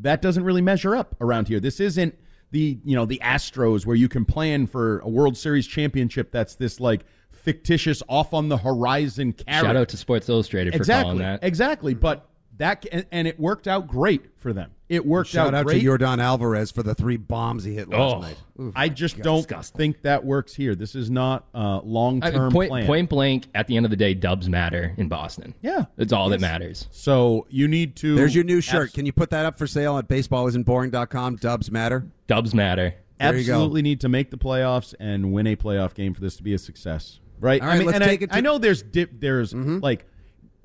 that 0.01 0.23
doesn't 0.23 0.45
really 0.45 0.63
measure 0.63 0.97
up 0.97 1.15
around 1.21 1.49
here. 1.49 1.61
This 1.61 1.81
isn't 1.81 2.17
the 2.51 2.79
you 2.85 2.95
know 2.95 3.05
the 3.05 3.21
Astros 3.23 3.85
where 3.87 3.97
you 3.97 4.09
can 4.09 4.25
plan 4.25 4.67
for 4.67 5.01
a 5.01 5.09
World 5.09 5.37
Series 5.37 5.67
championship 5.67 6.31
that's 6.31 6.55
this 6.55 6.81
like 6.81 7.05
fictitious 7.33 8.03
off 8.09 8.33
on 8.33 8.49
the 8.49 8.57
horizon 8.57 9.33
carrot. 9.33 9.65
Shout 9.65 9.77
out 9.77 9.89
to 9.91 9.97
Sports 9.97 10.29
Illustrated 10.29 10.73
for 10.73 10.77
exactly, 10.79 11.05
calling 11.05 11.19
that. 11.19 11.43
Exactly, 11.43 11.95
but 11.95 12.29
that 12.57 12.87
and, 12.93 13.07
and 13.11 13.29
it 13.29 13.39
worked 13.39 13.69
out 13.69 13.87
great 13.87 14.39
for 14.39 14.53
them. 14.53 14.71
It 14.95 15.05
worked 15.07 15.31
Shout 15.31 15.49
out, 15.49 15.55
out 15.55 15.67
great. 15.67 15.81
to 15.81 15.87
Yordan 15.87 16.21
Alvarez 16.23 16.71
for 16.71 16.83
the 16.83 16.95
three 16.95 17.17
bombs 17.17 17.65
he 17.65 17.75
hit 17.75 17.89
last 17.89 18.15
Oh, 18.15 18.21
night. 18.21 18.73
I 18.77 18.89
just 18.89 19.19
don't 19.21 19.45
think 19.77 20.03
that 20.03 20.25
works 20.25 20.55
here. 20.55 20.75
This 20.75 20.95
is 20.95 21.11
not 21.11 21.47
uh, 21.55 21.81
long 21.83 22.23
I 22.23 22.31
mean, 22.31 22.39
term 22.39 22.53
point, 22.53 22.69
plan. 22.71 22.87
point 22.87 23.11
blank, 23.11 23.47
at 23.55 23.67
the 23.67 23.77
end 23.77 23.85
of 23.87 23.91
the 23.91 23.97
day, 23.97 24.15
dubs 24.15 24.49
matter 24.49 24.95
in 24.97 25.09
Boston. 25.09 25.55
Yeah. 25.63 25.87
It's 25.99 26.13
all 26.13 26.29
that 26.29 26.41
matters. 26.41 26.87
So 26.93 27.47
you 27.51 27.67
need 27.69 27.97
to. 27.97 28.15
There's 28.15 28.35
your 28.35 28.45
new 28.45 28.61
shirt. 28.61 28.93
Can 28.93 29.07
you 29.07 29.13
put 29.13 29.31
that 29.31 29.45
up 29.45 29.59
for 29.59 29.67
sale 29.67 29.99
at 29.99 30.09
baseballisn'tboring.com? 30.09 31.37
Dubs 31.37 31.71
matter. 31.71 32.07
Dubs 32.27 32.55
matter. 32.55 32.95
There 33.19 33.29
absolutely 33.35 33.83
need 33.83 34.01
to 34.01 34.09
make 34.09 34.31
the 34.31 34.37
playoffs 34.37 34.95
and 34.99 35.33
win 35.33 35.47
a 35.47 35.57
playoff 35.57 35.95
game 35.95 36.15
for 36.15 36.21
this 36.21 36.37
to 36.37 36.43
be 36.43 36.53
a 36.53 36.59
success, 36.59 37.21
right? 37.41 37.61
All 37.63 37.69
right, 37.69 37.75
I 37.75 37.79
mean, 37.79 37.87
let's 37.87 37.97
and 37.97 38.05
take 38.05 38.23
I, 38.23 38.25
it 38.25 38.31
to- 38.31 38.37
I 38.37 38.41
know 38.41 38.59
there's 38.59 38.83
dip, 38.83 39.11
there's 39.21 39.55
like 39.55 40.05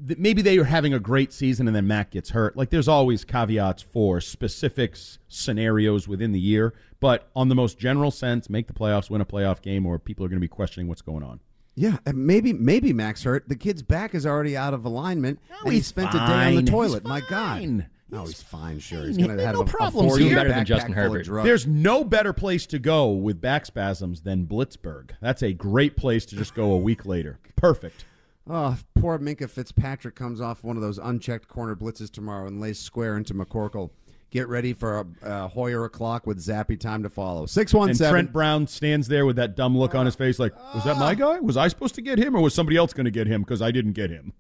th- 0.08 0.20
maybe 0.20 0.42
they 0.42 0.58
are 0.58 0.66
having 0.66 0.94
a 0.94 1.00
great 1.00 1.34
season 1.34 1.68
and 1.68 1.76
then 1.76 1.88
Mac 1.88 2.12
gets 2.12 2.32
hurt. 2.32 2.56
Like 2.56 2.70
there's 2.70 2.88
always 2.88 3.24
caveats 3.24 3.82
for 3.82 4.22
specific 4.22 4.96
scenarios 5.28 6.08
within 6.08 6.32
the 6.32 6.40
year, 6.40 6.74
but 7.00 7.30
on 7.36 7.50
the 7.50 7.56
most 7.56 7.80
general 7.80 8.12
sense, 8.12 8.50
make 8.50 8.68
the 8.68 8.74
playoffs, 8.74 9.10
win 9.10 9.22
a 9.22 9.26
playoff 9.26 9.62
game, 9.62 9.86
or 9.86 10.00
people 10.00 10.26
are 10.26 10.30
going 10.30 10.38
to 10.38 10.42
be 10.42 10.48
questioning 10.48 10.88
what's 10.88 11.02
going 11.02 11.24
on. 11.24 11.40
Yeah, 11.76 11.98
maybe 12.14 12.52
maybe 12.52 12.92
Max 12.92 13.24
hurt. 13.24 13.48
The 13.48 13.56
kid's 13.56 13.82
back 13.82 14.14
is 14.14 14.26
already 14.26 14.58
out 14.58 14.74
of 14.74 14.84
alignment. 14.84 15.40
and 15.64 15.74
he 15.74 15.82
spent 15.82 16.10
a 16.10 16.18
day 16.18 16.20
on 16.20 16.28
fine. 16.28 16.66
the 16.66 16.72
toive 16.72 17.04
My 17.06 17.22
God. 17.30 17.88
No, 18.12 18.26
he's 18.26 18.42
fine. 18.42 18.80
Sure, 18.80 19.06
he's 19.06 19.18
going 19.18 19.38
to 19.38 19.46
have 19.46 19.56
no 19.56 19.62
a, 19.62 19.66
problems 19.66 20.18
a. 20.18 20.34
Better 20.34 20.50
than 20.50 20.66
Justin 20.66 20.94
Herbert. 20.94 21.28
There's 21.44 21.68
no 21.68 22.04
better 22.04 22.34
place 22.34 22.66
to 22.68 22.80
go 22.80 23.12
with 23.12 23.40
back 23.40 23.66
spasms 23.66 24.22
than 24.22 24.48
Blitzburgh. 24.48 25.12
That's 25.22 25.44
a 25.44 25.54
great 25.54 25.96
place 25.96 26.26
to 26.28 26.36
just 26.36 26.56
go 26.56 26.72
a 26.72 26.78
week 26.78 27.06
later. 27.06 27.40
Perfect. 27.56 28.06
Oh, 28.50 28.76
poor 28.96 29.20
Minkah 29.20 29.50
Fitzpatrick 29.50 30.16
comes 30.16 30.42
off 30.42 30.64
one 30.64 30.76
of 30.76 30.82
those 30.82 30.98
unchecked 30.98 31.48
corner 31.48 31.76
blitzes 31.76 32.12
tomorrow 32.12 32.48
and 32.48 32.60
lays 32.60 32.80
square 32.80 33.16
into 33.16 33.36
McCorkle. 33.36 33.92
Get 34.32 34.48
ready 34.48 34.74
for 34.74 35.00
a, 35.00 35.06
a 35.22 35.48
Hoyer 35.48 35.86
o'clock 35.86 36.26
with 36.26 36.40
Zappe 36.40 36.80
time 36.80 37.04
to 37.04 37.10
follow. 37.10 37.46
Six 37.46 37.72
one 37.74 37.90
And. 37.90 37.98
Trent 37.98 38.34
Brown 38.34 38.66
stands 38.68 39.08
there 39.08 39.28
with 39.28 39.36
that 39.36 39.56
dumb 39.56 39.78
look 39.78 39.94
on 39.94 40.06
his 40.06 40.16
face, 40.16 40.40
like, 40.40 40.54
was 40.74 40.84
that 40.86 40.98
my 40.98 41.14
guy? 41.16 41.40
Was 41.40 41.58
I 41.58 41.68
supposed 41.68 41.96
to 41.96 42.02
get 42.02 42.18
him, 42.18 42.36
or 42.36 42.42
was 42.42 42.56
somebody 42.56 42.78
else 42.78 42.94
going 42.94 43.06
to 43.06 43.12
get 43.12 43.28
him 43.28 43.42
because 43.42 43.62
I 43.62 43.72
didn't 43.72 43.94
get 43.94 44.10
him? 44.10 44.34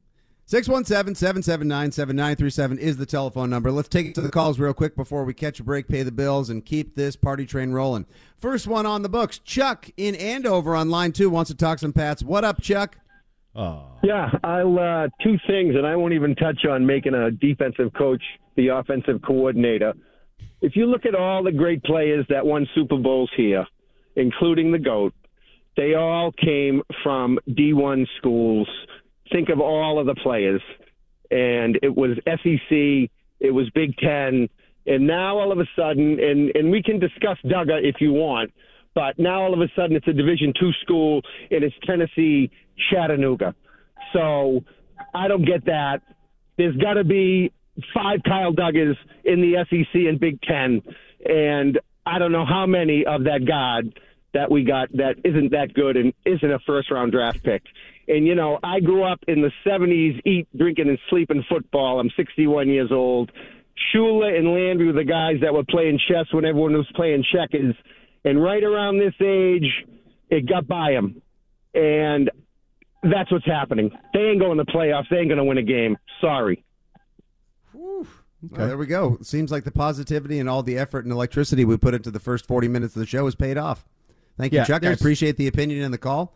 617-779-7937 0.47 2.80
is 2.80 2.97
the 2.97 3.05
telephone 3.05 3.51
number. 3.51 3.72
Let's 3.72 3.88
take 3.88 4.07
it 4.07 4.16
to 4.16 4.22
the 4.22 4.32
calls 4.32 4.60
real 4.60 4.74
quick 4.74 4.95
before 4.95 5.24
we 5.24 5.36
catch 5.36 5.60
a 5.60 5.64
break, 5.64 5.88
pay 5.88 6.01
the 6.01 6.12
bills, 6.12 6.49
and 6.49 6.66
keep 6.66 6.95
this 6.95 7.16
party 7.16 7.45
train 7.45 7.72
rolling. 7.72 8.07
First 8.36 8.66
one 8.66 8.88
on 8.88 9.03
the 9.03 9.10
books. 9.10 9.38
Chuck 9.38 9.91
in 9.95 10.16
Andover 10.16 10.76
on 10.76 10.89
line 10.89 11.12
two 11.12 11.30
wants 11.30 11.51
to 11.51 11.55
talk 11.55 11.78
some 11.78 11.93
Pats. 11.93 12.24
What 12.24 12.43
up, 12.43 12.60
Chuck? 12.62 12.97
Yeah, 14.04 14.30
I'll 14.43 14.80
uh, 14.80 15.08
two 15.24 15.38
things, 15.47 15.76
and 15.76 15.86
I 15.86 15.95
won't 15.95 16.14
even 16.14 16.36
touch 16.36 16.66
on 16.70 16.86
making 16.86 17.14
a 17.14 17.32
defensive 17.32 17.91
coach 17.97 18.22
the 18.56 18.68
offensive 18.70 19.22
coordinator. 19.26 19.93
If 20.62 20.76
you 20.76 20.86
look 20.86 21.06
at 21.06 21.16
all 21.16 21.43
the 21.43 21.52
great 21.52 21.84
players 21.84 22.26
that 22.30 22.45
won 22.45 22.68
Super 22.76 22.97
Bowls 22.97 23.32
here, 23.36 23.66
including 24.16 24.72
the 24.72 24.80
GOAT, 24.80 25.14
they 25.78 25.93
all 25.93 26.32
came 26.34 26.82
from 27.04 27.39
D1 27.47 28.06
schools. 28.18 28.68
Think 29.32 29.50
of 29.50 29.62
all 29.62 30.00
of 30.00 30.06
the 30.06 30.16
players. 30.16 30.62
And 31.32 31.80
it 31.82 31.95
was 31.95 32.18
SEC, 32.26 33.10
it 33.39 33.54
was 33.54 33.70
Big 33.74 33.95
Ten, 33.97 34.50
and 34.86 35.06
now 35.06 35.38
all 35.38 35.52
of 35.52 35.60
a 35.60 35.68
sudden, 35.76 36.20
and, 36.20 36.50
and 36.56 36.72
we 36.72 36.82
can 36.82 37.00
discuss 37.00 37.38
Dugger 37.45 37.80
if 37.82 37.97
you 38.02 38.12
want, 38.12 38.52
but 38.95 39.20
now 39.20 39.43
all 39.43 39.54
of 39.54 39.62
a 39.62 39.72
sudden 39.76 39.95
it's 39.95 40.08
a 40.08 40.14
Division 40.14 40.52
two 40.60 40.72
school 40.82 41.22
and 41.52 41.64
it's 41.64 41.76
Tennessee 41.86 42.50
Chattanooga. 42.92 43.56
So 44.14 44.64
I 45.14 45.28
don't 45.28 45.46
get 45.46 45.66
that. 45.66 46.02
There's 46.58 46.76
got 46.78 46.94
to 46.94 47.04
be 47.04 47.52
five 47.94 48.20
Kyle 48.26 48.54
Duggers 48.54 48.96
in 49.24 49.42
the 49.42 49.66
SEC 49.70 49.94
and 49.94 50.20
Big 50.20 50.42
Ten, 50.42 50.82
and 51.26 51.80
I 52.06 52.20
don't 52.20 52.32
know 52.32 52.46
how 52.46 52.66
many 52.66 53.06
of 53.06 53.24
that 53.26 53.46
God 53.48 54.00
that 54.34 54.52
we 54.52 54.64
got 54.64 54.92
that 54.94 55.16
isn't 55.24 55.52
that 55.52 55.74
good 55.74 55.98
and 55.98 56.14
isn't 56.26 56.52
a 56.52 56.60
first 56.60 56.92
round 56.92 57.12
draft 57.12 57.44
pick. 57.44 57.64
And 58.08 58.26
you 58.28 58.36
know, 58.36 58.60
I 58.64 58.80
grew 58.80 59.04
up 59.04 59.20
in 59.28 59.42
the 59.42 59.52
'70s, 59.66 60.20
eat, 60.26 60.48
drinking, 60.58 60.90
and 60.90 61.00
sleeping 61.10 61.44
football. 61.48 62.00
I'm 62.00 62.10
61 62.18 62.70
years 62.70 62.92
old. 62.92 63.32
Shula 63.94 64.38
and 64.38 64.54
Landry 64.54 64.88
were 64.88 64.94
the 64.94 65.06
guys 65.06 65.36
that 65.42 65.54
were 65.54 65.64
playing 65.64 66.00
chess 66.08 66.26
when 66.32 66.46
everyone 66.46 66.74
was 66.74 66.92
playing 66.96 67.24
checkers. 67.32 67.76
And 68.26 68.42
right 68.42 68.64
around 68.64 68.98
this 68.98 69.14
age, 69.22 69.86
it 70.30 70.48
got 70.50 70.68
by 70.68 70.92
them. 70.92 71.22
And 71.74 72.30
that's 73.04 73.32
what's 73.32 73.45
happening. 73.45 73.91
They 74.14 74.20
ain't 74.20 74.39
going 74.39 74.58
to 74.58 74.64
the 74.64 74.72
playoffs. 74.72 75.10
They 75.10 75.18
ain't 75.18 75.28
going 75.30 75.38
to 75.38 75.43
win 75.43 75.58
a 75.58 75.64
game. 75.64 75.97
Sorry. 76.22 76.64
Well, 77.74 78.06
there 78.68 78.78
we 78.78 78.86
go. 78.86 79.18
Seems 79.22 79.52
like 79.52 79.64
the 79.66 79.72
positivity 79.72 80.39
and 80.39 80.50
all 80.50 80.64
the 80.64 80.78
effort 80.78 81.04
and 81.06 81.12
electricity 81.12 81.66
we 81.66 81.78
put 81.78 81.93
into 81.93 82.10
the 82.12 82.20
first 82.20 82.45
40 82.47 82.68
minutes 82.68 82.95
of 82.95 83.02
the 83.02 83.06
show 83.06 83.26
has 83.26 83.36
paid 83.36 83.58
off. 83.58 83.86
Thank 84.38 84.54
you, 84.54 84.60
Yeah, 84.60 84.66
Chuck. 84.66 84.86
I 84.86 84.89
appreciate 84.91 85.36
the 85.38 85.47
opinion 85.47 85.84
and 85.84 85.93
the 85.93 85.97
call. 85.97 86.36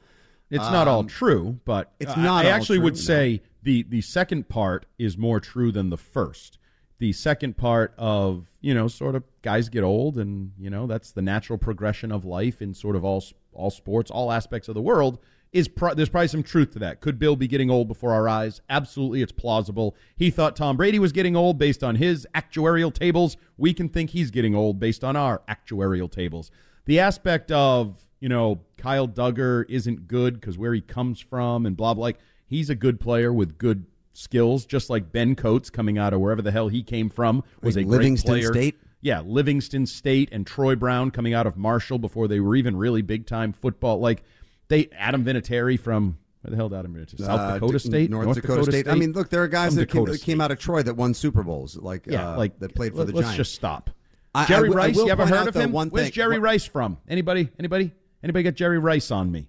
It's 0.50 0.64
not 0.70 0.88
all 0.88 1.00
Um, 1.00 1.08
true, 1.08 1.60
but 1.66 1.94
it's 2.00 2.16
not 2.18 2.46
I, 2.46 2.50
all 2.50 2.56
actually 2.56 2.78
true, 2.78 2.84
would 2.86 2.94
no. 2.96 3.00
say 3.00 3.42
the 3.64 3.84
the 3.84 4.02
second 4.02 4.50
part 4.50 4.86
is 5.00 5.18
more 5.18 5.40
true 5.40 5.72
than 5.72 5.90
the 5.90 5.98
first. 5.98 6.60
The 7.00 7.12
second 7.14 7.58
part 7.58 7.94
of 7.98 8.50
you 8.62 8.74
know, 8.74 8.88
sort 8.88 9.16
of 9.16 9.24
guys 9.42 9.70
get 9.70 9.84
old, 9.84 10.18
and 10.18 10.52
you 10.60 10.70
know 10.70 10.86
that's 10.86 11.12
the 11.12 11.22
natural 11.24 11.58
progression 11.58 12.12
of 12.12 12.24
life 12.26 12.62
in 12.62 12.74
sort 12.76 12.96
of 12.96 13.04
all 13.06 13.24
all 13.54 13.72
sports, 13.72 14.12
all 14.12 14.32
aspects 14.32 14.68
of 14.68 14.76
the 14.76 14.82
world. 14.82 15.18
Is 15.54 15.68
pro- 15.68 15.94
there's 15.94 16.10
probably 16.10 16.28
some 16.30 16.42
truth 16.42 16.72
to 16.72 16.80
that? 16.80 17.00
Could 17.00 17.20
Bill 17.20 17.36
be 17.36 17.48
getting 17.48 17.70
old 17.70 17.88
before 17.88 18.12
our 18.12 18.28
eyes? 18.28 18.60
Absolutely, 18.70 19.22
it's 19.22 19.32
plausible. 19.32 19.96
He 20.16 20.32
thought 20.32 20.56
Tom 20.56 20.76
Brady 20.78 20.98
was 20.98 21.12
getting 21.12 21.36
old 21.36 21.60
based 21.60 21.84
on 21.84 21.96
his 21.96 22.28
actuarial 22.34 22.92
tables. 22.92 23.38
We 23.56 23.72
can 23.74 23.88
think 23.88 24.10
he's 24.10 24.32
getting 24.32 24.56
old 24.56 24.80
based 24.80 25.04
on 25.04 25.16
our 25.16 25.44
actuarial 25.48 26.12
tables. 26.12 26.50
The 26.86 27.00
aspect 27.00 27.52
of 27.52 27.96
you 28.20 28.30
know 28.30 28.62
Kyle 28.78 29.08
Dugger 29.08 29.66
isn't 29.70 30.08
good 30.08 30.40
because 30.42 30.58
where 30.58 30.74
he 30.74 30.82
comes 30.82 31.20
from 31.20 31.68
and 31.68 31.78
blah 31.78 31.94
blah. 31.94 32.02
Like 32.02 32.18
he's 32.48 32.72
a 32.72 32.76
good 32.76 33.00
player 33.00 33.32
with 33.32 33.60
good 33.60 33.86
skills, 34.14 34.66
just 34.66 34.90
like 34.90 35.12
Ben 35.12 35.36
Coates 35.36 35.70
coming 35.70 36.00
out 36.00 36.14
of 36.14 36.20
wherever 36.20 36.42
the 36.42 36.52
hell 36.52 36.68
he 36.68 36.82
came 36.82 37.10
from 37.10 37.44
was 37.62 37.76
Like 37.76 37.86
a 37.86 37.88
great 37.88 37.98
Livingston. 37.98 38.42
State? 38.42 38.76
Yeah, 39.02 39.22
Livingston 39.26 39.86
State 39.86 40.30
and 40.32 40.48
Troy 40.48 40.76
Brown 40.76 41.12
coming 41.12 41.34
out 41.34 41.46
of 41.46 41.58
Marshall 41.58 42.00
before 42.00 42.28
they 42.28 42.40
were 42.40 42.56
even 42.56 42.76
really 42.76 43.02
big 43.02 43.28
time 43.28 43.52
football. 43.54 44.00
Like 44.00 44.24
they 44.68 44.90
Adam 44.98 45.24
Vinatieri 45.24 45.80
from 45.80 46.18
where 46.42 46.52
the 46.52 46.56
hell 46.58 46.70
did 46.70 46.78
Adam 46.80 46.94
Vinatieri? 46.94 47.20
South 47.20 47.40
Uh, 47.40 47.54
Dakota 47.56 47.80
State, 47.80 48.10
North, 48.10 48.36
Dakota, 48.36 48.64
State. 48.64 48.88
I 48.88 48.96
mean, 48.96 49.14
look, 49.14 49.30
there 49.30 49.44
are 49.44 49.48
guys 49.48 49.76
that 49.76 49.90
came, 49.90 50.06
that 50.06 50.22
came 50.22 50.42
out 50.42 50.52
of 50.52 50.60
Troy 50.60 50.84
that 50.84 50.96
won 50.96 51.14
Super 51.14 51.44
Bowls, 51.44 51.78
like 51.78 52.06
Yeah, 52.08 52.32
uh, 52.34 52.38
like 52.38 52.60
that 52.60 52.76
played 52.76 52.92
for 52.94 53.00
let- 53.00 53.08
the 53.08 53.14
let's 53.14 53.28
Giants. 53.28 53.38
just 53.38 53.54
stop. 53.56 53.90
I- 54.36 54.46
Jerry 54.46 54.70
Rice, 54.70 54.96
you 54.96 55.10
ever 55.10 55.26
heard 55.26 55.48
of 55.48 55.56
him? 55.56 55.72
one 55.72 55.90
Where's 55.90 56.08
thing. 56.08 56.14
Jerry 56.14 56.40
What- 56.40 56.46
Rice 56.46 56.66
from? 56.66 56.98
Anybody? 57.08 57.50
Anybody? 57.60 57.92
Anybody 58.24 58.44
got 58.44 58.56
Jerry 58.56 58.80
Rice 58.80 59.12
on 59.12 59.32
me? 59.32 59.48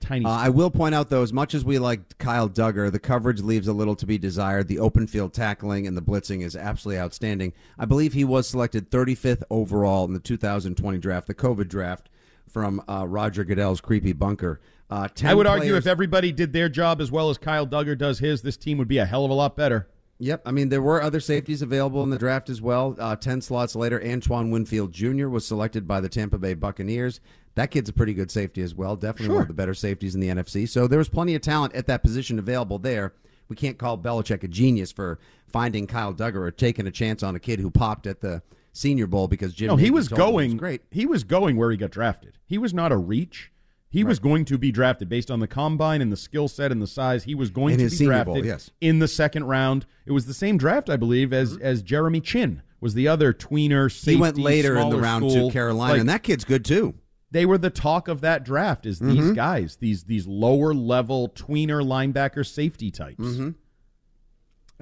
Tiny. 0.00 0.24
Uh, 0.24 0.30
I 0.30 0.48
will 0.48 0.70
point 0.70 0.94
out, 0.96 1.10
though, 1.10 1.22
as 1.22 1.32
much 1.32 1.54
as 1.54 1.64
we 1.64 1.78
like 1.78 2.18
Kyle 2.18 2.48
Dugger, 2.48 2.90
the 2.90 2.98
coverage 2.98 3.40
leaves 3.40 3.68
a 3.68 3.72
little 3.72 3.94
to 3.94 4.04
be 4.04 4.18
desired. 4.18 4.66
The 4.66 4.80
open 4.80 5.06
field 5.06 5.32
tackling 5.32 5.86
and 5.86 5.96
the 5.96 6.02
blitzing 6.02 6.42
is 6.42 6.56
absolutely 6.56 7.00
outstanding. 7.00 7.52
I 7.78 7.84
believe 7.84 8.12
he 8.12 8.24
was 8.24 8.48
selected 8.48 8.90
35th 8.90 9.44
overall 9.48 10.04
in 10.04 10.12
the 10.12 10.18
2020 10.18 10.98
draft, 10.98 11.28
the 11.28 11.34
COVID 11.34 11.68
draft, 11.68 12.08
from 12.52 12.82
uh, 12.88 13.06
Roger 13.08 13.44
Goodell's 13.44 13.80
creepy 13.80 14.12
bunker. 14.12 14.60
Uh, 14.90 15.08
I 15.24 15.34
would 15.34 15.46
argue 15.46 15.74
if 15.76 15.86
everybody 15.86 16.32
did 16.32 16.52
their 16.52 16.68
job 16.68 17.00
as 17.00 17.10
well 17.10 17.30
as 17.30 17.38
Kyle 17.38 17.66
Dugger 17.66 17.96
does 17.96 18.18
his, 18.18 18.42
this 18.42 18.58
team 18.58 18.76
would 18.78 18.88
be 18.88 18.98
a 18.98 19.06
hell 19.06 19.24
of 19.24 19.30
a 19.30 19.34
lot 19.34 19.56
better. 19.56 19.88
Yep. 20.18 20.42
I 20.44 20.52
mean, 20.52 20.68
there 20.68 20.82
were 20.82 21.02
other 21.02 21.18
safeties 21.18 21.62
available 21.62 22.02
in 22.02 22.10
the 22.10 22.18
draft 22.18 22.50
as 22.50 22.60
well. 22.60 22.94
Uh, 22.98 23.16
10 23.16 23.40
slots 23.40 23.74
later, 23.74 24.00
Antoine 24.06 24.50
Winfield 24.50 24.92
Jr. 24.92 25.28
was 25.28 25.46
selected 25.46 25.88
by 25.88 26.00
the 26.00 26.08
Tampa 26.08 26.38
Bay 26.38 26.54
Buccaneers. 26.54 27.20
That 27.54 27.70
kid's 27.70 27.88
a 27.88 27.92
pretty 27.92 28.14
good 28.14 28.30
safety 28.30 28.62
as 28.62 28.74
well. 28.74 28.94
Definitely 28.96 29.26
Sure. 29.26 29.34
one 29.36 29.42
of 29.42 29.48
the 29.48 29.54
better 29.54 29.74
safeties 29.74 30.14
in 30.14 30.20
the 30.20 30.28
NFC. 30.28 30.68
So 30.68 30.86
there 30.86 30.98
was 30.98 31.08
plenty 31.08 31.34
of 31.34 31.42
talent 31.42 31.74
at 31.74 31.86
that 31.86 32.02
position 32.02 32.38
available 32.38 32.78
there. 32.78 33.14
We 33.48 33.56
can't 33.56 33.78
call 33.78 33.98
Belichick 33.98 34.42
a 34.44 34.48
genius 34.48 34.92
for 34.92 35.18
finding 35.48 35.86
Kyle 35.86 36.14
Dugger 36.14 36.36
or 36.36 36.50
taking 36.50 36.86
a 36.86 36.90
chance 36.92 37.22
on 37.22 37.34
a 37.34 37.40
kid 37.40 37.58
who 37.60 37.70
popped 37.70 38.06
at 38.06 38.20
the 38.20 38.42
Senior 38.72 39.06
Bowl 39.06 39.28
because 39.28 39.52
Jim. 39.54 39.68
No, 39.68 39.76
he 39.76 39.90
was 39.90 40.08
told 40.08 40.18
him 40.20 40.26
it 40.26 40.30
going 40.32 40.56
great. 40.56 40.82
He 40.90 41.06
was 41.06 41.24
going 41.24 41.56
where 41.56 41.70
he 41.70 41.76
got 41.76 41.90
drafted. 41.90 42.38
He 42.46 42.58
was 42.58 42.72
not 42.72 42.90
a 42.92 42.96
reach. 42.96 43.50
He 43.90 44.04
was 44.04 44.18
going 44.18 44.46
to 44.46 44.56
be 44.56 44.72
drafted 44.72 45.10
based 45.10 45.30
on 45.30 45.40
the 45.40 45.46
combine 45.46 46.00
and 46.00 46.10
the 46.10 46.16
skill 46.16 46.48
set 46.48 46.72
and 46.72 46.80
the 46.80 46.86
size. 46.86 47.24
He 47.24 47.34
was 47.34 47.50
going 47.50 47.74
In 47.74 47.78
to 47.80 47.84
be 47.90 47.96
Senior 47.96 48.24
Bowl, 48.24 48.34
drafted 48.36 48.44
yes. 48.46 48.70
in 48.80 49.00
the 49.00 49.08
second 49.08 49.44
round. 49.44 49.84
It 50.06 50.12
was 50.12 50.24
the 50.24 50.32
same 50.32 50.56
draft, 50.56 50.88
I 50.88 50.96
believe, 50.96 51.32
as 51.34 51.58
as 51.58 51.82
Jeremy 51.82 52.22
Chinn 52.22 52.62
was 52.80 52.94
the 52.94 53.06
other 53.08 53.34
tweener. 53.34 53.92
Safety, 53.92 54.12
He 54.12 54.16
went 54.20 54.38
later 54.38 54.78
in 54.78 54.88
the 54.88 54.96
round 54.98 55.30
school. 55.30 55.48
to 55.50 55.52
Carolina, 55.52 55.92
Like, 55.92 56.00
and 56.00 56.08
that 56.08 56.22
kid's 56.22 56.44
good 56.44 56.64
too. 56.64 56.94
they 57.30 57.44
were 57.44 57.58
the 57.58 57.68
talk 57.68 58.08
of 58.08 58.22
that 58.22 58.44
draft. 58.44 58.86
Is 58.86 58.98
these 58.98 59.24
Mhm. 59.24 59.34
guys 59.34 59.76
these 59.76 60.04
these 60.04 60.26
lower 60.26 60.72
level 60.72 61.28
tweener 61.28 61.82
linebacker 61.84 62.46
safety 62.46 62.90
types? 62.90 63.22
Mm-hmm. 63.22 63.50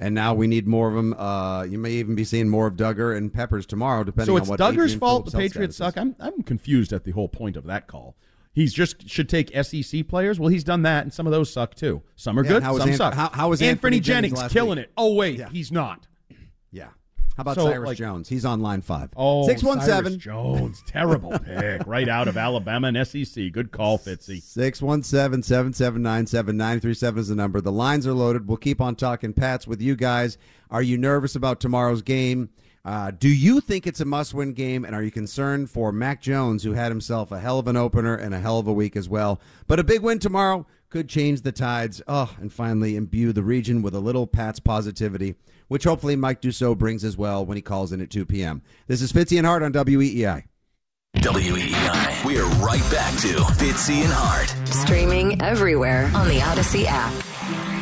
And 0.01 0.15
now 0.15 0.33
we 0.33 0.47
need 0.47 0.67
more 0.67 0.89
of 0.89 0.95
them. 0.95 1.13
Uh, 1.13 1.61
you 1.63 1.77
may 1.77 1.91
even 1.91 2.15
be 2.15 2.23
seeing 2.23 2.49
more 2.49 2.65
of 2.67 2.73
Dugger 2.73 3.15
and 3.15 3.31
Peppers 3.31 3.67
tomorrow, 3.67 4.03
depending 4.03 4.25
So 4.35 4.41
on 4.41 4.47
what. 4.49 4.57
So 4.59 4.65
it's 4.65 4.75
Dugger's 4.75 4.83
Adrian 4.85 4.99
fault 4.99 5.25
the 5.25 5.31
Phillips' 5.31 5.53
Patriots 5.53 5.77
suck. 5.77 5.95
I'm 5.97 6.15
I'm 6.19 6.41
confused 6.41 6.91
at 6.91 7.03
the 7.03 7.11
whole 7.11 7.29
point 7.29 7.55
of 7.55 7.65
that 7.65 7.87
call. 7.87 8.17
He's 8.51 8.73
just 8.73 9.07
should 9.07 9.29
take 9.29 9.55
SEC 9.63 10.07
players. 10.07 10.39
Well, 10.39 10.49
he's 10.49 10.63
done 10.63 10.81
that, 10.81 11.03
and 11.03 11.13
some 11.13 11.27
of 11.27 11.31
those 11.31 11.53
suck 11.53 11.75
too. 11.75 12.01
Some 12.15 12.37
are 12.39 12.43
Yeah, 12.43 12.59
good, 12.59 12.63
some 12.63 12.93
suck. 12.93 13.13
how- 13.13 13.29
how 13.31 13.49
was 13.49 13.61
Anthony, 13.61 13.97
Anthony 13.97 13.99
Jennings 14.01 14.33
Jennings 14.33 14.51
killing 14.53 14.77
week? 14.77 14.87
it? 14.87 14.91
Oh 14.97 15.13
wait, 15.13 15.37
Yeah. 15.39 15.49
he's 15.49 15.71
not. 15.71 16.07
Yeah. 16.71 16.87
How 17.37 17.41
about 17.41 17.55
So, 17.55 17.65
Cyrus 17.69 17.87
like- 17.87 17.97
Jones? 17.97 18.27
He's 18.29 18.45
on 18.45 18.59
line 18.61 18.81
five. 18.81 19.09
Oh, 19.15 19.47
six 19.47 19.63
one 19.63 19.79
seven 19.81 20.13
Cyrus 20.13 20.23
Jones, 20.23 20.83
terrible 20.85 21.31
pick, 21.45 21.85
right 21.87 22.07
out 22.09 22.27
of 22.27 22.37
Alabama 22.37 22.87
and 22.93 23.07
SEC. 23.07 23.51
Good 23.51 23.71
call, 23.71 23.97
Fitzy. 23.97 24.41
617 24.41 25.41
779 25.43 26.27
7937 26.27 27.19
is 27.19 27.27
the 27.29 27.35
number. 27.35 27.61
The 27.61 27.71
lines 27.71 28.05
are 28.05 28.13
loaded. 28.13 28.47
We'll 28.47 28.57
keep 28.57 28.81
on 28.81 28.95
talking 28.95 29.33
Pats 29.33 29.65
with 29.65 29.81
you 29.81 29.95
guys. 29.95 30.37
Are 30.69 30.81
you 30.81 30.97
nervous 30.97 31.35
about 31.35 31.59
tomorrow's 31.59 32.01
game? 32.01 32.49
Uh, 32.83 33.11
do 33.11 33.29
you 33.29 33.61
think 33.61 33.85
it's 33.85 33.99
a 34.01 34.05
must 34.05 34.33
win 34.33 34.53
game? 34.53 34.85
And 34.85 34.95
are 34.95 35.03
you 35.03 35.11
concerned 35.11 35.69
for 35.69 35.91
Mac 35.91 36.19
Jones, 36.21 36.63
who 36.63 36.73
had 36.73 36.91
himself 36.91 37.31
a 37.31 37.39
hell 37.39 37.59
of 37.59 37.67
an 37.67 37.77
opener 37.77 38.15
and 38.15 38.33
a 38.33 38.39
hell 38.39 38.57
of 38.57 38.67
a 38.67 38.73
week 38.73 38.95
as 38.95 39.07
well? 39.07 39.39
But 39.67 39.79
a 39.79 39.83
big 39.83 40.01
win 40.01 40.17
tomorrow 40.19 40.65
could 40.91 41.07
change 41.09 41.41
the 41.41 41.51
tides. 41.51 42.01
Oh, 42.07 42.35
and 42.39 42.53
finally 42.53 42.95
imbue 42.95 43.31
the 43.31 43.41
region 43.41 43.81
with 43.81 43.95
a 43.95 43.99
little 43.99 44.27
Pats 44.27 44.59
positivity, 44.59 45.35
which 45.69 45.85
hopefully 45.85 46.15
Mike 46.15 46.41
Dussault 46.41 46.77
brings 46.77 47.03
as 47.03 47.17
well 47.17 47.43
when 47.43 47.55
he 47.55 47.61
calls 47.61 47.91
in 47.91 48.01
at 48.01 48.11
2 48.11 48.25
p.m. 48.25 48.61
This 48.87 49.01
is 49.01 49.11
Fitzy 49.11 49.37
and 49.37 49.47
Hart 49.47 49.63
on 49.63 49.71
WEEI. 49.71 50.43
WEEI. 51.15 52.25
We 52.25 52.37
are 52.39 52.49
right 52.59 52.81
back 52.91 53.13
to 53.21 53.39
Fitzy 53.57 54.03
and 54.03 54.11
Hart. 54.13 54.49
Streaming 54.67 55.41
everywhere 55.41 56.11
on 56.13 56.27
the 56.27 56.39
Audacy 56.39 56.85
app. 56.85 57.13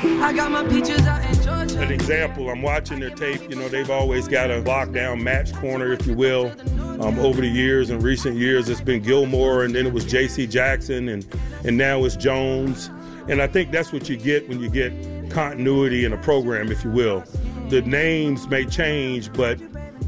I 0.02 0.32
got 0.32 0.52
my 0.52 0.64
peaches 0.66 1.06
out 1.06 1.26
in 1.26 1.34
Georgia. 1.44 1.82
An 1.82 1.92
example, 1.92 2.50
I'm 2.50 2.62
watching 2.62 3.00
their 3.00 3.10
tape. 3.10 3.42
You 3.50 3.56
know, 3.56 3.68
they've 3.68 3.90
always 3.90 4.28
got 4.28 4.50
a 4.50 4.62
lockdown 4.62 5.22
match 5.22 5.54
corner, 5.56 5.92
if 5.92 6.06
you 6.08 6.14
will. 6.14 6.54
Um, 7.02 7.20
over 7.20 7.42
the 7.42 7.50
years, 7.50 7.90
in 7.90 8.00
recent 8.00 8.38
years, 8.38 8.70
it's 8.70 8.82
been 8.82 9.02
Gilmore, 9.02 9.64
and 9.64 9.76
then 9.76 9.88
it 9.88 9.94
was 9.94 10.06
J.C. 10.06 10.48
Jackson, 10.48 11.10
and 11.10 11.26
and 11.66 11.78
now 11.78 12.06
it's 12.06 12.16
Jones. 12.16 12.90
And 13.30 13.42
I 13.42 13.48
think 13.48 13.72
that's 13.72 13.94
what 13.94 14.10
you 14.10 14.18
get 14.18 14.50
when 14.50 14.60
you 14.60 14.70
get 14.70 14.92
continuity 15.30 16.04
in 16.04 16.14
a 16.14 16.18
program, 16.18 16.72
if 16.72 16.84
you 16.84 16.90
will. 16.90 17.24
The 17.70 17.84
names 17.84 18.48
may 18.48 18.66
change, 18.66 19.32
but 19.34 19.60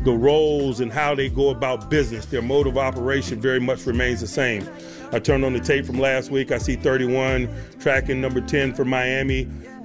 the 0.03 0.11
roles 0.11 0.79
and 0.79 0.91
how 0.91 1.13
they 1.13 1.29
go 1.29 1.49
about 1.49 1.89
business, 1.89 2.25
their 2.25 2.41
mode 2.41 2.65
of 2.65 2.79
operation 2.79 3.39
very 3.39 3.59
much 3.59 3.85
remains 3.85 4.21
the 4.21 4.27
same. 4.27 4.67
I 5.11 5.19
turned 5.19 5.45
on 5.45 5.53
the 5.53 5.59
tape 5.59 5.85
from 5.85 5.99
last 5.99 6.31
week. 6.31 6.51
I 6.51 6.57
see 6.57 6.75
31 6.75 7.47
tracking 7.79 8.19
number 8.19 8.41
10 8.41 8.73
for 8.73 8.85
Miami, 8.85 9.43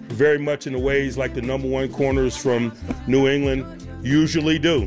very 0.08 0.38
much 0.38 0.66
in 0.66 0.72
the 0.72 0.78
ways 0.78 1.18
like 1.18 1.34
the 1.34 1.42
number 1.42 1.68
one 1.68 1.92
corners 1.92 2.34
from 2.36 2.72
New 3.06 3.28
England 3.28 3.86
usually 4.02 4.58
do. 4.58 4.86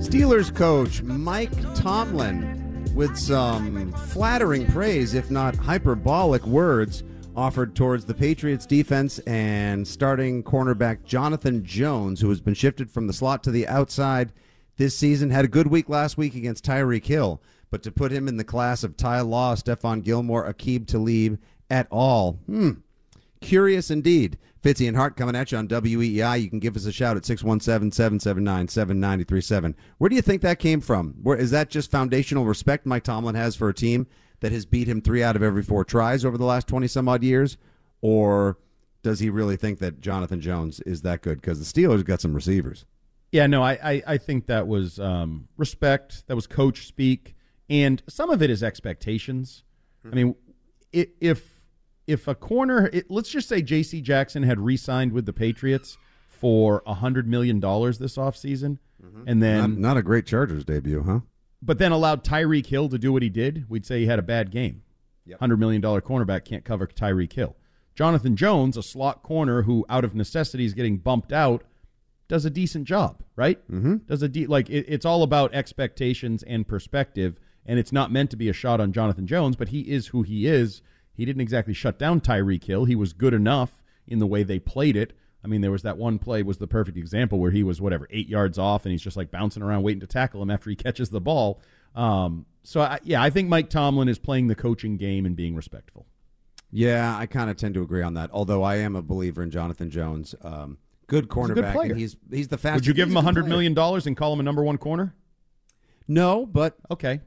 Steelers 0.00 0.52
coach 0.52 1.02
Mike 1.02 1.52
Tomlin 1.76 2.59
with 2.94 3.16
some 3.16 3.92
flattering 3.92 4.66
praise, 4.66 5.14
if 5.14 5.30
not 5.30 5.54
hyperbolic 5.54 6.46
words, 6.46 7.02
offered 7.36 7.74
towards 7.74 8.04
the 8.04 8.14
Patriots 8.14 8.66
defense 8.66 9.18
and 9.20 9.86
starting 9.86 10.42
cornerback 10.42 11.04
Jonathan 11.04 11.64
Jones, 11.64 12.20
who 12.20 12.28
has 12.28 12.40
been 12.40 12.54
shifted 12.54 12.90
from 12.90 13.06
the 13.06 13.12
slot 13.12 13.42
to 13.44 13.50
the 13.50 13.66
outside 13.68 14.32
this 14.76 14.96
season. 14.96 15.30
Had 15.30 15.44
a 15.44 15.48
good 15.48 15.68
week 15.68 15.88
last 15.88 16.18
week 16.18 16.34
against 16.34 16.64
Tyreek 16.64 17.06
Hill, 17.06 17.40
but 17.70 17.82
to 17.82 17.92
put 17.92 18.12
him 18.12 18.28
in 18.28 18.36
the 18.36 18.44
class 18.44 18.82
of 18.82 18.96
Ty 18.96 19.20
Law, 19.22 19.54
Stephon 19.54 20.02
Gilmore, 20.02 20.52
Aqib 20.52 20.86
Talib 20.86 21.38
at 21.70 21.86
all, 21.90 22.34
hmm, 22.46 22.72
Curious 23.40 23.90
indeed. 23.90 24.38
Fitzy 24.62 24.86
and 24.86 24.96
Hart 24.96 25.16
coming 25.16 25.34
at 25.34 25.50
you 25.50 25.58
on 25.58 25.68
WEEI. 25.68 26.42
You 26.42 26.50
can 26.50 26.58
give 26.58 26.76
us 26.76 26.84
a 26.84 26.92
shout 26.92 27.16
at 27.16 27.24
617 27.24 27.90
779 27.90 28.68
7937. 28.68 29.74
Where 29.98 30.10
do 30.10 30.16
you 30.16 30.22
think 30.22 30.42
that 30.42 30.58
came 30.58 30.80
from? 30.80 31.14
Where 31.22 31.38
Is 31.38 31.50
that 31.50 31.70
just 31.70 31.90
foundational 31.90 32.44
respect 32.44 32.84
Mike 32.84 33.04
Tomlin 33.04 33.34
has 33.34 33.56
for 33.56 33.68
a 33.70 33.74
team 33.74 34.06
that 34.40 34.52
has 34.52 34.66
beat 34.66 34.88
him 34.88 35.00
three 35.00 35.22
out 35.22 35.36
of 35.36 35.42
every 35.42 35.62
four 35.62 35.84
tries 35.84 36.24
over 36.24 36.36
the 36.36 36.44
last 36.44 36.66
20 36.66 36.86
some 36.86 37.08
odd 37.08 37.22
years? 37.22 37.56
Or 38.02 38.58
does 39.02 39.20
he 39.20 39.30
really 39.30 39.56
think 39.56 39.78
that 39.78 40.00
Jonathan 40.00 40.40
Jones 40.40 40.80
is 40.80 41.02
that 41.02 41.22
good? 41.22 41.40
Because 41.40 41.58
the 41.58 41.80
Steelers 41.82 42.04
got 42.04 42.20
some 42.20 42.34
receivers. 42.34 42.84
Yeah, 43.32 43.46
no, 43.46 43.62
I, 43.62 43.72
I, 43.82 44.02
I 44.06 44.18
think 44.18 44.46
that 44.46 44.66
was 44.66 44.98
um, 44.98 45.48
respect. 45.56 46.26
That 46.26 46.34
was 46.34 46.46
coach 46.46 46.86
speak, 46.86 47.36
and 47.68 48.02
some 48.08 48.28
of 48.28 48.42
it 48.42 48.50
is 48.50 48.62
expectations. 48.62 49.62
I 50.04 50.14
mean, 50.14 50.34
if 50.92 51.49
if 52.10 52.26
a 52.28 52.34
corner, 52.34 52.90
it, 52.92 53.10
let's 53.10 53.28
just 53.30 53.48
say 53.48 53.62
J.C. 53.62 54.00
Jackson 54.00 54.42
had 54.42 54.58
re-signed 54.60 55.12
with 55.12 55.26
the 55.26 55.32
Patriots 55.32 55.96
for 56.28 56.82
a 56.86 56.94
hundred 56.94 57.28
million 57.28 57.60
dollars 57.60 57.98
this 57.98 58.16
offseason, 58.16 58.78
and 59.26 59.42
then 59.42 59.60
not, 59.60 59.78
not 59.78 59.96
a 59.96 60.02
great 60.02 60.26
Chargers 60.26 60.64
debut, 60.64 61.02
huh? 61.02 61.20
but 61.62 61.78
then 61.78 61.92
allowed 61.92 62.24
Tyreek 62.24 62.66
Hill 62.66 62.88
to 62.88 62.98
do 62.98 63.12
what 63.12 63.22
he 63.22 63.28
did, 63.28 63.66
we'd 63.68 63.86
say 63.86 64.00
he 64.00 64.06
had 64.06 64.18
a 64.18 64.22
bad 64.22 64.50
game. 64.50 64.82
Hundred 65.38 65.58
million 65.58 65.80
dollar 65.80 66.00
cornerback 66.00 66.44
can't 66.44 66.64
cover 66.64 66.86
Tyreek 66.86 67.32
Hill. 67.32 67.54
Jonathan 67.94 68.34
Jones, 68.34 68.76
a 68.76 68.82
slot 68.82 69.22
corner 69.22 69.62
who, 69.62 69.84
out 69.88 70.04
of 70.04 70.14
necessity, 70.14 70.64
is 70.64 70.74
getting 70.74 70.98
bumped 70.98 71.32
out, 71.32 71.62
does 72.28 72.44
a 72.44 72.50
decent 72.50 72.86
job, 72.86 73.22
right? 73.36 73.60
Mm-hmm. 73.70 73.96
Does 74.06 74.22
a 74.22 74.28
de- 74.28 74.46
like 74.46 74.68
it, 74.70 74.86
it's 74.88 75.04
all 75.04 75.22
about 75.22 75.54
expectations 75.54 76.42
and 76.42 76.66
perspective, 76.66 77.38
and 77.66 77.78
it's 77.78 77.92
not 77.92 78.10
meant 78.10 78.30
to 78.30 78.36
be 78.36 78.48
a 78.48 78.52
shot 78.52 78.80
on 78.80 78.92
Jonathan 78.92 79.26
Jones, 79.26 79.54
but 79.56 79.68
he 79.68 79.80
is 79.82 80.08
who 80.08 80.22
he 80.22 80.46
is. 80.46 80.82
He 81.20 81.26
didn't 81.26 81.42
exactly 81.42 81.74
shut 81.74 81.98
down 81.98 82.22
Tyreek 82.22 82.64
Hill. 82.64 82.86
He 82.86 82.96
was 82.96 83.12
good 83.12 83.34
enough 83.34 83.82
in 84.08 84.20
the 84.20 84.26
way 84.26 84.42
they 84.42 84.58
played 84.58 84.96
it. 84.96 85.12
I 85.44 85.48
mean, 85.48 85.60
there 85.60 85.70
was 85.70 85.82
that 85.82 85.98
one 85.98 86.18
play 86.18 86.42
was 86.42 86.56
the 86.56 86.66
perfect 86.66 86.96
example 86.96 87.38
where 87.38 87.50
he 87.50 87.62
was 87.62 87.78
whatever 87.78 88.08
eight 88.08 88.26
yards 88.26 88.56
off, 88.58 88.86
and 88.86 88.92
he's 88.92 89.02
just 89.02 89.18
like 89.18 89.30
bouncing 89.30 89.62
around 89.62 89.82
waiting 89.82 90.00
to 90.00 90.06
tackle 90.06 90.40
him 90.40 90.50
after 90.50 90.70
he 90.70 90.76
catches 90.86 91.10
the 91.10 91.20
ball. 91.20 91.60
Um, 91.94 92.46
so 92.62 92.80
I, 92.80 93.00
yeah, 93.04 93.22
I 93.22 93.28
think 93.28 93.50
Mike 93.50 93.68
Tomlin 93.68 94.08
is 94.08 94.18
playing 94.18 94.46
the 94.46 94.54
coaching 94.54 94.96
game 94.96 95.26
and 95.26 95.36
being 95.36 95.54
respectful. 95.54 96.06
Yeah, 96.70 97.14
I 97.14 97.26
kind 97.26 97.50
of 97.50 97.58
tend 97.58 97.74
to 97.74 97.82
agree 97.82 98.00
on 98.00 98.14
that. 98.14 98.30
Although 98.32 98.62
I 98.62 98.76
am 98.76 98.96
a 98.96 99.02
believer 99.02 99.42
in 99.42 99.50
Jonathan 99.50 99.90
Jones. 99.90 100.34
Um, 100.40 100.78
good 101.06 101.24
He's 101.24 101.32
cornerback. 101.34 101.74
good 101.74 101.90
and 101.90 102.00
he's 102.00 102.16
he's 102.30 102.48
the 102.48 102.56
fastest. 102.56 102.76
Would 102.80 102.86
you 102.86 102.94
give 102.94 103.10
him 103.10 103.18
a 103.18 103.22
hundred 103.22 103.46
million 103.46 103.74
dollars 103.74 104.06
and 104.06 104.16
call 104.16 104.32
him 104.32 104.40
a 104.40 104.42
number 104.42 104.64
one 104.64 104.78
corner? 104.78 105.14
No, 106.08 106.46
but 106.46 106.78
okay, 106.90 107.20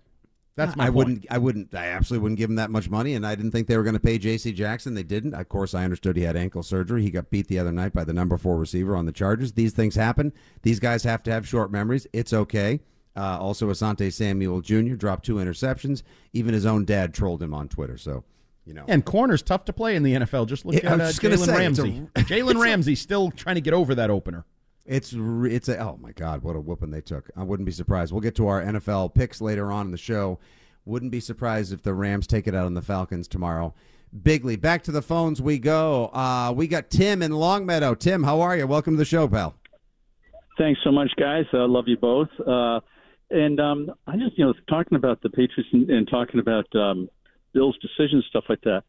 that's 0.56 0.76
my 0.76 0.84
I 0.84 0.88
point. 0.88 0.96
wouldn't. 0.96 1.26
I 1.32 1.38
wouldn't. 1.38 1.74
I 1.76 1.88
absolutely 1.88 2.24
wouldn't 2.24 2.38
give 2.40 2.50
him 2.50 2.56
that 2.58 2.70
much 2.70 2.90
money, 2.90 3.16
and 3.16 3.26
I 3.26 3.36
didn't 3.36 3.52
think 3.52 3.68
they 3.68 3.78
were 3.78 3.84
going 3.84 3.96
to 3.96 4.00
pay 4.00 4.18
J.C. 4.18 4.52
Jackson. 4.54 4.94
They 4.94 5.04
didn't. 5.04 5.34
Of 5.34 5.50
course, 5.50 5.74
I 5.74 5.84
understood 5.84 6.16
he 6.16 6.24
had 6.24 6.36
ankle 6.36 6.64
surgery. 6.64 7.02
He 7.02 7.10
got 7.12 7.30
beat 7.30 7.48
the 7.48 7.60
other 7.60 7.72
night 7.72 7.94
by 7.94 8.04
the 8.04 8.14
number 8.14 8.38
four 8.38 8.58
receiver 8.58 8.96
on 8.96 9.06
the 9.06 9.12
Chargers. 9.12 9.54
These 9.54 9.74
things 9.74 9.96
happen. 9.96 10.32
These 10.62 10.80
guys 10.80 11.04
have 11.04 11.24
to 11.24 11.32
have 11.32 11.48
short 11.48 11.72
memories. 11.72 12.06
It's 12.14 12.34
okay. 12.34 12.82
Uh, 13.16 13.38
also, 13.40 13.70
Asante 13.70 14.12
Samuel 14.12 14.62
Jr. 14.62 14.96
dropped 14.96 15.26
two 15.26 15.36
interceptions. 15.36 16.02
Even 16.34 16.54
his 16.54 16.66
own 16.66 16.84
dad 16.86 17.14
trolled 17.14 17.42
him 17.44 17.54
on 17.54 17.68
Twitter. 17.70 17.96
So, 17.98 18.24
you 18.66 18.74
know, 18.74 18.86
And 18.88 19.06
corner's 19.06 19.42
tough 19.44 19.66
to 19.66 19.74
play 19.74 19.96
in 19.96 20.02
the 20.04 20.14
NFL. 20.16 20.48
Just 20.48 20.66
look 20.66 20.76
Yeah, 20.82 20.94
at 20.94 21.02
uh, 21.02 21.04
Jalen 21.12 21.48
a- 21.48 21.52
Ramsey. 21.58 22.08
Jalen 22.16 22.60
Ramsey 22.62 22.96
still 22.96 23.30
trying 23.30 23.56
to 23.56 23.62
get 23.62 23.74
over 23.74 23.94
that 23.96 24.10
opener. 24.10 24.46
It's 24.86 25.14
it's 25.16 25.70
a 25.70 25.78
oh 25.80 25.98
my 26.02 26.12
god, 26.12 26.44
what 26.44 26.56
a 26.56 26.60
whooping 26.60 26.92
they 26.92 27.02
took. 27.02 27.30
I 27.38 27.44
wouldn't 27.44 27.66
be 27.66 27.72
surprised. 27.72 28.12
We'll 28.12 28.22
get 28.22 28.36
to 28.36 28.48
our 28.48 28.62
NFL 28.62 29.14
picks 29.14 29.40
later 29.40 29.72
on 29.72 29.86
in 29.86 29.92
the 29.92 29.98
show. 29.98 30.40
Wouldn't 30.86 31.12
be 31.12 31.22
surprised 31.22 31.72
if 31.72 31.82
the 31.84 31.94
Rams 31.94 32.28
take 32.28 32.48
it 32.48 32.56
out 32.56 32.66
on 32.66 32.74
the 32.74 32.82
Falcons 32.82 33.30
tomorrow. 33.30 33.74
Bigly, 34.22 34.60
back 34.60 34.84
to 34.84 34.92
the 34.92 35.02
phones 35.02 35.42
we 35.42 35.58
go. 35.58 36.08
Uh, 36.08 36.54
we 36.56 36.68
got 36.68 36.90
Tim 36.90 37.22
in 37.22 37.32
Longmeadow. 37.32 37.96
Tim, 37.96 38.24
how 38.24 38.42
are 38.42 38.58
you? 38.58 38.68
Welcome 38.68 38.94
to 38.94 38.98
the 38.98 39.06
show, 39.06 39.28
pal. 39.28 39.56
Thanks 40.58 40.82
so 40.84 40.92
much, 40.92 41.12
guys. 41.18 41.46
I 41.54 41.66
love 41.66 41.88
you 41.88 41.98
both. 41.98 42.28
Uh, 42.46 42.82
and 43.32 43.60
um, 43.60 43.92
I 44.06 44.18
just, 44.18 44.38
you 44.38 44.46
know, 44.46 44.54
talking 44.70 44.98
about 44.98 45.22
the 45.22 45.30
Patriots 45.30 45.70
and, 45.72 45.90
and 45.90 46.08
talking 46.08 46.40
about 46.40 46.68
um, 46.76 47.10
Bill's 47.54 47.78
decisions, 47.78 48.26
stuff 48.30 48.44
like 48.50 48.62
that. 48.62 48.84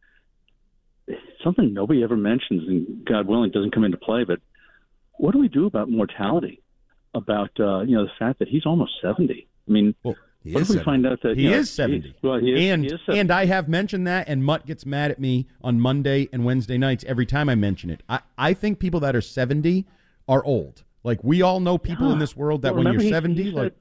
something 1.42 1.72
nobody 1.72 2.02
ever 2.02 2.16
mentions, 2.16 2.68
and 2.68 3.04
God 3.06 3.26
willing 3.26 3.50
doesn't 3.50 3.72
come 3.72 3.84
into 3.84 3.96
play. 3.96 4.24
But 4.24 4.40
what 5.18 5.32
do 5.32 5.38
we 5.38 5.48
do 5.48 5.66
about 5.66 5.90
mortality? 5.90 6.60
About 7.14 7.50
uh, 7.60 7.80
you 7.82 7.94
know 7.96 8.04
the 8.04 8.10
fact 8.18 8.40
that 8.40 8.48
he's 8.48 8.66
almost 8.66 8.92
seventy. 9.00 9.46
I 9.68 9.72
mean, 9.72 9.94
well, 10.02 10.16
what 10.42 10.62
if 10.62 10.68
we 10.68 10.74
70. 10.76 10.84
find 10.84 11.06
out 11.06 11.22
that 11.22 11.36
he 11.36 11.44
you 11.44 11.50
know, 11.50 11.56
is 11.58 11.70
70 11.70 12.00
he- 12.08 12.14
well, 12.22 12.38
he 12.38 12.52
is, 12.52 12.70
and 12.72 12.82
he 12.84 12.88
is 12.90 13.00
70. 13.06 13.18
and 13.20 13.30
I 13.30 13.46
have 13.46 13.66
mentioned 13.68 14.06
that 14.08 14.28
and 14.28 14.44
Mutt 14.44 14.66
gets 14.66 14.84
mad 14.84 15.10
at 15.10 15.18
me 15.18 15.46
on 15.62 15.80
Monday 15.80 16.28
and 16.34 16.44
Wednesday 16.44 16.76
nights 16.76 17.02
every 17.08 17.24
time 17.24 17.48
I 17.48 17.54
mention 17.54 17.88
it 17.88 18.02
I, 18.10 18.20
I 18.36 18.52
think 18.52 18.78
people 18.78 19.00
that 19.00 19.16
are 19.16 19.22
70 19.22 19.86
are 20.28 20.44
old 20.44 20.82
like 21.02 21.24
we 21.24 21.40
all 21.40 21.60
know 21.60 21.78
people 21.78 22.12
in 22.12 22.18
this 22.18 22.36
world 22.36 22.60
that 22.60 22.74
Well, 22.74 22.84
when 22.84 22.92
you're 22.92 23.02
he- 23.02 23.08
70 23.10 23.42
he 23.42 23.48
said- 23.50 23.54
like 23.54 23.74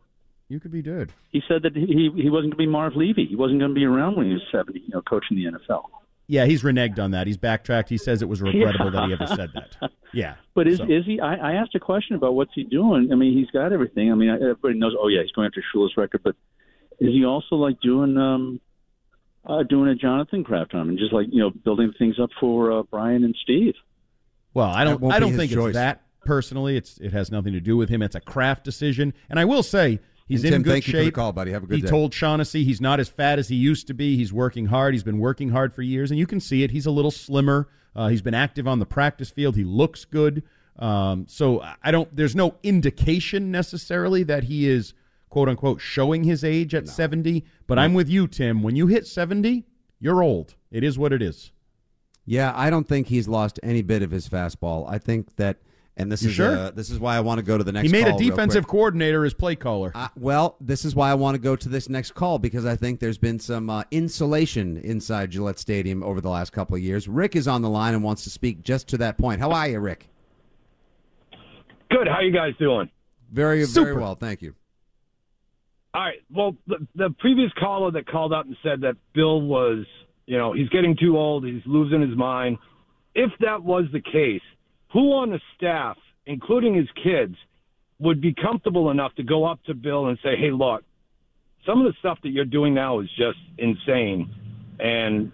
you 0.48 0.62
could 0.62 0.72
be 0.72 0.82
dead 0.82 1.12
he 1.32 1.42
said 1.50 1.64
that 1.64 1.76
he 1.76 2.10
he 2.16 2.30
wasn't 2.30 2.52
going 2.52 2.52
to 2.52 2.56
be 2.56 2.68
Marv 2.68 2.96
Levy. 2.96 3.26
He 3.26 3.36
wasn't 3.36 3.60
going 3.60 3.72
to 3.72 3.76
be 3.76 3.84
around 3.84 4.16
when 4.16 4.28
he 4.28 4.34
was 4.34 4.44
seventy. 4.50 4.80
You 4.82 4.90
know, 4.94 5.02
coaching 5.02 5.36
the 5.36 5.46
NFL. 5.46 5.84
Yeah 6.28 6.45
he's 6.45 6.63
reneged 6.63 6.99
on 6.99 7.11
that 7.11 7.28
he's 7.28 7.38
backtracked 7.38 7.89
he 7.89 7.97
says 7.97 8.21
it 8.21 8.30
was 8.30 8.41
regrettable 8.41 8.91
that 8.91 9.07
he 9.07 9.13
ever 9.13 9.28
said 9.28 9.51
that 9.53 9.91
yeah 10.13 10.36
But 10.55 10.67
is 10.67 10.78
so- 10.78 10.86
is 10.86 11.03
he? 11.05 11.19
I, 11.19 11.36
I 11.36 11.51
asked 11.53 11.74
a 11.76 11.80
question 11.80 12.15
about 12.15 12.36
what's 12.36 12.51
he 12.53 12.63
doing. 12.63 13.09
I 13.11 13.15
mean, 13.15 13.36
he's 13.36 13.49
got 13.49 13.74
everything. 13.74 14.11
I 14.11 14.15
mean, 14.15 14.30
everybody 14.30 14.78
knows. 14.78 14.93
Oh 14.99 15.07
yeah, 15.07 15.21
he's 15.24 15.32
going 15.32 15.47
after 15.47 15.63
Shula's 15.74 15.97
record, 15.97 16.21
but 16.24 16.36
is 16.99 17.09
he 17.11 17.26
also 17.26 17.55
like 17.55 17.82
doing 17.82 18.17
um 18.17 18.61
uh 19.45 19.63
doing 19.63 19.89
a 19.89 19.95
Jonathan 19.95 20.43
Kraft 20.43 20.76
on 20.76 20.82
him 20.82 20.89
and 20.89 20.99
just 20.99 21.11
like 21.11 21.26
you 21.32 21.39
know 21.39 21.49
building 21.49 21.91
things 21.97 22.19
up 22.21 22.30
for 22.39 22.71
uh, 22.71 22.84
Brian 22.84 23.24
and 23.24 23.36
Steve? 23.41 23.74
Well, 24.53 24.69
I 24.69 24.84
don't. 24.84 25.03
I 25.11 25.17
don't 25.19 25.36
think 25.36 25.51
choice. 25.51 25.69
it's 25.69 25.76
that 25.76 26.03
personally. 26.24 26.78
It's 26.78 26.99
it 26.99 27.11
has 27.13 27.32
nothing 27.32 27.53
to 27.53 27.59
do 27.59 27.76
with 27.76 27.89
him. 27.89 28.03
It's 28.03 28.15
a 28.15 28.21
Kraft 28.21 28.63
decision, 28.63 29.13
and 29.32 29.39
I 29.39 29.45
will 29.45 29.63
say 29.63 29.99
he's 30.28 30.43
And 30.43 30.47
in 30.47 30.51
Tim, 30.53 30.61
good 30.63 30.71
thank 30.71 30.88
you 30.88 30.91
shape. 30.91 30.99
for 31.01 31.05
the 31.05 31.11
call, 31.11 31.34
buddy. 31.34 31.51
Have 31.51 31.63
a 31.63 31.67
good 31.67 31.76
he 31.76 31.82
day. 31.82 31.88
told 31.88 32.13
Shaughnessy 32.13 32.63
he's 32.63 32.82
not 32.82 32.99
as 32.99 33.09
fat 33.09 33.39
as 33.39 33.49
he 33.49 33.55
used 33.55 33.88
to 33.88 33.93
be. 33.93 34.15
He's 34.17 34.32
working 34.34 34.67
hard. 34.67 34.93
He's 34.93 35.03
been 35.03 35.19
working 35.19 35.49
hard 35.49 35.74
for 35.74 35.82
years, 35.82 36.11
and 36.11 36.19
you 36.19 36.28
can 36.28 36.39
see 36.39 36.63
it. 36.63 36.71
He's 36.71 36.86
a 36.86 36.91
little 36.91 37.11
slimmer. 37.11 37.69
Uh, 37.95 38.07
he's 38.07 38.21
been 38.21 38.34
active 38.34 38.67
on 38.67 38.80
the 38.80 38.86
practice 38.86 39.30
field. 39.30 39.55
He 39.55 39.63
looks 39.63 40.05
good. 40.05 40.43
Um, 40.80 41.28
so 41.28 41.63
I 41.84 41.91
don't. 41.91 42.13
There's 42.15 42.36
no 42.36 42.55
indication 42.63 43.51
necessarily 43.51 44.24
that 44.24 44.45
he 44.45 44.67
is 44.67 44.93
quote 45.30 45.49
unquote 45.49 45.82
showing 45.82 46.24
his 46.24 46.43
age 46.43 46.74
at 46.74 46.88
70. 46.88 47.43
But 47.67 47.78
I'm 47.80 47.93
with 47.93 48.09
you, 48.09 48.28
Tim. 48.28 48.63
When 48.63 48.76
you 48.76 48.88
hit 48.88 49.05
70, 49.07 49.65
you're 49.99 50.24
old. 50.24 50.55
It 50.71 50.84
is 50.84 50.97
what 50.97 51.13
it 51.13 51.21
is. 51.21 51.51
Yeah, 52.26 52.53
I 52.55 52.69
don't 52.69 52.88
think 52.88 53.07
he's 53.07 53.28
lost 53.28 53.59
any 53.61 53.82
bit 53.82 54.01
of 54.01 54.11
his 54.11 54.30
fastball. 54.30 54.89
I 54.89 54.97
think 54.97 55.36
that, 55.36 55.57
and 55.96 56.12
this 56.12 56.24
You 56.24 56.30
is 56.30 56.36
sure? 56.36 56.58
uh, 56.58 56.72
this 56.72 56.89
is 56.89 57.00
why 57.00 57.16
I 57.16 57.20
want 57.20 57.39
to 57.39 57.44
go 57.44 57.58
to 57.58 57.64
the 57.64 57.72
next. 57.72 57.89
Call. 57.91 57.98
He 57.98 58.04
made 58.04 58.08
a 58.08 58.12
call 58.12 58.20
real 58.20 58.30
defensive 58.30 58.68
coordinator 58.68 59.24
his 59.24 59.34
play 59.34 59.56
caller. 59.56 59.91
Uh, 59.94 60.08
well, 60.16 60.56
this 60.60 60.86
is 60.86 60.96
why 60.96 61.12
I 61.12 61.14
want 61.14 61.36
to 61.36 61.39
go 61.39 61.56
to 61.56 61.70
this 61.70 61.89
next 61.89 62.16
call 62.16 62.39
because 62.39 62.66
I 62.66 62.76
think 62.76 63.00
there's 63.00 63.18
been 63.18 63.39
some 63.39 63.70
uh, 63.70 63.84
insulation 63.91 64.78
inside 64.78 65.32
Gillette 65.32 65.60
Stadium 65.60 66.04
over 66.04 66.20
the 66.22 66.30
last 66.30 66.52
couple 66.52 66.76
of 66.76 66.82
years. 66.82 67.08
Rick 67.08 67.36
is 67.36 67.48
on 67.48 67.62
the 67.62 67.70
line 67.70 67.94
and 67.94 68.04
wants 68.04 68.24
to 68.24 68.30
speak 68.30 68.64
just 68.64 68.88
to 68.89 68.98
that 68.98 69.18
point. 69.18 69.39
How 69.39 69.52
are 69.52 69.68
you, 69.68 69.80
Rick? 69.80 70.08
Good. 71.89 72.08
How 72.08 72.22
you 72.22 72.32
guys 72.32 72.54
doing? 72.58 72.89
Very, 73.32 73.64
very 73.66 73.96
well, 73.96 74.16
thank 74.16 74.41
you. 74.41 74.56
All 75.94 76.02
right. 76.02 76.20
Well, 76.32 76.56
the, 76.66 76.88
the 76.96 77.10
previous 77.20 77.52
caller 77.60 77.91
that 77.91 78.08
called 78.08 78.34
up 78.34 78.46
and 78.46 78.58
said 78.64 78.82
that 78.82 78.96
Bill 79.14 79.41
was, 79.41 79.86
you 80.26 80.38
know, 80.38 80.54
he's 80.54 80.70
getting 80.70 80.96
too 81.00 81.18
old, 81.18 81.46
he's 81.46 81.62
losing 81.66 82.02
his 82.02 82.18
mind. 82.18 82.58
If 83.14 83.32
that 83.41 83.64
was 83.64 83.86
the 83.94 84.02
case, 84.02 84.41
who 84.94 85.12
on 85.14 85.32
the 85.32 85.41
staff, 85.58 85.98
including 86.28 86.76
his 86.76 86.88
kids, 87.04 87.36
would 88.00 88.22
be 88.22 88.34
comfortable 88.34 88.91
enough 88.91 89.14
to 89.16 89.24
go 89.24 89.44
up 89.46 89.62
to 89.66 89.74
Bill 89.74 90.08
and 90.08 90.18
say, 90.24 90.36
"Hey, 90.38 90.52
look, 90.52 90.84
some 91.66 91.80
of 91.86 91.91
the 91.91 91.98
stuff 92.00 92.20
that 92.22 92.30
you're 92.30 92.46
doing 92.46 92.74
now 92.74 93.00
is 93.00 93.10
just 93.18 93.39
insane, 93.58 94.30
and 94.80 95.32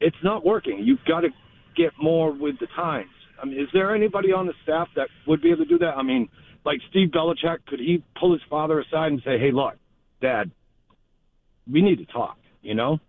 it's 0.00 0.22
not 0.22 0.44
working. 0.44 0.78
You've 0.84 1.04
got 1.06 1.20
to 1.20 1.30
get 1.74 1.92
more 2.00 2.30
with 2.30 2.58
the 2.58 2.66
times." 2.68 3.10
I 3.42 3.46
mean, 3.46 3.58
is 3.58 3.68
there 3.72 3.94
anybody 3.94 4.32
on 4.32 4.46
the 4.46 4.54
staff 4.62 4.88
that 4.96 5.08
would 5.26 5.40
be 5.40 5.48
able 5.50 5.64
to 5.64 5.68
do 5.68 5.78
that? 5.78 5.96
I 5.96 6.02
mean, 6.02 6.28
like 6.64 6.80
Steve 6.90 7.08
Belichick, 7.10 7.64
could 7.66 7.80
he 7.80 8.02
pull 8.18 8.32
his 8.32 8.42
father 8.48 8.80
aside 8.80 9.12
and 9.12 9.22
say, 9.24 9.38
"Hey, 9.38 9.50
look, 9.50 9.74
Dad, 10.20 10.50
we 11.70 11.80
need 11.82 11.98
to 11.98 12.06
talk," 12.06 12.38
you 12.62 12.74
know? 12.74 13.00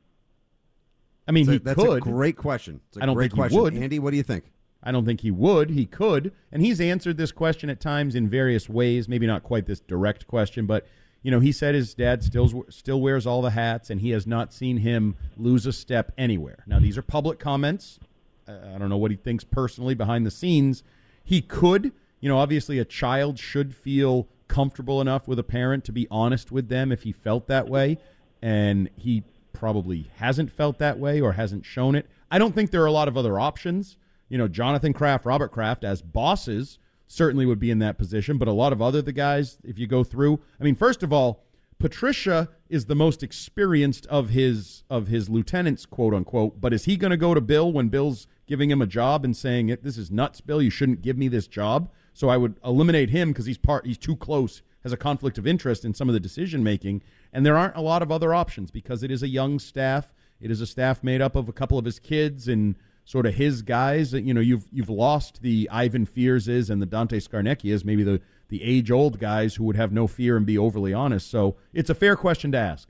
I 1.27 1.31
mean, 1.31 1.45
So 1.45 1.51
he 1.53 1.57
that's 1.57 1.81
could. 1.81 1.97
a 1.97 2.01
great 2.01 2.37
question. 2.37 2.81
It's 2.87 2.97
a 2.97 3.03
I 3.03 3.05
don't 3.07 3.15
great 3.15 3.31
think 3.31 3.39
question. 3.39 3.57
he 3.57 3.61
would. 3.63 3.73
Andy, 3.75 3.99
what 3.99 4.11
do 4.11 4.17
you 4.17 4.23
think? 4.23 4.45
I 4.85 4.91
don't 4.91 5.05
think 5.05 5.21
he 5.21 5.31
would. 5.31 5.71
He 5.71 5.85
could, 5.85 6.31
and 6.51 6.61
he's 6.61 6.79
answered 6.79 7.17
this 7.17 7.31
question 7.31 7.69
at 7.69 7.79
times 7.79 8.13
in 8.13 8.29
various 8.29 8.69
ways. 8.69 9.09
Maybe 9.09 9.25
not 9.25 9.43
quite 9.43 9.65
this 9.65 9.79
direct 9.79 10.27
question, 10.27 10.67
but 10.67 10.85
you 11.23 11.31
know, 11.31 11.39
he 11.39 11.51
said 11.51 11.73
his 11.73 11.95
dad 11.95 12.23
still 12.23 12.65
still 12.69 13.01
wears 13.01 13.25
all 13.25 13.41
the 13.41 13.49
hats, 13.49 13.89
and 13.89 13.99
he 13.99 14.11
has 14.11 14.27
not 14.27 14.53
seen 14.53 14.77
him 14.77 15.15
lose 15.37 15.65
a 15.65 15.73
step 15.73 16.11
anywhere. 16.19 16.63
Now, 16.67 16.77
these 16.77 16.99
are 16.99 17.01
public 17.01 17.39
comments. 17.39 17.99
I 18.47 18.77
don't 18.77 18.89
know 18.89 18.97
what 18.97 19.09
he 19.09 19.17
thinks 19.17 19.43
personally 19.43 19.95
behind 19.95 20.23
the 20.23 20.31
scenes. 20.31 20.83
He 21.23 21.41
could, 21.41 21.91
you 22.19 22.29
know, 22.29 22.37
obviously 22.37 22.77
a 22.77 22.85
child 22.85 23.39
should 23.39 23.73
feel 23.73 24.27
comfortable 24.47 25.01
enough 25.01 25.27
with 25.27 25.39
a 25.39 25.43
parent 25.43 25.83
to 25.85 25.91
be 25.91 26.07
honest 26.11 26.51
with 26.51 26.69
them 26.69 26.91
if 26.91 27.01
he 27.01 27.11
felt 27.11 27.47
that 27.47 27.67
way, 27.67 27.97
and 28.39 28.87
he 28.95 29.23
probably 29.51 30.11
hasn't 30.17 30.51
felt 30.51 30.77
that 30.77 30.99
way 30.99 31.19
or 31.19 31.31
hasn't 31.31 31.65
shown 31.65 31.95
it. 31.95 32.07
I 32.29 32.37
don't 32.37 32.53
think 32.53 32.69
there 32.69 32.83
are 32.83 32.87
a 32.87 32.91
lot 32.91 33.07
of 33.07 33.17
other 33.17 33.39
options. 33.39 33.97
You 34.29 34.37
know, 34.37 34.47
Jonathan 34.47 34.93
Kraft, 34.93 35.25
Robert 35.25 35.51
Kraft, 35.51 35.83
as 35.83 36.01
bosses, 36.01 36.79
certainly 37.07 37.45
would 37.45 37.59
be 37.59 37.71
in 37.71 37.79
that 37.79 37.97
position, 37.97 38.37
but 38.37 38.47
a 38.47 38.53
lot 38.53 38.73
of 38.73 38.81
other 38.81 39.01
the 39.01 39.11
guys, 39.11 39.57
if 39.63 39.77
you 39.77 39.87
go 39.87 40.03
through, 40.03 40.39
I 40.59 40.63
mean, 40.63 40.75
first 40.75 41.03
of 41.03 41.13
all, 41.13 41.43
Patricia 41.77 42.49
is 42.69 42.85
the 42.85 42.95
most 42.95 43.21
experienced 43.21 44.05
of 44.07 44.29
his 44.29 44.83
of 44.89 45.07
his 45.07 45.29
lieutenants, 45.29 45.85
quote 45.85 46.13
unquote. 46.13 46.61
But 46.61 46.73
is 46.73 46.85
he 46.85 46.95
going 46.95 47.11
to 47.11 47.17
go 47.17 47.33
to 47.33 47.41
Bill 47.41 47.71
when 47.71 47.89
Bill's 47.89 48.27
giving 48.47 48.71
him 48.71 48.81
a 48.81 48.87
job 48.87 49.25
and 49.25 49.35
saying, 49.35 49.75
"This 49.81 49.97
is 49.97 50.09
nuts, 50.09 50.39
Bill. 50.41 50.61
You 50.61 50.69
shouldn't 50.69 51.01
give 51.01 51.17
me 51.17 51.27
this 51.27 51.47
job"? 51.47 51.89
So 52.13 52.29
I 52.29 52.37
would 52.37 52.55
eliminate 52.63 53.09
him 53.09 53.29
because 53.29 53.45
he's 53.45 53.57
part. 53.57 53.85
He's 53.85 53.97
too 53.97 54.15
close. 54.15 54.61
Has 54.83 54.93
a 54.93 54.97
conflict 54.97 55.37
of 55.37 55.45
interest 55.45 55.83
in 55.83 55.93
some 55.93 56.07
of 56.07 56.13
the 56.13 56.19
decision 56.19 56.63
making, 56.63 57.01
and 57.33 57.45
there 57.45 57.57
aren't 57.57 57.75
a 57.75 57.81
lot 57.81 58.01
of 58.01 58.11
other 58.11 58.33
options 58.33 58.71
because 58.71 59.03
it 59.03 59.11
is 59.11 59.21
a 59.21 59.27
young 59.27 59.59
staff. 59.59 60.13
It 60.39 60.51
is 60.51 60.61
a 60.61 60.67
staff 60.67 61.03
made 61.03 61.21
up 61.21 61.35
of 61.35 61.49
a 61.49 61.53
couple 61.53 61.77
of 61.77 61.85
his 61.85 61.99
kids 61.99 62.47
and 62.47 62.75
sort 63.05 63.25
of 63.25 63.35
his 63.35 63.61
guys. 63.61 64.11
You 64.11 64.33
know, 64.33 64.41
you've 64.41 64.65
you've 64.71 64.89
lost 64.89 65.41
the 65.41 65.69
Ivan 65.71 66.05
Fearses 66.05 66.69
and 66.69 66.81
the 66.81 66.85
Dante 66.85 67.19
Scarnecchias, 67.19 67.85
maybe 67.85 68.03
the 68.03 68.19
the 68.49 68.61
age 68.63 68.91
old 68.91 69.19
guys 69.19 69.55
who 69.55 69.63
would 69.63 69.75
have 69.75 69.91
no 69.91 70.07
fear 70.07 70.35
and 70.35 70.45
be 70.45 70.57
overly 70.57 70.93
honest. 70.93 71.29
So 71.29 71.55
it's 71.73 71.89
a 71.89 71.95
fair 71.95 72.15
question 72.15 72.51
to 72.51 72.57
ask. 72.57 72.89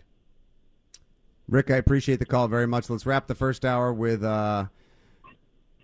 Rick, 1.47 1.69
I 1.69 1.75
appreciate 1.75 2.17
the 2.17 2.25
call 2.25 2.47
very 2.47 2.65
much. 2.65 2.89
Let's 2.89 3.05
wrap 3.05 3.27
the 3.27 3.35
first 3.35 3.63
hour 3.63 3.93
with 3.93 4.23
uh, 4.23 4.65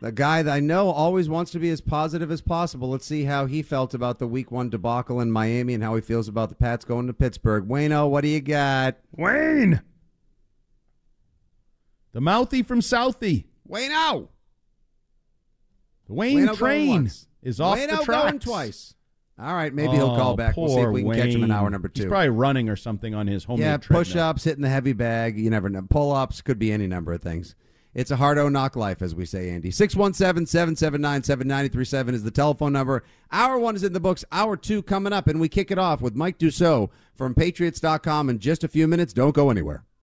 a 0.01 0.11
guy 0.11 0.41
that 0.41 0.51
I 0.51 0.59
know 0.59 0.89
always 0.89 1.29
wants 1.29 1.51
to 1.51 1.59
be 1.59 1.69
as 1.69 1.81
positive 1.81 2.31
as 2.31 2.41
possible. 2.41 2.89
Let's 2.89 3.05
see 3.05 3.25
how 3.25 3.45
he 3.45 3.61
felt 3.61 3.93
about 3.93 4.17
the 4.17 4.27
Week 4.27 4.51
One 4.51 4.69
debacle 4.69 5.21
in 5.21 5.31
Miami 5.31 5.75
and 5.75 5.83
how 5.83 5.93
he 5.93 6.01
feels 6.01 6.27
about 6.27 6.49
the 6.49 6.55
Pats 6.55 6.83
going 6.83 7.05
to 7.07 7.13
Pittsburgh. 7.13 7.67
Wayno, 7.67 8.09
what 8.09 8.21
do 8.21 8.27
you 8.27 8.41
got? 8.41 8.97
Wayne, 9.15 9.81
the 12.11 12.21
mouthy 12.21 12.63
from 12.63 12.81
Southie, 12.81 13.45
Wayno. 13.71 14.27
the 16.07 16.13
Wayne 16.13 16.39
Wayno 16.39 16.55
train 16.57 17.11
is 17.41 17.59
off 17.59 17.77
Wayno 17.77 17.99
the 17.99 18.03
tracks. 18.05 18.23
going 18.23 18.39
twice. 18.39 18.95
All 19.39 19.55
right, 19.55 19.73
maybe 19.73 19.93
he'll 19.93 20.11
oh, 20.11 20.17
call 20.17 20.33
Oh, 20.33 20.35
back. 20.35 20.55
We'll 20.55 20.67
see 20.69 20.81
if 20.81 20.89
we 20.89 21.01
can 21.03 21.13
catch 21.13 21.29
him 21.29 21.43
in 21.43 21.51
hour 21.51 21.69
number 21.69 21.87
two. 21.87 22.03
He's 22.03 22.09
probably 22.09 22.29
running 22.29 22.69
or 22.69 22.75
something 22.75 23.15
on 23.15 23.25
his 23.25 23.43
home. 23.43 23.59
yeah, 23.59 23.77
push 23.77 24.15
ups, 24.15 24.43
hitting 24.43 24.61
the 24.61 24.69
heavy 24.69 24.93
bag. 24.93 25.39
You 25.39 25.49
never 25.49 25.67
know. 25.67 25.81
Pull 25.89 26.11
ups 26.11 26.41
could 26.41 26.59
be 26.59 26.71
any 26.71 26.85
number 26.85 27.11
of 27.13 27.21
things. 27.21 27.55
It's 27.93 28.11
a 28.11 28.15
hard 28.15 28.37
O 28.37 28.47
knock 28.47 28.75
life, 28.75 29.01
as 29.01 29.15
we 29.15 29.25
say, 29.25 29.49
Andy. 29.49 29.71
617 29.71 30.45
779 30.45 31.23
7937 31.23 32.15
is 32.15 32.23
the 32.23 32.31
telephone 32.31 32.71
number. 32.73 33.03
Hour 33.31 33.57
one 33.57 33.75
is 33.75 33.83
in 33.83 33.93
the 33.93 33.99
books. 33.99 34.23
Hour 34.31 34.55
two 34.55 34.83
coming 34.83 35.11
up, 35.11 35.27
and 35.27 35.41
we 35.41 35.49
kick 35.49 35.71
it 35.71 35.77
off 35.79 36.01
with 36.01 36.15
Mike 36.15 36.37
Dussault 36.37 36.89
from 37.15 37.33
Patriots.com 37.33 38.29
in 38.29 38.39
just 38.39 38.63
a 38.63 38.67
few 38.67 38.87
minutes. 38.87 39.11
Don't 39.11 39.35
go 39.35 39.49
anywhere. 39.49 39.83